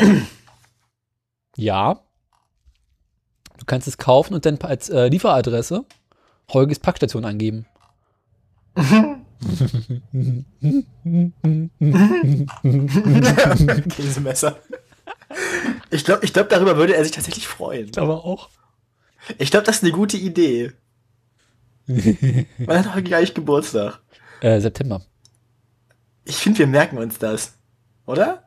ja, 1.58 2.00
du 3.58 3.66
kannst 3.66 3.88
es 3.88 3.98
kaufen 3.98 4.34
und 4.34 4.46
dann 4.46 4.58
als 4.62 4.90
äh, 4.90 5.08
Lieferadresse 5.10 5.86
Heugis 6.54 6.80
Packstation 6.80 7.26
angeben. 7.26 7.66
Käsemesser. 13.90 14.58
Ich 15.90 16.06
glaube, 16.06 16.26
ich 16.26 16.34
glaub, 16.34 16.50
darüber 16.50 16.78
würde 16.78 16.96
er 16.96 17.04
sich 17.04 17.12
tatsächlich 17.14 17.48
freuen. 17.48 17.92
Aber 17.98 18.24
auch. 18.26 18.50
Ich 19.38 19.52
glaube, 19.52 19.66
das 19.66 19.78
ist 19.78 19.84
eine 19.84 19.92
gute 19.92 20.18
Idee. 20.18 20.72
Man 21.88 22.78
hat 22.80 22.94
heute 22.94 23.04
gleich 23.04 23.34
Geburtstag. 23.34 24.00
Äh, 24.42 24.60
September. 24.60 25.02
Ich 26.26 26.36
finde, 26.38 26.60
wir 26.60 26.68
merken 26.68 26.98
uns 26.98 27.18
das. 27.20 27.54
Oder? 28.06 28.44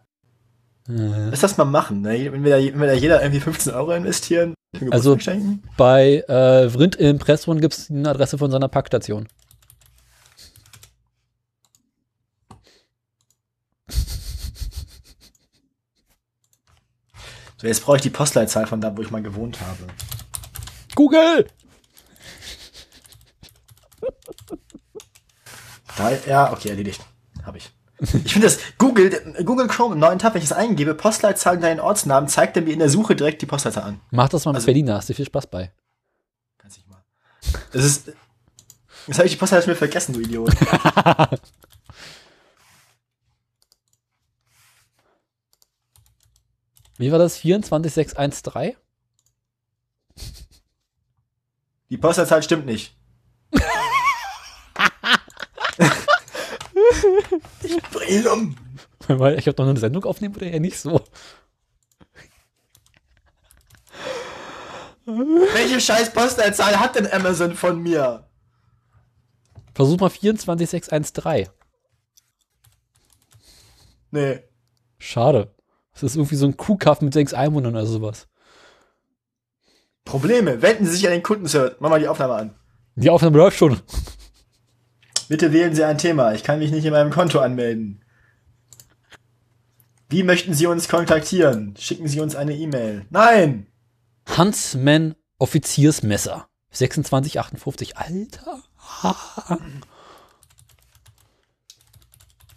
Äh, 0.88 1.28
Lass 1.30 1.40
das 1.40 1.56
mal 1.56 1.64
machen. 1.64 2.02
Ne? 2.02 2.30
Wenn, 2.32 2.44
wir 2.44 2.50
da, 2.50 2.56
wenn 2.58 2.80
wir 2.80 2.86
da 2.86 2.92
jeder 2.94 3.22
irgendwie 3.22 3.40
15 3.40 3.72
Euro 3.74 3.92
investieren, 3.92 4.54
Also- 4.90 5.18
schenken. 5.18 5.62
bei 5.76 6.18
äh, 6.28 6.68
Vrind 6.70 6.96
im 6.96 7.10
Impressum 7.10 7.60
gibt 7.60 7.74
es 7.74 7.90
eine 7.90 8.10
Adresse 8.10 8.38
von 8.38 8.50
seiner 8.50 8.68
Packstation. 8.68 9.28
So, 17.60 17.66
jetzt 17.66 17.84
brauche 17.84 17.96
ich 17.96 18.02
die 18.02 18.10
Postleitzahl 18.10 18.66
von 18.66 18.80
da, 18.80 18.96
wo 18.96 19.02
ich 19.02 19.10
mal 19.10 19.22
gewohnt 19.22 19.58
habe. 19.60 19.86
Google! 20.94 21.46
Da, 25.98 26.10
ja, 26.26 26.52
okay, 26.52 26.70
erledigt. 26.70 27.02
Habe 27.44 27.58
ich. 27.58 27.70
Ich 28.24 28.32
finde 28.32 28.46
das, 28.46 28.58
Google, 28.78 29.10
Google 29.44 29.66
Chrome 29.68 29.92
im 29.94 30.00
neuen 30.00 30.18
Tab, 30.18 30.32
wenn 30.32 30.40
ich 30.42 30.48
das 30.48 30.56
eingebe, 30.56 30.94
Postleitzahl 30.94 31.56
und 31.56 31.60
deinen 31.62 31.80
Ortsnamen, 31.80 32.30
zeigt 32.30 32.56
er 32.56 32.62
mir 32.62 32.72
in 32.72 32.78
der 32.78 32.88
Suche 32.88 33.14
direkt 33.14 33.42
die 33.42 33.46
Postleitzahl 33.46 33.84
an. 33.84 34.00
Mach 34.10 34.30
das 34.30 34.46
mal 34.46 34.52
mit 34.52 34.56
Also- 34.60 34.66
Berliner, 34.66 34.94
hast 34.94 35.10
du 35.10 35.14
viel 35.14 35.26
Spaß 35.26 35.48
bei. 35.48 35.70
Kannst 36.56 36.78
nicht 36.78 36.88
mal. 36.88 37.02
Das 37.72 37.84
ist, 37.84 38.10
jetzt 39.06 39.18
habe 39.18 39.26
ich 39.26 39.32
die 39.32 39.38
Postleitzahl 39.38 39.62
schon 39.64 39.70
wieder 39.72 39.78
vergessen, 39.78 40.14
du 40.14 40.20
Idiot. 40.20 40.54
Wie 47.00 47.10
war 47.10 47.18
das? 47.18 47.38
24613? 47.38 48.76
Die 51.88 51.96
Postleitzahl 51.96 52.42
stimmt 52.42 52.66
nicht. 52.66 52.94
ich 57.62 57.82
bring 57.90 58.26
um. 58.26 58.54
Weil 59.08 59.38
ich 59.38 59.46
habe 59.48 59.62
noch 59.62 59.70
eine 59.70 59.80
Sendung 59.80 60.04
aufnehmen 60.04 60.36
oder 60.36 60.48
eher 60.48 60.60
nicht 60.60 60.78
so. 60.78 61.02
Welche 65.06 65.80
scheiß 65.80 66.12
Postleitzahl 66.12 66.78
hat 66.78 66.96
denn 66.96 67.10
Amazon 67.10 67.54
von 67.54 67.80
mir? 67.80 68.28
Versuch 69.72 69.98
mal 69.98 70.10
24613. 70.10 71.48
Nee. 74.10 74.40
Schade. 74.98 75.54
Das 76.00 76.12
ist 76.12 76.16
irgendwie 76.16 76.36
so 76.36 76.46
ein 76.46 76.56
Kuhkaff 76.56 77.00
mit 77.02 77.12
sechs 77.12 77.34
Einwohnern 77.34 77.74
oder 77.74 77.86
sowas. 77.86 78.26
Probleme. 80.04 80.62
Wenden 80.62 80.86
Sie 80.86 80.92
sich 80.92 81.06
an 81.06 81.12
den 81.12 81.22
Kundenservice. 81.22 81.76
Mach 81.80 81.90
mal 81.90 82.00
die 82.00 82.08
Aufnahme 82.08 82.34
an. 82.34 82.54
Die 82.96 83.10
Aufnahme 83.10 83.38
läuft 83.38 83.58
schon. 83.58 83.80
Bitte 85.28 85.52
wählen 85.52 85.74
Sie 85.74 85.84
ein 85.84 85.98
Thema. 85.98 86.32
Ich 86.34 86.42
kann 86.42 86.58
mich 86.58 86.70
nicht 86.70 86.84
in 86.84 86.92
meinem 86.92 87.10
Konto 87.10 87.38
anmelden. 87.38 88.02
Wie 90.08 90.24
möchten 90.24 90.54
Sie 90.54 90.66
uns 90.66 90.88
kontaktieren? 90.88 91.76
Schicken 91.78 92.08
Sie 92.08 92.20
uns 92.20 92.34
eine 92.34 92.56
E-Mail. 92.56 93.06
Nein! 93.10 93.66
Huntsman 94.36 95.14
Offiziersmesser. 95.38 96.48
2658. 96.72 97.96
Alter. 97.96 98.62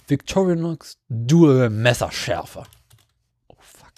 Victorinox 0.07 0.97
Dual 1.09 1.69
Messerschärfe. 1.69 2.63
Oh 3.47 3.55
fuck. 3.59 3.93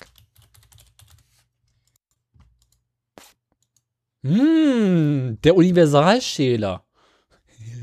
Hm, 4.26 5.38
der 5.44 5.56
Universalschäler. 5.56 6.84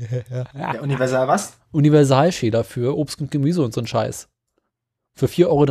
Der 0.53 0.81
Universal 0.81 1.27
was? 1.29 1.53
Universalschäler 1.71 2.65
für 2.65 2.97
Obst 2.97 3.21
und 3.21 3.31
Gemüse 3.31 3.63
und 3.63 3.73
so 3.73 3.79
ein 3.79 3.87
Scheiß. 3.87 4.27
Für 5.15 5.27
4,30 5.27 5.45
Euro. 5.47 5.65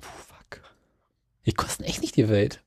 Fuck. 0.00 0.62
Die 1.44 1.52
kosten 1.52 1.84
echt 1.84 2.00
nicht 2.00 2.16
die 2.16 2.30
Welt. 2.30 2.62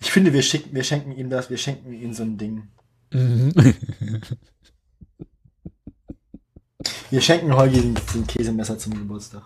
Ich 0.00 0.10
finde, 0.10 0.32
wir, 0.32 0.42
schicken, 0.42 0.74
wir 0.74 0.84
schenken 0.84 1.12
ihm 1.12 1.28
das. 1.28 1.50
Wir 1.50 1.58
schenken 1.58 1.92
ihm 1.92 2.14
so 2.14 2.22
ein 2.22 2.38
Ding. 2.38 2.68
Mhm. 3.12 3.52
Wir 7.10 7.20
schenken 7.20 7.54
Holgi 7.54 7.80
den, 7.80 7.98
den 8.14 8.26
Käsemesser 8.26 8.78
zum 8.78 8.94
Geburtstag. 8.94 9.42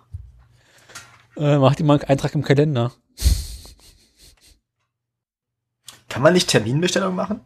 Äh, 1.37 1.59
mach 1.59 1.75
dir 1.75 1.85
mal 1.85 1.95
einen 1.95 2.05
Eintrag 2.05 2.35
im 2.35 2.43
Kalender. 2.43 2.93
Kann 6.09 6.23
man 6.23 6.33
nicht 6.33 6.49
Terminbestellung 6.49 7.15
machen? 7.15 7.41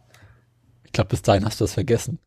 glaube, 0.98 1.10
bis 1.10 1.22
dahin 1.22 1.44
hast 1.44 1.60
du 1.60 1.64
das 1.64 1.74
vergessen. 1.74 2.18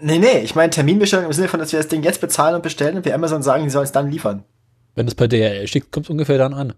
Nee, 0.00 0.18
nee, 0.18 0.40
ich 0.40 0.56
meine 0.56 0.70
Terminbestellung 0.70 1.26
im 1.26 1.32
Sinne 1.32 1.46
von, 1.46 1.60
dass 1.60 1.70
wir 1.70 1.78
das 1.78 1.86
Ding 1.86 2.02
jetzt 2.02 2.20
bezahlen 2.20 2.56
und 2.56 2.62
bestellen 2.62 2.96
und 2.96 3.04
wir 3.04 3.14
Amazon 3.14 3.42
sagen, 3.42 3.62
die 3.62 3.70
sollen 3.70 3.84
es 3.84 3.92
dann 3.92 4.10
liefern. 4.10 4.42
Wenn 4.96 5.06
du 5.06 5.10
es 5.10 5.14
bei 5.14 5.28
DHL 5.28 5.68
schickst, 5.68 5.92
kommt 5.92 6.06
es 6.06 6.10
ungefähr 6.10 6.38
dann 6.38 6.54
an. 6.54 6.74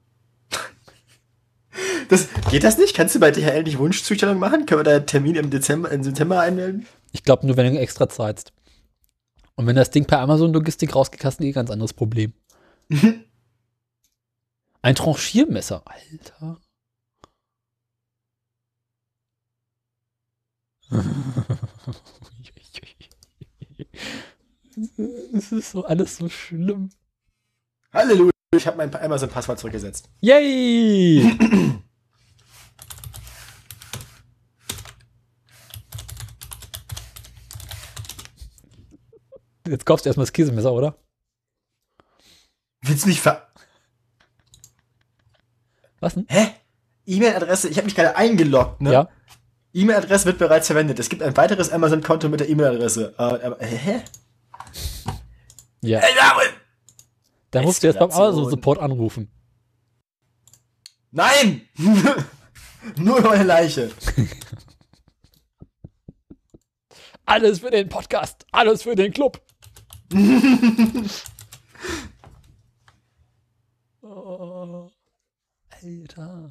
Das, 2.11 2.29
geht 2.51 2.65
das 2.65 2.77
nicht? 2.77 2.95
Kannst 2.95 3.15
du 3.15 3.21
bei 3.21 3.31
DHL 3.31 3.63
nicht 3.63 3.79
Wunschzustellung 3.79 4.39
machen? 4.39 4.67
Können 4.67 4.81
wir 4.81 4.85
da 4.85 4.97
einen 4.97 5.07
Termin 5.07 5.37
im 5.37 5.51
Dezember, 5.51 5.91
im 5.91 6.03
September 6.03 6.41
einmelden? 6.41 6.87
Ich 7.13 7.25
glaube 7.25 7.47
nur, 7.47 7.57
wenn 7.57 7.73
du 7.73 7.81
extra 7.81 8.09
zahlst. 8.09 8.53
Und 9.57 9.67
wenn 9.67 9.77
das 9.77 9.91
Ding 9.91 10.05
per 10.05 10.21
Amazon 10.21 10.53
Logistik 10.53 10.95
rausgeht, 10.95 11.25
hast 11.25 11.41
du 11.41 11.45
ein 11.45 11.53
ganz 11.53 11.71
anderes 11.71 11.95
Problem. 11.95 12.35
ein 14.83 14.95
Tranchiermesser, 14.95 15.83
Alter. 15.87 16.61
Es 25.35 25.51
ist 25.51 25.73
so 25.73 25.85
alles 25.85 26.17
so 26.17 26.29
schlimm. 26.29 26.91
Halleluja, 27.93 28.31
ich 28.55 28.67
habe 28.67 28.77
mein 28.77 28.95
Amazon-Passwort 28.95 29.59
zurückgesetzt. 29.59 30.09
Yay! 30.21 31.37
Jetzt 39.67 39.85
kaufst 39.85 40.07
du 40.07 40.09
erstmal 40.09 40.25
das 40.25 40.33
Käsemesser, 40.33 40.73
oder? 40.73 40.97
Willst 42.83 43.05
du 43.05 43.09
mich 43.09 43.21
ver... 43.21 43.48
Was 46.01 46.15
denn? 46.15 46.27
Hä? 46.29 46.49
E-Mail-Adresse, 47.07 47.69
ich 47.69 47.77
habe 47.77 47.87
mich 47.87 47.95
gerade 47.95 48.17
eingeloggt, 48.17 48.81
ne? 48.81 48.93
Ja. 48.93 49.09
E-Mail-Adresse 49.73 50.27
wird 50.27 50.39
bereits 50.39 50.67
verwendet. 50.67 50.99
Es 50.99 51.09
gibt 51.09 51.23
ein 51.23 51.37
weiteres 51.37 51.71
Amazon-Konto 51.71 52.29
mit 52.29 52.41
der 52.41 52.49
E-Mail-Adresse. 52.49 53.15
Äh, 53.19 53.23
aber, 53.23 53.57
hä? 53.61 54.03
Ja. 55.83 56.01
Äh, 56.01 56.17
ja, 56.17 56.37
Dann 57.51 57.65
musst 57.65 57.83
du 57.83 57.87
jetzt 57.87 57.99
beim. 57.99 58.11
Amazon-Support 58.11 58.79
anrufen. 58.79 59.31
Nein! 61.11 61.69
Nur 62.97 63.21
meine 63.23 63.45
Leiche. 63.45 63.91
Alles 67.29 67.61
für 67.61 67.71
den 67.71 67.89
Podcast, 67.91 68.47
alles 68.53 68.83
für 68.85 68.97
den 68.97 69.13
Club. 69.13 69.43
oh, 74.01 74.91
Alter. 75.83 76.51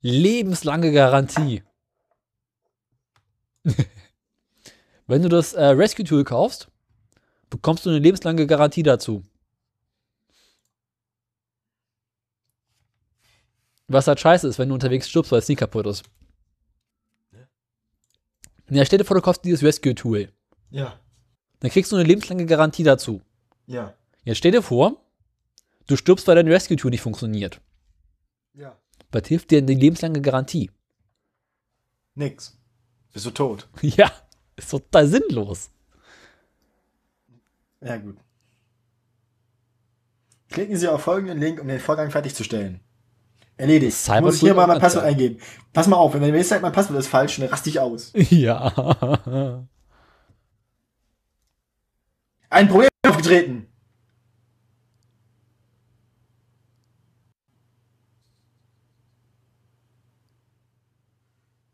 Lebenslange 0.00 0.92
Garantie. 0.92 1.62
Wenn 5.06 5.22
du 5.22 5.28
das 5.28 5.52
äh, 5.54 5.64
Rescue 5.64 6.04
Tool 6.04 6.24
kaufst, 6.24 6.68
bekommst 7.50 7.84
du 7.86 7.90
eine 7.90 7.98
lebenslange 7.98 8.46
Garantie 8.46 8.82
dazu. 8.82 9.22
Was 13.86 14.06
halt 14.06 14.18
scheiße 14.18 14.48
ist, 14.48 14.58
wenn 14.58 14.68
du 14.70 14.74
unterwegs 14.74 15.08
stirbst, 15.08 15.30
weil 15.30 15.40
es 15.40 15.48
nie 15.48 15.56
kaputt 15.56 15.86
ist. 15.86 16.04
Ja, 18.70 18.84
stell 18.86 18.98
dir 18.98 19.04
vor, 19.04 19.14
du 19.16 19.20
kaufst 19.22 19.44
dieses 19.44 19.62
Rescue 19.62 19.94
Tool. 19.94 20.32
Ja, 20.70 20.98
Dann 21.60 21.70
kriegst 21.70 21.92
du 21.92 21.96
eine 21.96 22.04
lebenslange 22.04 22.46
Garantie 22.46 22.82
dazu. 22.82 23.20
ja, 23.66 23.94
Jetzt 24.24 24.38
stell 24.38 24.52
dir 24.52 24.62
vor, 24.62 25.03
du 25.86 25.96
stirbst, 25.96 26.26
weil 26.26 26.36
dein 26.36 26.48
Rescue 26.48 26.76
Tool 26.76 26.90
nicht 26.90 27.02
funktioniert. 27.02 27.60
ja. 28.54 28.78
Was 29.12 29.28
hilft 29.28 29.52
dir 29.52 29.62
die 29.62 29.74
lebenslange 29.74 30.20
Garantie? 30.20 30.72
Nix. 32.16 32.58
Bist 33.12 33.24
du 33.26 33.30
tot? 33.30 33.68
ja, 33.80 34.10
ist 34.56 34.70
total 34.70 35.06
sinnlos. 35.06 35.70
Ja, 37.80 37.96
gut. 37.96 38.16
Klicken 40.48 40.76
Sie 40.76 40.88
auf 40.88 41.02
folgenden 41.02 41.38
Link, 41.38 41.60
um 41.60 41.68
den 41.68 41.78
Vorgang 41.78 42.10
fertigzustellen. 42.10 42.80
Erledigt. 43.56 43.96
Cyber 43.96 44.22
Muss 44.22 44.36
ich 44.36 44.40
hier 44.40 44.54
mal 44.54 44.66
mein 44.66 44.80
Passwort 44.80 45.04
eingeben. 45.04 45.38
Pass 45.72 45.86
mal 45.86 45.96
auf, 45.96 46.14
wenn 46.14 46.20
mir 46.20 46.44
sagt, 46.44 46.62
mein 46.62 46.72
Passwort 46.72 46.98
ist 46.98 47.06
falsch, 47.06 47.36
dann 47.36 47.48
raste 47.48 47.70
ich 47.70 47.78
aus. 47.78 48.12
ja. 48.30 49.64
Ein 52.50 52.68
Problem 52.68 52.88
aufgetreten. 53.06 53.66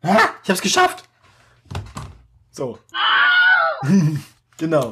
Ah, 0.03 0.31
ich 0.43 0.51
hab's 0.51 0.61
geschafft. 0.61 1.05
So. 2.51 2.79
genau. 4.57 4.91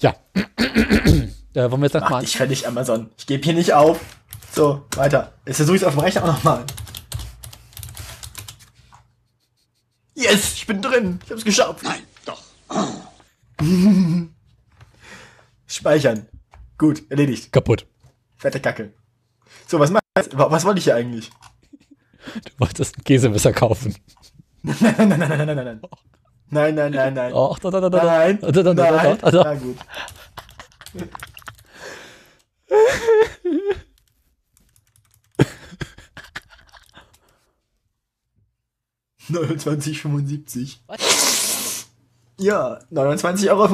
Ja. 0.00 0.14
äh, 0.34 1.70
wollen 1.70 1.80
wir 1.82 1.88
jetzt 1.88 1.94
Mach 1.94 2.10
mal 2.10 2.20
dich 2.20 2.36
fertig, 2.36 2.66
Amazon. 2.66 3.10
Ich 3.18 3.26
gebe 3.26 3.42
hier 3.44 3.54
nicht 3.54 3.72
auf. 3.72 4.00
So, 4.52 4.86
weiter. 4.94 5.32
Jetzt 5.46 5.56
versuche 5.56 5.76
ich 5.76 5.82
es 5.82 5.88
auf 5.88 5.94
dem 5.94 6.00
Rechner 6.00 6.22
auch 6.22 6.28
nochmal. 6.28 6.64
Yes, 10.14 10.54
ich 10.54 10.66
bin 10.66 10.80
drin. 10.80 11.20
Ich 11.24 11.30
hab's 11.30 11.44
geschafft. 11.44 11.82
Nein, 11.82 12.02
doch. 12.24 12.42
Speichern. 15.66 16.26
Gut, 16.78 17.02
erledigt. 17.10 17.52
kaputt. 17.52 17.86
Fette 18.38 18.60
Kacke. 18.60 18.92
So, 19.66 19.78
was 19.78 19.90
mach 19.90 20.00
ich 20.16 20.24
jetzt? 20.24 20.38
Was 20.38 20.64
wollte 20.64 20.78
ich 20.78 20.84
hier 20.84 20.94
eigentlich? 20.94 21.30
Du 22.34 22.50
wolltest 22.58 22.98
ein 22.98 23.04
Käsemesser 23.04 23.52
kaufen. 23.52 23.94
Nein, 24.62 24.76
nein, 24.80 25.08
nein, 25.08 25.18
nein, 25.18 25.28
nein, 25.28 25.46
nein, 25.46 25.64
nein. 25.64 25.80
Nein, 26.48 26.74
nein, 26.74 26.92
nein, 26.92 27.14
nein. 27.14 27.32
Da, 27.32 27.56
da, 27.62 27.80
da, 27.80 27.88
da, 27.90 28.04
Nein, 28.04 28.38
da, 28.40 28.50
da, 28.52 28.62
da, 28.62 28.74
da, 28.74 28.90
nein. 28.90 29.18
da, 29.20 29.30
da. 29.30 29.44
Na 29.44 29.54
gut. 29.54 29.76
Neunundzwanzig 39.28 40.00
fünfundsiebzig. 40.00 40.80
Ja, 42.38 42.78
29,75 42.92 43.50
Euro. 43.50 43.66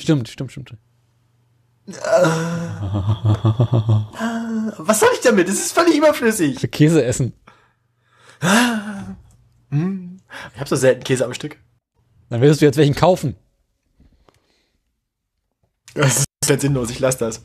Stimmt, 0.00 0.28
stimmt, 0.28 0.52
stimmt. 0.52 0.74
Was 4.78 5.00
soll 5.00 5.08
ich 5.14 5.20
damit? 5.22 5.48
Das 5.48 5.56
ist 5.56 5.72
völlig 5.72 5.96
überflüssig. 5.96 6.60
Für 6.60 6.68
Käse 6.68 7.04
essen. 7.04 7.32
Ich 8.42 8.48
habe 10.58 10.68
so 10.68 10.76
selten 10.76 11.04
Käse 11.04 11.24
am 11.24 11.34
Stück. 11.34 11.58
Dann 12.28 12.40
willst 12.40 12.60
du 12.60 12.64
jetzt 12.64 12.76
welchen 12.76 12.94
kaufen. 12.94 13.36
Das 15.94 16.18
ist 16.18 16.26
jetzt 16.48 16.62
sinnlos. 16.62 16.90
Ich 16.90 16.98
lasse 16.98 17.18
das. 17.18 17.44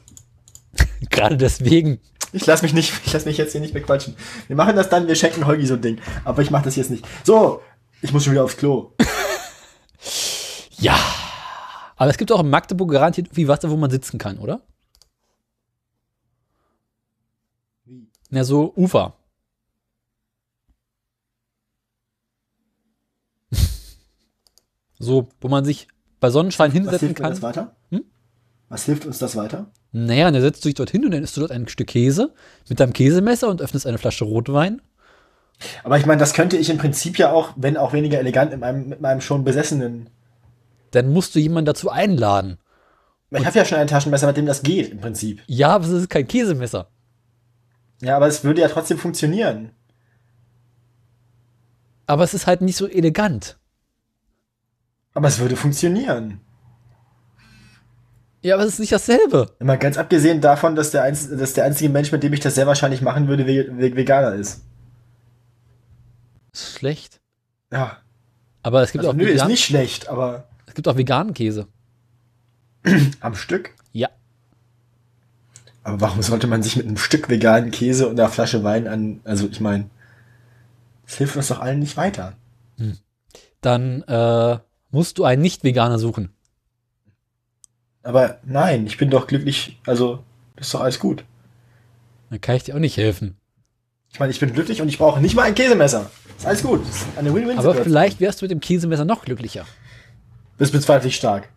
Gerade 1.09 1.37
deswegen. 1.37 1.99
Ich 2.33 2.45
lasse 2.45 2.63
mich 2.63 2.73
nicht, 2.73 2.93
ich 3.05 3.13
lass 3.13 3.25
mich 3.25 3.37
jetzt 3.37 3.53
hier 3.53 3.61
nicht 3.61 3.73
bequatschen. 3.73 4.15
Wir 4.47 4.55
machen 4.55 4.75
das 4.75 4.89
dann, 4.89 5.07
wir 5.07 5.15
schenken 5.15 5.45
Holgi 5.45 5.65
so 5.65 5.75
ein 5.75 5.81
Ding. 5.81 5.99
Aber 6.25 6.41
ich 6.41 6.51
mache 6.51 6.65
das 6.65 6.75
jetzt 6.75 6.91
nicht. 6.91 7.07
So, 7.23 7.61
ich 8.01 8.11
muss 8.11 8.23
schon 8.23 8.33
wieder 8.33 8.43
aufs 8.43 8.57
Klo. 8.57 8.93
Ja. 10.79 10.95
Aber 11.95 12.11
es 12.11 12.17
gibt 12.17 12.31
auch 12.31 12.41
in 12.41 12.51
Magdeburg 12.51 12.91
garantiert 12.91 13.27
irgendwie 13.27 13.47
was, 13.47 13.67
wo 13.67 13.75
man 13.75 13.89
sitzen 13.89 14.19
kann, 14.19 14.37
oder? 14.37 14.61
Wie? 17.83 18.07
Na, 18.29 18.43
so 18.43 18.73
Ufer. 18.75 19.16
So, 24.99 25.29
wo 25.41 25.47
man 25.47 25.65
sich 25.65 25.87
bei 26.19 26.29
Sonnenschein 26.29 26.69
Was 26.69 26.73
hinsetzen 26.73 27.07
hilft 27.07 27.21
mir 27.21 27.29
das 27.29 27.41
kann. 27.41 27.49
weiter? 27.49 27.75
Hm? 27.91 28.03
Was 28.69 28.85
hilft 28.85 29.05
uns 29.05 29.17
das 29.19 29.35
weiter? 29.35 29.67
Naja, 29.91 30.29
dann 30.29 30.41
setzt 30.41 30.63
du 30.63 30.69
dich 30.69 30.75
dorthin 30.75 31.05
und 31.05 31.11
dann 31.11 31.23
isst 31.23 31.37
du 31.37 31.41
dort 31.41 31.51
ein 31.51 31.67
Stück 31.67 31.87
Käse 31.87 32.33
mit 32.67 32.79
deinem 32.79 32.93
Käsemesser 32.93 33.47
und 33.47 33.61
öffnest 33.61 33.87
eine 33.87 33.97
Flasche 33.97 34.25
Rotwein. 34.25 34.81
Aber 35.83 35.97
ich 35.97 36.05
meine, 36.05 36.19
das 36.19 36.33
könnte 36.33 36.57
ich 36.57 36.69
im 36.69 36.77
Prinzip 36.77 37.17
ja 37.17 37.31
auch, 37.31 37.53
wenn 37.55 37.77
auch 37.77 37.93
weniger 37.93 38.19
elegant, 38.19 38.51
mit 38.51 38.59
meinem, 38.59 38.89
mit 38.89 39.01
meinem 39.01 39.21
schon 39.21 39.43
besessenen. 39.43 40.09
Dann 40.91 41.11
musst 41.11 41.33
du 41.35 41.39
jemanden 41.39 41.65
dazu 41.65 41.89
einladen. 41.89 42.57
Ich 43.31 43.45
habe 43.45 43.57
ja 43.57 43.65
schon 43.65 43.77
ein 43.77 43.87
Taschenmesser, 43.87 44.27
mit 44.27 44.37
dem 44.37 44.45
das 44.45 44.63
geht, 44.63 44.91
im 44.91 44.99
Prinzip. 44.99 45.41
Ja, 45.47 45.69
aber 45.69 45.85
es 45.85 45.91
ist 45.91 46.09
kein 46.09 46.27
Käsemesser. 46.27 46.89
Ja, 48.01 48.15
aber 48.15 48.27
es 48.27 48.43
würde 48.43 48.61
ja 48.61 48.69
trotzdem 48.69 48.97
funktionieren. 48.97 49.71
Aber 52.05 52.23
es 52.23 52.33
ist 52.33 52.47
halt 52.47 52.61
nicht 52.61 52.77
so 52.77 52.87
elegant. 52.87 53.57
Aber 55.17 55.29
es 55.29 55.39
würde 55.39 55.55
funktionieren. 55.55 56.41
Ja, 58.43 58.53
aber 58.53 58.65
es 58.65 58.73
ist 58.73 58.79
nicht 58.79 58.91
dasselbe. 58.91 59.51
Immer 59.57 59.77
ganz 59.77 59.97
abgesehen 59.97 60.41
davon, 60.41 60.75
dass 60.75 60.91
der, 60.91 61.01
einz 61.01 61.27
dass 61.35 61.53
der 61.53 61.65
einzige 61.65 61.89
Mensch, 61.89 62.11
mit 62.11 62.21
dem 62.21 62.33
ich 62.33 62.39
das 62.39 62.53
sehr 62.53 62.67
wahrscheinlich 62.67 63.01
machen 63.01 63.27
würde, 63.27 63.47
ve 63.47 63.67
ve 63.75 63.95
Veganer 63.95 64.35
ist. 64.35 64.61
Ist 66.53 66.77
schlecht. 66.77 67.19
Ja. 67.71 67.97
Aber 68.61 68.83
es 68.83 68.91
gibt, 68.91 69.05
Also, 69.05 69.09
auch, 69.09 69.15
nö, 69.15 69.23
ist 69.23 69.33
vegan, 69.37 69.47
nicht 69.47 69.65
schlecht, 69.65 70.07
aber 70.07 70.49
es 70.67 70.75
gibt 70.75 70.87
auch 70.87 70.97
veganen 70.97 71.33
Käse. 71.33 71.67
am 73.19 73.33
Stück. 73.33 73.73
Ja. 73.93 74.09
Aber 75.83 75.99
warum 75.99 76.21
sollte 76.21 76.45
man 76.45 76.61
sich 76.61 76.75
mit 76.75 76.85
einem 76.85 76.97
Stück 76.97 77.27
veganen 77.27 77.71
Käse 77.71 78.07
und 78.07 78.19
einer 78.19 78.29
Flasche 78.29 78.63
Wein 78.63 78.87
an, 78.87 79.21
also 79.23 79.47
ich 79.47 79.61
meine, 79.61 79.89
Das 81.07 81.17
hilft 81.17 81.35
uns 81.37 81.47
doch 81.47 81.59
allen 81.59 81.79
nicht 81.79 81.97
weiter. 81.97 82.33
Dann 83.61 84.03
äh, 84.03 84.59
musst 84.91 85.17
du 85.17 85.23
einen 85.25 85.41
Nicht-Veganer 85.41 85.99
suchen. 85.99 86.33
Aber 88.03 88.39
nein, 88.45 88.87
ich 88.87 88.97
bin 88.97 89.09
doch 89.09 89.27
glücklich, 89.27 89.79
also 89.85 90.23
ist 90.55 90.73
doch 90.73 90.81
alles 90.81 90.99
gut. 90.99 91.25
Dann 92.29 92.41
kann 92.41 92.55
ich 92.55 92.63
dir 92.63 92.75
auch 92.75 92.79
nicht 92.79 92.97
helfen. 92.97 93.37
Ich 94.11 94.19
meine, 94.19 94.31
ich 94.31 94.39
bin 94.39 94.53
glücklich 94.53 94.81
und 94.81 94.87
ich 94.87 94.97
brauche 94.97 95.19
nicht 95.21 95.35
mal 95.35 95.43
ein 95.43 95.55
Käsemesser. 95.55 96.09
Ist 96.37 96.45
alles 96.45 96.63
gut. 96.63 96.81
Das 96.87 96.95
ist 97.01 97.07
eine 97.17 97.29
Aber 97.29 97.39
Win-Win-Situation. 97.39 97.83
vielleicht 97.83 98.19
wärst 98.19 98.41
du 98.41 98.45
mit 98.45 98.51
dem 98.51 98.59
Käsemesser 98.59 99.05
noch 99.05 99.23
glücklicher. 99.25 99.65
Bist 100.57 100.71
bezweifle 100.71 101.09
ich 101.09 101.15
stark. 101.15 101.49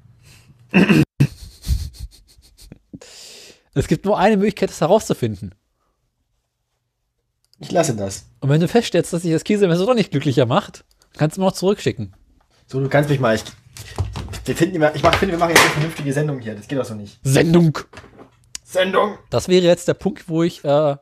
Es 3.72 3.86
gibt 3.86 4.04
nur 4.04 4.18
eine 4.18 4.36
Möglichkeit, 4.36 4.70
das 4.70 4.80
herauszufinden. 4.80 5.54
Ich 7.60 7.70
lasse 7.70 7.94
das. 7.94 8.26
Und 8.40 8.48
wenn 8.48 8.60
du 8.60 8.66
feststellst, 8.66 9.12
dass 9.12 9.22
sich 9.22 9.30
das 9.32 9.44
Käsemesser 9.44 9.86
doch 9.86 9.94
nicht 9.94 10.10
glücklicher 10.10 10.44
macht, 10.44 10.84
kannst 11.16 11.36
du 11.36 11.40
mir 11.40 11.46
noch 11.46 11.52
zurückschicken. 11.52 12.14
So, 12.70 12.78
du 12.78 12.88
kannst 12.88 13.10
mich 13.10 13.18
mal. 13.18 13.34
Ich, 13.34 13.42
wir 14.44 14.54
finden 14.54 14.76
immer, 14.76 14.94
ich 14.94 15.02
mach, 15.02 15.16
finde, 15.16 15.32
wir 15.34 15.40
machen 15.40 15.50
jetzt 15.50 15.62
eine 15.62 15.70
vernünftige 15.70 16.12
Sendung 16.12 16.38
hier. 16.38 16.54
Das 16.54 16.68
geht 16.68 16.78
doch 16.78 16.84
so 16.84 16.94
nicht. 16.94 17.18
Sendung! 17.24 17.76
Sendung! 18.62 19.18
Das 19.28 19.48
wäre 19.48 19.64
jetzt 19.64 19.88
der 19.88 19.94
Punkt, 19.94 20.28
wo 20.28 20.44
ich 20.44 20.64
äh, 20.64 20.96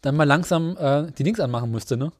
dann 0.00 0.16
mal 0.16 0.24
langsam 0.24 0.76
äh, 0.76 1.12
die 1.12 1.22
Links 1.22 1.38
anmachen 1.38 1.70
müsste, 1.70 1.96
ne? 1.96 2.12